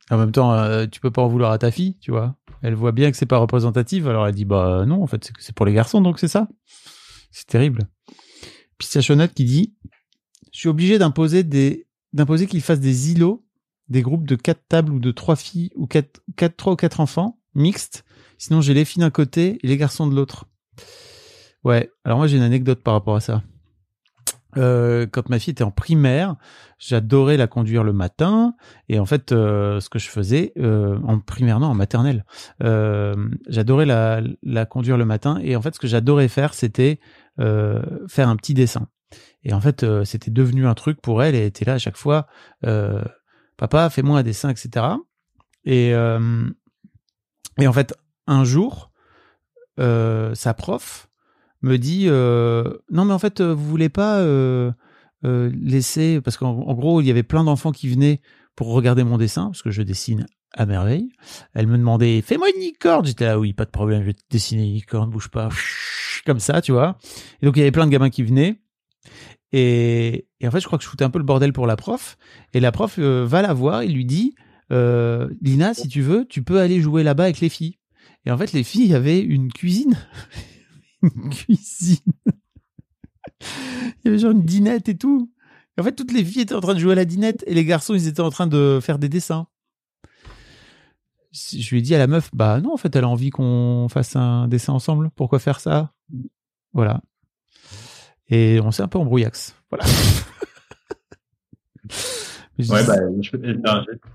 [0.10, 2.36] En même temps, euh, tu peux pas en vouloir à ta fille, tu vois.
[2.62, 5.54] Elle voit bien que c'est pas représentatif, alors elle dit bah non, en fait c'est
[5.54, 6.48] pour les garçons, donc c'est ça.
[7.32, 7.82] C'est terrible.
[8.78, 9.76] Puis Sachonnette qui dit
[10.54, 13.44] je suis obligé d'imposer des d'imposer qu'ils fassent des îlots,
[13.90, 17.02] des groupes de quatre tables ou de trois filles ou quatre, quatre trois ou quatre
[17.02, 18.06] enfants mixtes.
[18.38, 20.46] Sinon j'ai les filles d'un côté et les garçons de l'autre.
[21.64, 21.92] Ouais.
[22.06, 23.44] Alors moi j'ai une anecdote par rapport à ça.
[24.58, 26.36] Euh, quand ma fille était en primaire,
[26.80, 28.56] j'adorais la conduire le matin.
[28.90, 32.26] Et en fait, euh, ce que je faisais euh, en primaire, non, en maternelle,
[32.64, 33.16] euh,
[33.48, 35.40] j'adorais la, la conduire le matin.
[35.42, 37.00] Et en fait, ce que j'adorais faire, c'était
[37.40, 38.88] euh, faire un petit dessin.
[39.44, 41.36] Et en fait, c'était devenu un truc pour elle.
[41.36, 42.28] Et elle était là à chaque fois,
[43.58, 44.86] papa, fais-moi un dessin, etc.
[45.66, 45.90] Et
[47.60, 47.94] et en fait,
[48.26, 48.92] un jour,
[49.78, 51.10] sa prof
[51.64, 54.72] me dit euh, non mais en fait euh, vous voulez pas euh,
[55.24, 58.22] laisser parce qu'en en gros il y avait plein d'enfants qui venaient
[58.56, 61.10] pour regarder mon dessin parce que je dessine à merveille.
[61.56, 63.06] Elle me demandait fais-moi une licorne.
[63.06, 65.50] J'étais là oui pas de problème je vais dessiner une licorne bouge pas
[66.26, 66.98] comme ça tu vois.
[67.42, 68.60] Et donc il y avait plein de gamins qui venaient
[69.56, 72.18] et, en fait je crois que je foutais un peu le bordel pour la prof
[72.54, 74.36] et la prof va la voir et lui dit
[74.70, 77.78] Lina si tu veux tu peux aller jouer là-bas avec les filles.
[78.26, 79.96] Et en fait les filles avaient une cuisine
[81.04, 81.98] une cuisine.
[83.42, 85.32] Il y avait genre une dinette et tout.
[85.78, 87.54] Et en fait, toutes les filles étaient en train de jouer à la dinette et
[87.54, 89.48] les garçons, ils étaient en train de faire des dessins.
[91.32, 93.88] Je lui ai dit à la meuf, bah non, en fait, elle a envie qu'on
[93.90, 95.10] fasse un dessin ensemble.
[95.16, 95.92] Pourquoi faire ça?
[96.74, 97.02] Voilà.
[98.30, 99.56] Et on s'est un peu embrouillax.
[99.70, 99.86] Voilà.
[102.60, 103.32] Ouais, bah, je-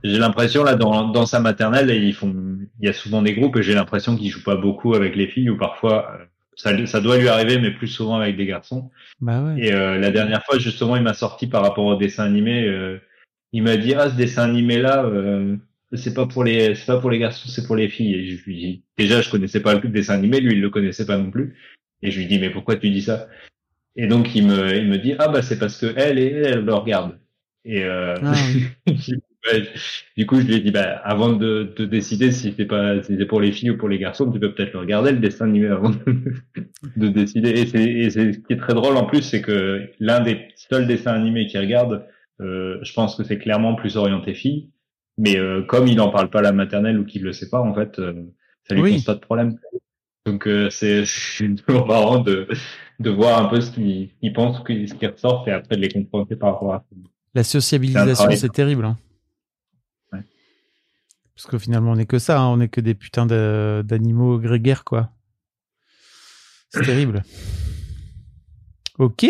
[0.05, 2.32] j'ai l'impression là dans, dans sa maternelle, ils font,
[2.78, 5.27] il y a souvent des groupes et j'ai l'impression qu'ils jouent pas beaucoup avec les
[5.27, 6.24] filles ou parfois euh,
[6.59, 8.90] ça, ça doit lui arriver, mais plus souvent avec des garçons.
[9.20, 9.64] bah ouais.
[9.64, 12.64] Et euh, la dernière fois, justement, il m'a sorti par rapport au dessin animé.
[12.66, 12.98] euh,
[13.52, 15.56] il m'a dit ah ce dessin animé là, euh,
[15.94, 18.14] c'est pas pour les, c'est pas pour les garçons, c'est pour les filles.
[18.14, 21.06] Et je lui dis déjà je connaissais pas le dessin animé, lui il le connaissait
[21.06, 21.56] pas non plus.
[22.02, 23.28] Et je lui dis mais pourquoi tu dis ça?
[23.97, 26.47] Et donc il me, il me dit ah bah c'est parce que elle et elle,
[26.47, 27.18] elle le regarde.
[27.64, 28.35] Et euh, Ah
[29.47, 29.62] ouais,
[30.16, 33.16] du coup je lui ai dit bah avant de, de décider si c'est pas si
[33.16, 35.47] c'est pour les filles ou pour les garçons, tu peux peut-être le regarder le dessin
[35.47, 36.32] animé avant de,
[36.97, 37.51] de décider.
[37.51, 40.48] Et c'est, et c'est ce qui est très drôle en plus, c'est que l'un des
[40.56, 42.06] seuls dessins animés qu'il regarde,
[42.40, 44.70] euh, je pense que c'est clairement plus orienté filles.
[45.20, 47.60] Mais euh, comme il n'en parle pas à la maternelle ou qu'il le sait pas,
[47.60, 48.12] en fait, euh,
[48.69, 48.93] ça lui Oui.
[48.94, 49.59] pose pas de problème.
[50.27, 52.47] Donc euh, c'est c'est toujours marrant de
[53.01, 55.89] de voir un peu ce qu'il il pense, ce qui ressort, et après de les
[55.89, 56.97] confronter par rapport à ça.
[57.35, 58.36] La C'est sociabilisation, travail.
[58.36, 58.85] c'est terrible.
[58.85, 58.97] Hein.
[61.39, 62.40] Parce que finalement, on n'est que ça.
[62.40, 62.48] hein.
[62.48, 65.12] On n'est que des putains de- d'animaux grégaires, quoi.
[66.70, 67.23] C'est terrible.
[68.98, 69.24] Ok.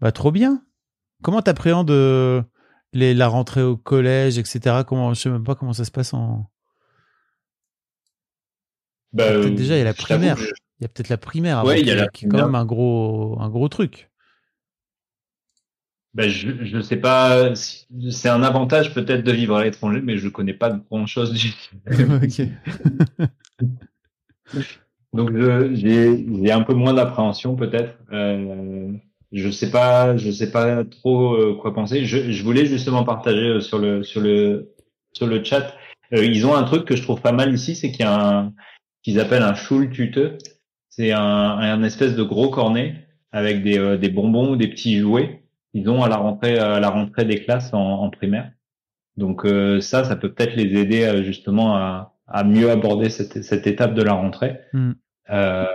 [0.00, 0.64] Bah, trop bien.
[1.22, 2.42] Comment t'appréhendes euh,
[2.94, 4.84] les, la rentrée au collège, etc.
[4.88, 6.50] Comment, je sais même pas comment ça se passe en.
[9.12, 10.38] Bah, Peut-être déjà, il y a la primaire.
[10.78, 12.38] Il y a peut-être la primaire, Ouais, il y a qui, la qui est quand
[12.46, 14.10] même un gros, un gros truc.
[16.16, 20.16] Ben, je je sais pas, si- c'est un avantage peut-être de vivre à l'étranger, mais
[20.16, 21.52] je connais pas grand chose du.
[25.12, 27.98] Donc je- j'ai j'ai un peu moins d'appréhension peut-être.
[28.12, 28.92] Euh,
[29.32, 32.04] je sais pas, je sais pas trop euh, quoi penser.
[32.04, 34.74] Je, je voulais justement partager euh, sur le sur le
[35.12, 35.74] sur le chat.
[36.14, 38.14] Euh, ils ont un truc que je trouve pas mal ici, c'est qu'il y a
[38.38, 38.52] un
[39.02, 40.18] qu'ils appellent un Schultüte.
[40.90, 44.98] C'est un, un espèce de gros cornet avec des euh, des bonbons ou des petits
[44.98, 45.42] jouets.
[45.76, 48.50] Ils ont à la rentrée à la rentrée des classes en, en primaire.
[49.16, 53.42] Donc euh, ça, ça peut peut-être les aider euh, justement à, à mieux aborder cette,
[53.42, 54.60] cette étape de la rentrée.
[54.72, 54.92] Hmm.
[55.28, 55.66] Euh,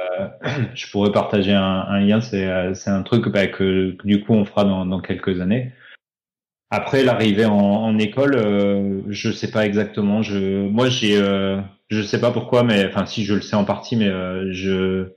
[0.73, 2.19] je pourrais partager un, un lien.
[2.21, 5.71] C'est un truc bah, que, que du coup on fera dans, dans quelques années.
[6.71, 10.23] Après l'arrivée en, en école, euh, je sais pas exactement.
[10.23, 11.59] Je moi j'ai euh,
[11.89, 15.11] je sais pas pourquoi, mais enfin si je le sais en partie, mais euh, je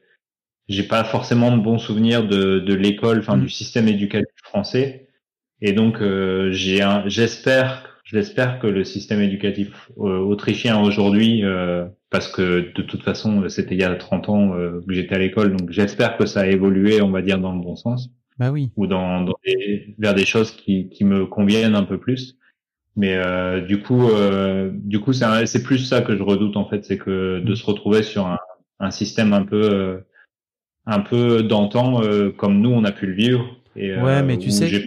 [0.68, 3.42] j'ai pas forcément de bons souvenirs de, de l'école, enfin Mm.
[3.42, 5.08] du système éducatif français.
[5.60, 11.86] Et donc euh, j'ai un, j'espère, j'espère que le système éducatif euh, autrichien aujourd'hui, euh,
[12.10, 15.18] parce que de toute façon c'était il y a 30 ans euh, que j'étais à
[15.18, 18.50] l'école, donc j'espère que ça a évolué, on va dire dans le bon sens Bah
[18.52, 18.72] oui.
[18.76, 22.38] ou dans, dans des- vers des choses qui, qui me conviennent un peu plus.
[22.96, 26.56] Mais euh, du coup, euh, du coup, c'est un- c'est plus ça que je redoute
[26.56, 28.38] en fait, c'est que de se retrouver sur un,
[28.80, 29.98] un système un peu, euh,
[30.86, 33.44] un peu d'antan euh, comme nous on a pu le vivre.
[33.76, 34.86] Et, Ouais, euh, mais tu sais-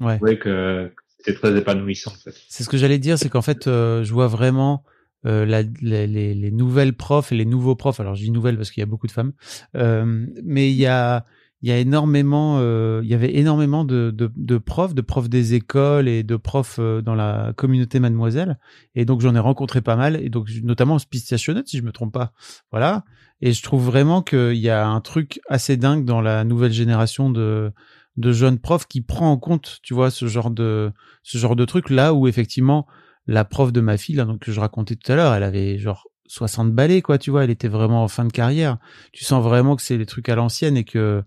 [0.00, 0.16] Ouais.
[0.16, 2.34] trouvé que c'était très épanouissant en fait.
[2.48, 4.84] C'est ce que j'allais dire, c'est qu'en fait, euh, je vois vraiment
[5.26, 8.00] euh, la- les, les- les nouvelles profs et les nouveaux profs.
[8.00, 9.32] Alors, je dis nouvelles parce qu'il y a beaucoup de femmes,
[9.76, 11.26] euh, mais il y a
[11.62, 15.28] il y a énormément, euh, il y avait énormément de, de, de, profs, de profs
[15.28, 18.58] des écoles et de profs dans la communauté Mademoiselle.
[18.94, 21.92] Et donc j'en ai rencontré pas mal, et donc notamment en stationnette, si je me
[21.92, 22.32] trompe pas.
[22.70, 23.04] Voilà.
[23.42, 27.30] Et je trouve vraiment qu'il y a un truc assez dingue dans la nouvelle génération
[27.30, 27.72] de
[28.16, 30.92] de jeunes profs qui prend en compte, tu vois, ce genre de
[31.22, 32.86] ce genre de truc là où effectivement
[33.26, 35.78] la prof de ma fille, là, donc que je racontais tout à l'heure, elle avait
[35.78, 38.78] genre 60 balais, quoi, tu vois, elle était vraiment en fin de carrière.
[39.12, 41.22] Tu sens vraiment que c'est des trucs à l'ancienne et que,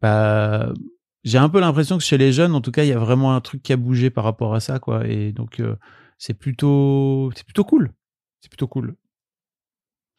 [0.00, 0.72] bah,
[1.24, 3.34] j'ai un peu l'impression que chez les jeunes, en tout cas, il y a vraiment
[3.34, 5.06] un truc qui a bougé par rapport à ça, quoi.
[5.08, 5.76] Et donc, euh,
[6.18, 7.92] c'est plutôt, c'est plutôt cool.
[8.40, 8.96] C'est plutôt cool.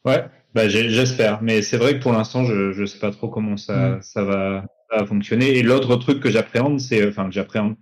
[0.07, 0.25] Ouais,
[0.55, 1.41] bah, j'espère.
[1.41, 4.01] Mais c'est vrai que pour l'instant, je, je sais pas trop comment ça, mm.
[4.01, 5.57] ça va, ça va fonctionner.
[5.57, 7.75] Et l'autre truc que j'appréhende, c'est, enfin, que j'appréhende,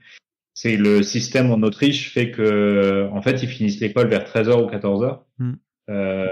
[0.54, 4.70] c'est le système en Autriche fait que, en fait, ils finissent l'école vers 13h ou
[4.70, 5.20] 14h.
[5.90, 6.28] Euh,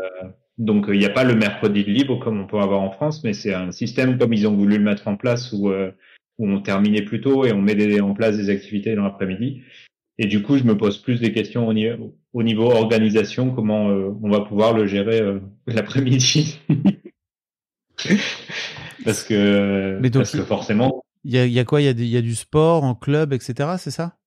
[0.58, 3.24] donc il n'y a pas le mercredi de libre comme on peut avoir en France,
[3.24, 5.92] mais c'est un système comme ils ont voulu le mettre en place où, euh,
[6.38, 9.64] où on terminait plus tôt et on met des, en place des activités dans l'après-midi.
[10.18, 13.90] Et du coup, je me pose plus des questions au niveau, au niveau organisation, comment
[13.90, 15.22] euh, on va pouvoir le gérer
[15.68, 16.60] l'après-midi.
[19.06, 21.04] parce que, mais donc, parce que forcément.
[21.24, 21.82] Il y a, y a, quoi?
[21.82, 23.76] Il y, y a, du sport en club, etc.
[23.78, 24.18] C'est ça?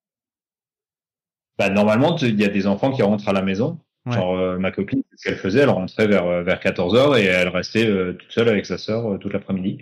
[1.58, 3.78] Bah, Normalement, il y a des enfants qui rentrent à la maison.
[4.12, 7.24] Genre, euh, ma copine, ce qu'elle faisait, elle rentrait vers, euh, vers 14 heures et
[7.24, 9.78] elle restait euh, toute seule avec sa sœur toute l'après-midi.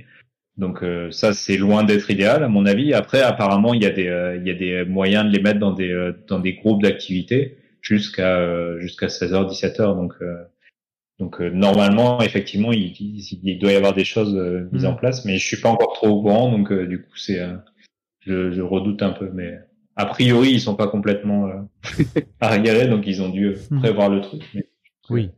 [0.57, 2.95] Donc ça, c'est loin d'être idéal, à mon avis.
[2.95, 5.73] Après, apparemment, il y a des, il y a des moyens de les mettre dans
[5.73, 9.97] des, dans des groupes d'activités jusqu'à jusqu'à 16h, 17h.
[9.97, 10.15] Donc,
[11.19, 14.33] donc normalement, effectivement, il, il, doit y avoir des choses
[14.71, 14.99] mises en mmh.
[14.99, 17.41] place, mais je suis pas encore trop au courant, donc du coup, c'est,
[18.21, 19.59] je, je redoute un peu, mais
[19.97, 21.61] a priori, ils sont pas complètement euh,
[22.41, 23.81] arriérés, donc ils ont dû hmm.
[23.81, 24.43] prévoir le truc.
[25.11, 25.31] oui.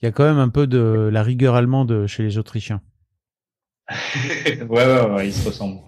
[0.00, 2.80] Il y a quand même un peu de la rigueur allemande chez les Autrichiens.
[3.90, 5.80] Ouais, ouais, ouais, ils se ressemblent.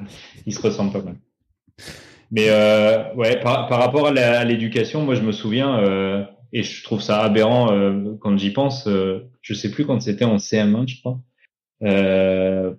[0.46, 1.16] Ils se ressemblent pas mal.
[2.30, 6.82] Mais euh, ouais, par, par, rapport à l'éducation, moi je me souviens euh, et je
[6.84, 8.86] trouve ça aberrant euh, quand j'y pense.
[8.86, 11.20] Euh, je sais plus quand c'était en CM1, je crois.
[11.82, 12.74] Euh,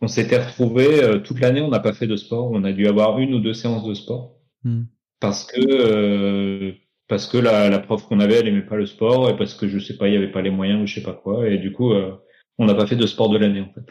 [0.00, 2.50] on s'était retrouvé euh, toute l'année, on n'a pas fait de sport.
[2.52, 4.84] On a dû avoir une ou deux séances de sport hmm.
[5.20, 6.72] parce que euh,
[7.08, 9.68] parce que la, la prof qu'on avait, elle aimait pas le sport et parce que
[9.68, 11.48] je sais pas, il y avait pas les moyens ou je sais pas quoi.
[11.48, 12.12] Et du coup, euh,
[12.58, 13.86] on n'a pas fait de sport de l'année en fait.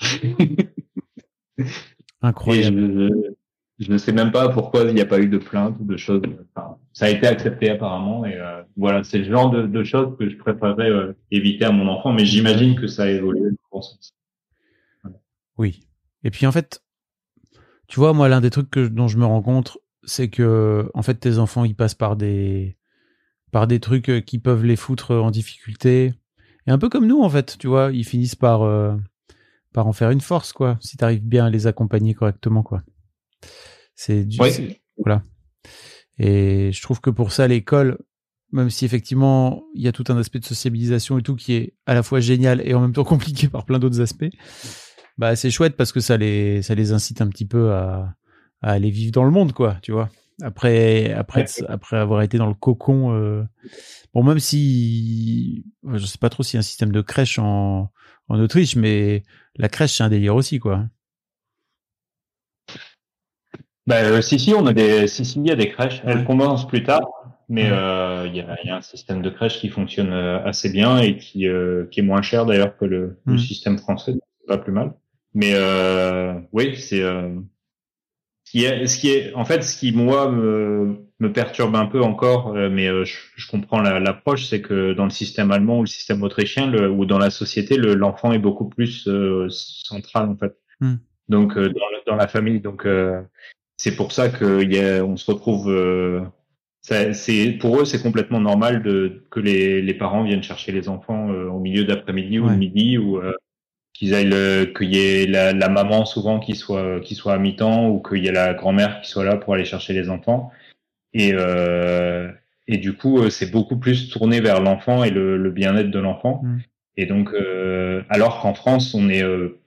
[2.22, 3.10] Incroyable.
[3.78, 5.96] Je, ne sais même pas pourquoi il n'y a pas eu de plainte ou de
[5.96, 6.22] choses.
[6.92, 8.38] ça a été accepté apparemment et
[8.76, 12.74] voilà, c'est le genre de, choses que je préférerais éviter à mon enfant, mais j'imagine
[12.74, 14.14] que ça a évolué dans sens.
[15.58, 15.86] Oui.
[16.24, 16.82] Et puis en fait,
[17.88, 21.02] tu vois, moi, l'un des trucs que, dont je me rends compte, c'est que en
[21.02, 22.76] fait, tes enfants, ils passent par des
[23.52, 26.12] par des trucs euh, qui peuvent les foutre en difficulté.
[26.66, 28.94] Et un peu comme nous, en fait, tu vois, ils finissent par euh,
[29.76, 30.78] par en faire une force, quoi.
[30.80, 32.82] Si t'arrives bien à les accompagner correctement, quoi.
[33.94, 34.38] C'est du
[34.96, 35.22] voilà.
[36.18, 37.98] Et je trouve que pour ça, l'école,
[38.52, 41.74] même si effectivement il y a tout un aspect de sociabilisation et tout qui est
[41.84, 44.30] à la fois génial et en même temps compliqué par plein d'autres aspects,
[45.18, 48.14] bah c'est chouette parce que ça les ça les incite un petit peu à,
[48.62, 50.08] à aller vivre dans le monde quoi tu vois
[50.42, 53.42] après après après avoir été dans le cocon euh...
[54.14, 57.90] bon même si je sais pas trop s'il y a un système de crèche en
[58.28, 59.22] en Autriche mais
[59.58, 60.84] la crèche c'est un délire aussi quoi.
[63.86, 66.02] Bah, euh, si si on a des si si il y a des crèches.
[66.04, 67.08] Elles commencent plus tard
[67.48, 70.68] mais euh, il y, a, y, a, un système de crèche qui fonctionne euh, assez
[70.68, 73.38] bien et qui euh, qui est moins cher d'ailleurs que le, le mmh.
[73.38, 74.14] système français
[74.46, 74.94] pas plus mal.
[75.34, 77.38] Mais euh, oui, c'est euh,
[78.44, 81.86] ce qui est, ce qui est, en fait, ce qui moi me, me perturbe un
[81.86, 85.78] peu encore, euh, mais euh, je, je, comprends l'approche, c'est que dans le système allemand
[85.78, 90.28] ou le système autrichien, le, ou dans la société, l'enfant est beaucoup plus euh, central
[90.28, 90.56] en fait.
[90.80, 90.96] Hmm.
[91.28, 92.86] Donc dans, dans, la famille, donc
[93.76, 95.74] c'est pour ça que y a, on se retrouve.
[96.82, 101.28] c'est pour eux, c'est complètement normal de que les, les parents viennent chercher les enfants
[101.28, 103.20] au milieu d'après-midi ou midi ou
[103.92, 107.88] qu'ils aillent qu'il y ait la, la, maman souvent qui soit qui soit à mi-temps
[107.88, 110.52] ou qu'il y ait la grand-mère qui soit là pour aller chercher les enfants
[111.16, 112.30] et euh,
[112.68, 115.98] et du coup euh, c'est beaucoup plus tourné vers l'enfant et le, le bien-être de
[115.98, 116.42] l'enfant.
[116.42, 116.58] Mmh.
[116.98, 119.58] et donc euh, alors qu'en France on est euh,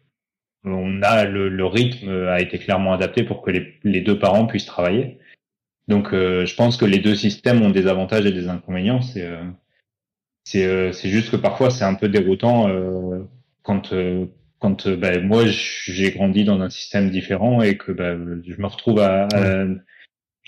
[0.63, 4.45] on a le, le, rythme a été clairement adapté pour que les, les deux parents
[4.45, 5.17] puissent travailler.
[5.87, 8.99] Donc je pense que les deux systèmes ont des avantages et des inconvénients.
[10.43, 12.69] C'est juste que parfois c'est un peu déroutant
[13.63, 13.93] quand
[14.59, 18.99] quand bah, moi j'ai grandi dans un système différent et que bah, je me retrouve
[18.99, 19.29] à,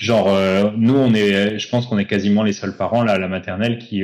[0.02, 3.20] genre euh, nous on est je pense qu'on est quasiment les seuls parents là à
[3.20, 4.04] la maternelle qui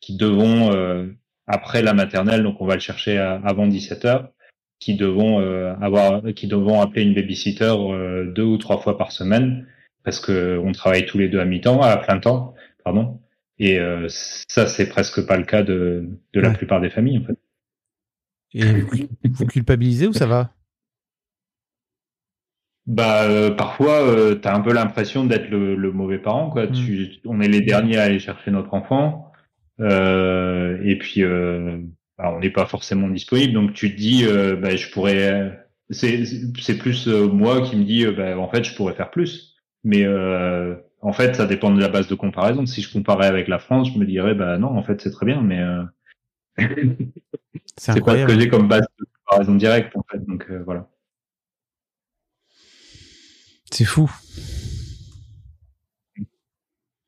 [0.00, 0.70] qui devons
[1.46, 4.28] après la maternelle donc on va le chercher avant 17 heures
[4.82, 9.12] qui devront euh, avoir, qui devront appeler une babysitter euh, deux ou trois fois par
[9.12, 9.68] semaine
[10.02, 12.54] parce que on travaille tous les deux à mi-temps, à plein temps,
[12.84, 13.20] pardon.
[13.60, 16.56] Et euh, ça, c'est presque pas le cas de, de la Ouais.
[16.56, 17.38] plupart des familles en fait.
[18.54, 18.64] Et
[19.30, 20.52] vous culpabilisez ou ça va?
[22.86, 26.66] Bah euh, parfois, euh, t'as un peu l'impression d'être le, le mauvais parent, quoi.
[26.66, 26.72] Mm.
[26.72, 29.30] Tu, on est les derniers à aller chercher notre enfant,
[29.80, 31.78] euh, et puis euh,
[32.18, 35.58] bah, on n'est pas forcément disponible, donc tu te dis, euh, bah, je pourrais.
[35.90, 36.24] C'est
[36.58, 39.56] c'est plus euh, moi qui me dis, bah, en fait, je pourrais faire plus.
[39.84, 42.66] Mais euh, en fait, ça dépend de la base de comparaison.
[42.66, 45.26] Si je comparais avec la France, je me dirais, bah non, en fait, c'est très
[45.26, 45.82] bien, mais euh,
[47.76, 50.24] C'est pas ce que j'ai comme base de comparaison directe, en fait.
[50.24, 50.88] Donc euh, voilà.
[53.72, 54.10] C'est fou.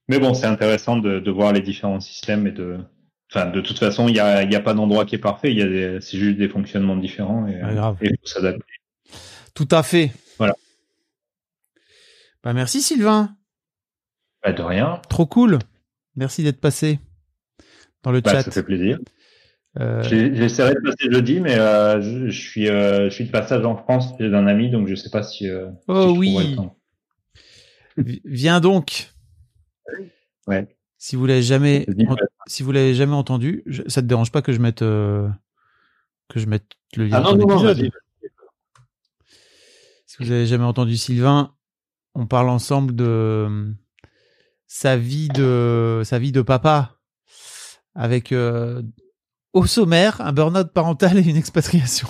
[0.09, 2.79] Mais bon, c'est intéressant de, de voir les différents systèmes et de.
[3.31, 5.51] Enfin, de toute façon, il y a, y a pas d'endroit qui est parfait.
[5.51, 7.59] Il y a des, c'est juste des fonctionnements différents et
[8.03, 8.65] il faut s'adapter.
[9.55, 10.13] Tout à fait.
[10.39, 10.55] Voilà.
[12.43, 13.37] Bah merci Sylvain.
[14.43, 15.01] Bah, de rien.
[15.09, 15.59] Trop cool.
[16.17, 16.99] Merci d'être passé
[18.03, 18.43] dans le Bah, chat.
[18.43, 18.99] ça fait plaisir.
[19.81, 23.65] Euh, J'essaierai de passer jeudi, mais euh, je, je suis, euh, je suis de passage
[23.65, 25.49] en France chez un ami, donc je sais pas si.
[25.89, 26.51] Oh si oui.
[26.51, 26.77] le temps.
[28.25, 29.11] viens donc.
[30.47, 30.69] Ouais.
[30.99, 34.43] Si vous l'avez jamais, en- si vous l'avez jamais entendu, je- ça te dérange pas
[34.43, 35.29] que je mette euh,
[36.29, 37.75] que je mette le lien Ah non, non, non.
[40.07, 41.53] Si vous avez jamais entendu Sylvain,
[42.15, 43.75] on parle ensemble de
[44.69, 46.97] sa vie de sa vie de papa
[47.97, 48.83] avec euh,
[49.55, 52.09] au sommaire un burn-out parental et une expatriation.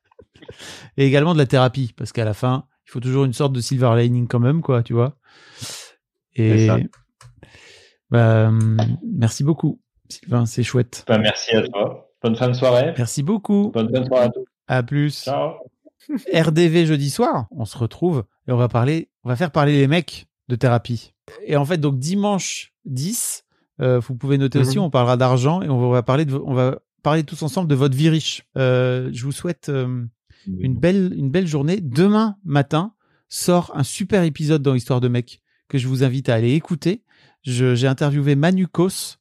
[0.96, 3.60] et également de la thérapie parce qu'à la fin, il faut toujours une sorte de
[3.60, 5.16] silver lining quand même quoi, tu vois.
[6.34, 6.78] Et C'est ça.
[8.10, 11.04] bah, hum, merci beaucoup Sylvain, c'est chouette.
[11.06, 12.10] Bah, merci à toi.
[12.22, 12.94] Bonne fin de soirée.
[12.96, 13.70] Merci beaucoup.
[13.74, 14.44] Bonne fin de soirée à tous.
[14.68, 15.24] À plus.
[15.24, 15.54] Ciao.
[16.34, 19.86] RDV jeudi soir, on se retrouve et on va parler, on va faire parler les
[19.86, 21.14] mecs de thérapie.
[21.46, 23.44] Et en fait, donc dimanche 10,
[23.82, 24.84] euh, vous pouvez noter aussi, Mhm.
[24.84, 27.96] on parlera d'argent et on va parler de, on va parler tous ensemble de votre
[27.96, 28.44] vie riche.
[28.56, 30.04] Euh, je vous souhaite euh,
[30.46, 31.80] une belle, une belle journée.
[31.80, 32.92] Demain matin
[33.28, 37.02] sort un super épisode dans Histoire de mec que je vous invite à aller écouter.
[37.42, 39.16] J'ai interviewé Manu Kos,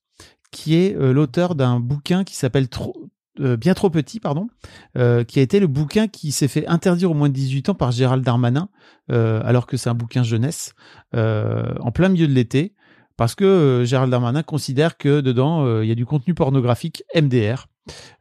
[0.51, 3.09] qui est l'auteur d'un bouquin qui s'appelle Trop-
[3.39, 4.47] euh, Bien trop petit, pardon,
[4.97, 7.73] euh, qui a été le bouquin qui s'est fait interdire au moins de 18 ans
[7.73, 8.67] par Gérald Darmanin,
[9.11, 10.73] euh, alors que c'est un bouquin jeunesse,
[11.13, 12.73] en plein milieu de l'été,
[13.21, 17.03] parce que euh, Gérald Darmanin considère que dedans, euh, il y a du contenu pornographique
[17.15, 17.67] MDR.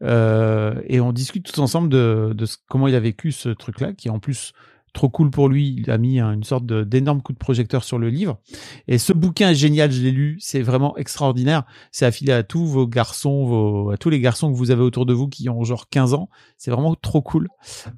[0.02, 2.36] Euh, et on discute tous ensemble de,
[2.68, 4.52] comment il a vécu ce truc-là, qui est en plus
[4.92, 5.74] trop cool pour lui.
[5.78, 8.40] Il a mis un- une sorte d'énorme coup de projecteur sur le livre.
[8.88, 11.62] Et ce bouquin est génial, je l'ai lu, c'est vraiment extraordinaire.
[11.92, 15.06] C'est affilé à tous vos garçons, vos, à tous les garçons que vous avez autour
[15.06, 16.28] de vous qui ont genre 15 ans.
[16.58, 17.48] C'est vraiment trop cool.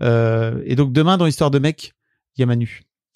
[0.02, 1.94] Et donc demain, dans Histoire de mec,
[2.36, 2.82] il y a Manu.